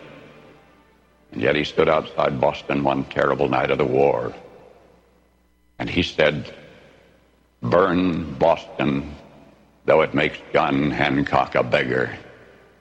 [1.32, 4.32] And yet he stood outside Boston one terrible night of the war.
[5.78, 6.54] And he said,
[7.60, 9.14] Burn Boston,
[9.84, 12.16] though it makes John Hancock a beggar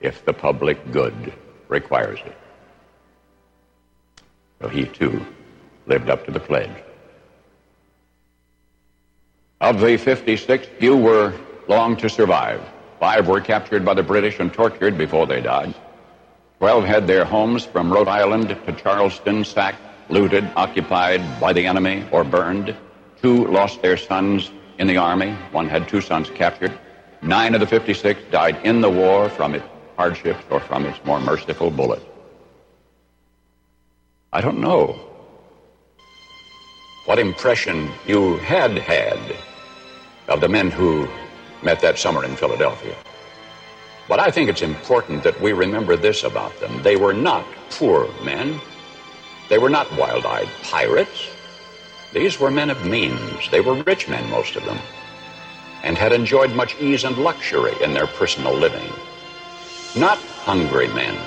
[0.00, 1.32] if the public good
[1.68, 2.36] requires it.
[4.60, 5.26] So he too
[5.86, 6.70] lived up to the pledge.
[9.60, 11.34] Of the 56, few were
[11.66, 12.60] long to survive.
[13.04, 15.74] Five were captured by the British and tortured before they died.
[16.58, 22.02] Twelve had their homes from Rhode Island to Charleston sacked, looted, occupied by the enemy,
[22.10, 22.74] or burned.
[23.20, 25.32] Two lost their sons in the army.
[25.52, 26.72] One had two sons captured.
[27.20, 29.66] Nine of the 56 died in the war from its
[29.98, 32.02] hardships or from its more merciful bullet.
[34.32, 34.98] I don't know
[37.04, 39.18] what impression you had had
[40.26, 41.06] of the men who
[41.64, 42.94] met that summer in Philadelphia.
[44.08, 46.82] But I think it's important that we remember this about them.
[46.82, 48.60] They were not poor men.
[49.48, 51.28] They were not wild eyed pirates.
[52.12, 53.50] These were men of means.
[53.50, 54.78] They were rich men, most of them,
[55.82, 58.88] and had enjoyed much ease and luxury in their personal living.
[59.96, 61.18] Not hungry men,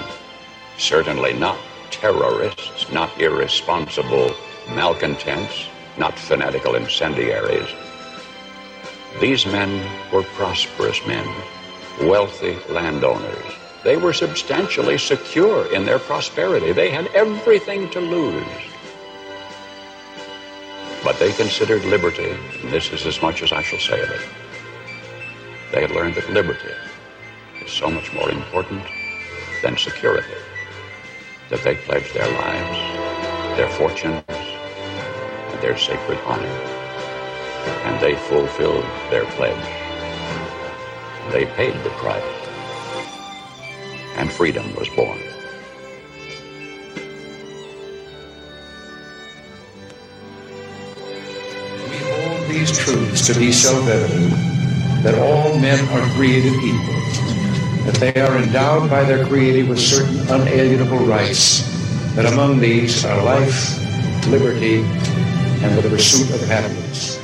[0.78, 1.58] certainly not
[1.90, 4.32] terrorists, not irresponsible
[4.70, 7.68] malcontents, not fanatical incendiaries.
[9.20, 9.72] These men
[10.14, 11.28] were prosperous men,
[12.02, 13.52] wealthy landowners.
[13.84, 16.72] They were substantially secure in their prosperity.
[16.72, 18.46] They had everything to lose.
[21.04, 22.30] But they considered liberty,
[22.62, 24.22] and this is as much as I shall say of it.
[25.72, 26.74] They had learned that liberty
[27.66, 28.84] is so much more important
[29.64, 30.36] than security
[31.50, 36.77] that they pledged their lives, their fortunes, and their sacred honor.
[37.86, 39.66] And they fulfilled their pledge.
[41.32, 42.24] They paid the price.
[44.16, 45.20] And freedom was born.
[51.90, 54.32] We hold these truths to be self-evident
[55.04, 57.02] that all men are created equal,
[57.86, 61.62] that they are endowed by their Creator with certain unalienable rights,
[62.16, 63.78] that among these are life,
[64.28, 64.82] liberty,
[65.64, 67.17] and the pursuit of happiness.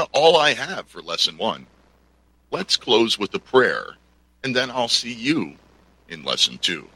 [0.00, 1.66] About all I have for lesson one.
[2.50, 3.96] Let's close with a prayer,
[4.42, 5.56] and then I'll see you
[6.08, 6.88] in lesson two.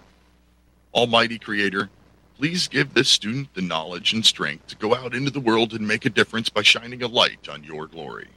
[0.94, 1.90] Almighty Creator,
[2.38, 5.86] please give this student the knowledge and strength to go out into the world and
[5.86, 8.28] make a difference by shining a light on your glory.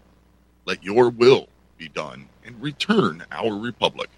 [0.65, 4.10] Let your will be done and return our republic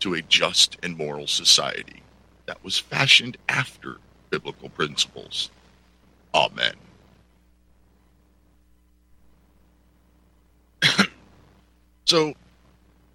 [0.00, 2.00] to a just and moral society
[2.46, 3.96] that was fashioned after
[4.30, 5.50] biblical principles.
[6.32, 6.74] Amen.
[12.04, 12.34] so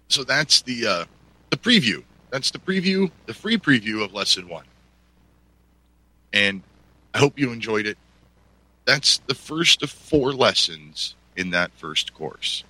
[0.08, 1.04] so that's the uh
[1.50, 2.02] the preview.
[2.30, 4.64] That's the preview, the free preview of lesson 1.
[6.32, 6.62] And
[7.12, 7.98] I hope you enjoyed it.
[8.86, 12.64] That's the first of four lessons in that first course.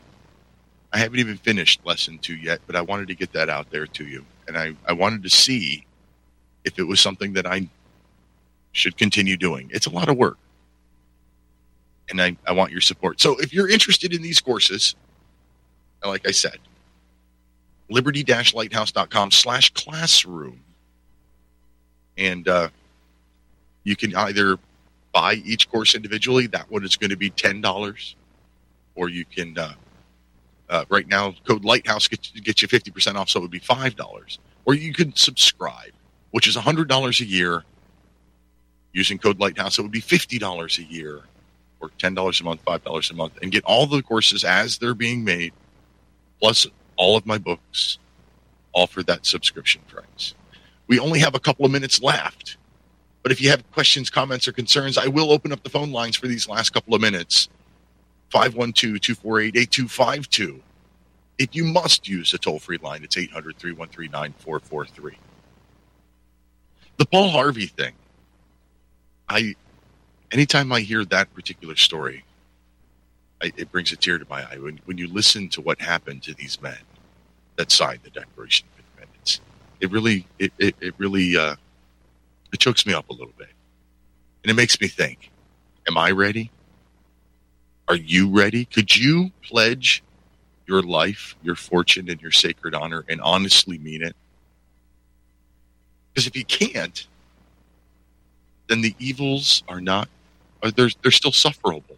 [0.92, 3.86] I haven't even finished lesson 2 yet, but I wanted to get that out there
[3.86, 4.24] to you.
[4.48, 5.86] And I I wanted to see
[6.64, 7.68] if it was something that I
[8.72, 9.70] should continue doing.
[9.72, 10.38] It's a lot of work.
[12.10, 13.20] And I, I want your support.
[13.20, 14.94] So if you're interested in these courses,
[16.04, 16.58] like I said,
[17.90, 20.60] liberty-lighthouse.com slash classroom.
[22.18, 22.68] And uh,
[23.84, 24.58] you can either
[25.12, 26.46] buy each course individually.
[26.46, 28.14] That one is going to be $10.
[28.94, 29.74] Or you can, uh,
[30.68, 34.38] uh, right now, code Lighthouse gets, gets you 50% off, so it would be $5.
[34.64, 35.92] Or you can subscribe,
[36.30, 37.64] which is $100 a year.
[38.94, 41.22] Using code Lighthouse, it would be $50 a year
[41.82, 45.24] or $10 a month, $5 a month, and get all the courses as they're being
[45.24, 45.52] made,
[46.40, 47.98] plus all of my books,
[48.72, 50.34] all for that subscription price.
[50.86, 52.56] We only have a couple of minutes left,
[53.22, 56.16] but if you have questions, comments, or concerns, I will open up the phone lines
[56.16, 57.48] for these last couple of minutes
[58.30, 60.62] 512 248 8252.
[61.38, 65.16] If you must use a toll free line, it's 800 313 9443.
[66.98, 67.94] The Paul Harvey thing.
[69.28, 69.54] I
[70.32, 72.24] anytime I hear that particular story,
[73.42, 74.58] I, it brings a tear to my eye.
[74.58, 76.78] When, when you listen to what happened to these men
[77.56, 79.40] that signed the Declaration of Independence,
[79.80, 81.56] it really, it, it, it really, uh,
[82.52, 83.50] it chokes me up a little bit,
[84.42, 85.30] and it makes me think:
[85.88, 86.50] Am I ready?
[87.88, 88.64] Are you ready?
[88.64, 90.02] Could you pledge
[90.66, 94.14] your life, your fortune, and your sacred honor, and honestly mean it?
[96.12, 97.06] Because if you can't,
[98.68, 100.08] then the evils are not,
[100.62, 101.96] are they're, they're still sufferable.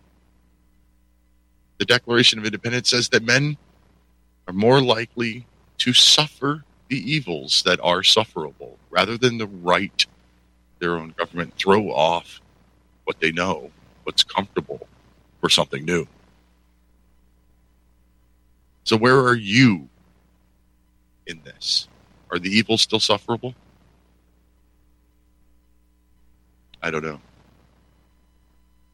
[1.78, 3.57] The Declaration of Independence says that men
[4.47, 5.47] are more likely
[5.78, 10.07] to suffer the evils that are sufferable rather than to right
[10.78, 12.41] their own government, throw off
[13.05, 13.70] what they know,
[14.05, 14.86] what's comfortable
[15.41, 16.07] for something new.
[18.85, 19.89] So, where are you
[21.27, 21.89] in this?
[22.31, 23.55] Are the evils still sufferable?
[26.82, 27.20] I don't know.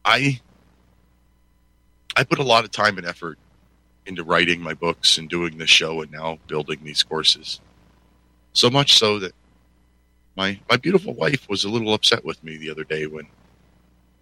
[0.05, 0.41] I
[2.15, 3.37] I put a lot of time and effort
[4.05, 7.61] into writing my books and doing this show and now building these courses.
[8.53, 9.33] So much so that
[10.35, 13.27] my my beautiful wife was a little upset with me the other day when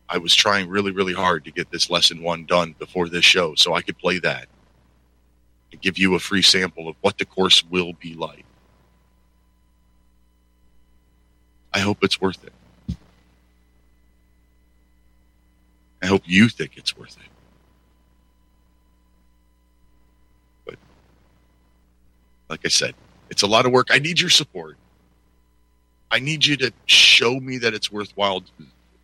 [0.10, 3.56] I was trying really really hard to get this lesson 1 done before this show
[3.56, 4.48] so I could play that
[5.72, 8.46] and give you a free sample of what the course will be like.
[11.74, 12.54] I hope it's worth it.
[16.02, 17.30] I hope you think it's worth it.
[20.66, 20.76] But
[22.50, 22.96] like I said,
[23.30, 23.88] it's a lot of work.
[23.92, 24.78] I need your support.
[26.12, 28.44] I need you to show me that it's worthwhile,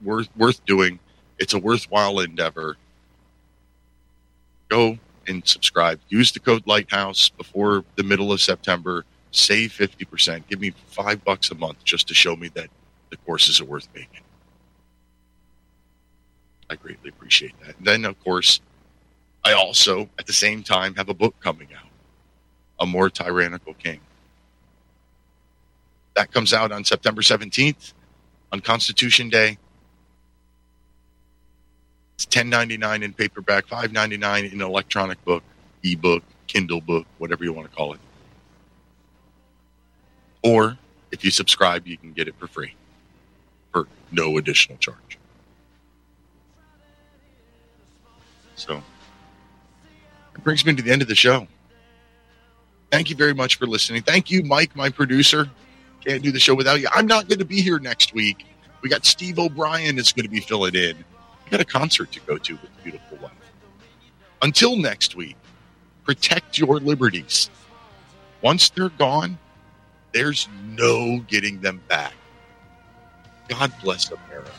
[0.01, 0.99] worth worth doing.
[1.37, 2.77] It's a worthwhile endeavor.
[4.69, 4.97] Go
[5.27, 5.99] and subscribe.
[6.09, 9.05] Use the code Lighthouse before the middle of September.
[9.31, 10.47] Save fifty percent.
[10.47, 12.69] Give me five bucks a month just to show me that
[13.11, 14.21] the courses are worth making.
[16.69, 17.77] I greatly appreciate that.
[17.77, 18.59] And then, of course,
[19.43, 21.89] I also, at the same time, have a book coming out,
[22.79, 23.99] A More Tyrannical King.
[26.15, 27.93] That comes out on September 17th
[28.51, 29.57] on Constitution Day.
[32.15, 35.43] It's 10.99 in paperback, 5.99 in electronic book,
[35.83, 37.99] ebook, Kindle book, whatever you want to call it.
[40.41, 40.77] Or
[41.11, 42.73] if you subscribe, you can get it for free
[43.71, 45.14] for no additional charge.
[48.55, 48.81] So
[50.35, 51.47] it brings me to the end of the show.
[52.91, 54.03] Thank you very much for listening.
[54.03, 55.49] Thank you, Mike, my producer.
[56.05, 56.87] Can't do the show without you.
[56.93, 58.45] I'm not going to be here next week.
[58.81, 60.95] We got Steve O'Brien is going to be filling in.
[61.45, 63.31] I got a concert to go to with the beautiful wife.
[64.41, 65.35] Until next week,
[66.03, 67.49] protect your liberties.
[68.41, 69.37] Once they're gone,
[70.13, 72.13] there's no getting them back.
[73.49, 74.51] God bless America.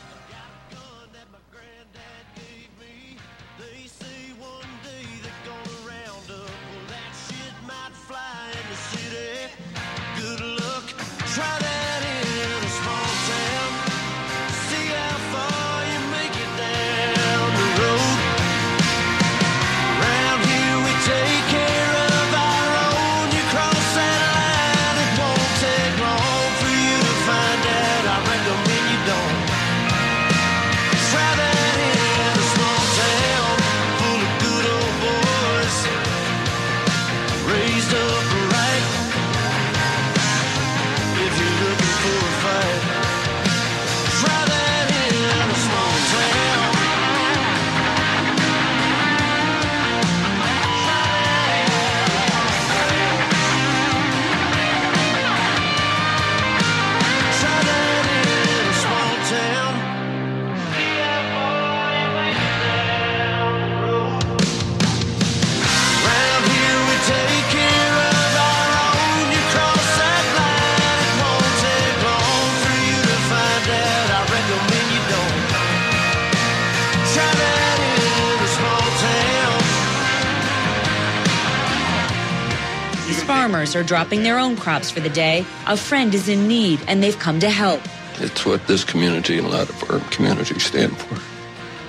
[83.67, 85.45] Farmers are dropping their own crops for the day.
[85.67, 87.81] A friend is in need and they've come to help.
[88.19, 91.19] It's what this community and a lot of our communities stand for.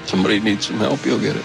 [0.06, 1.44] Somebody needs some help, you'll get it.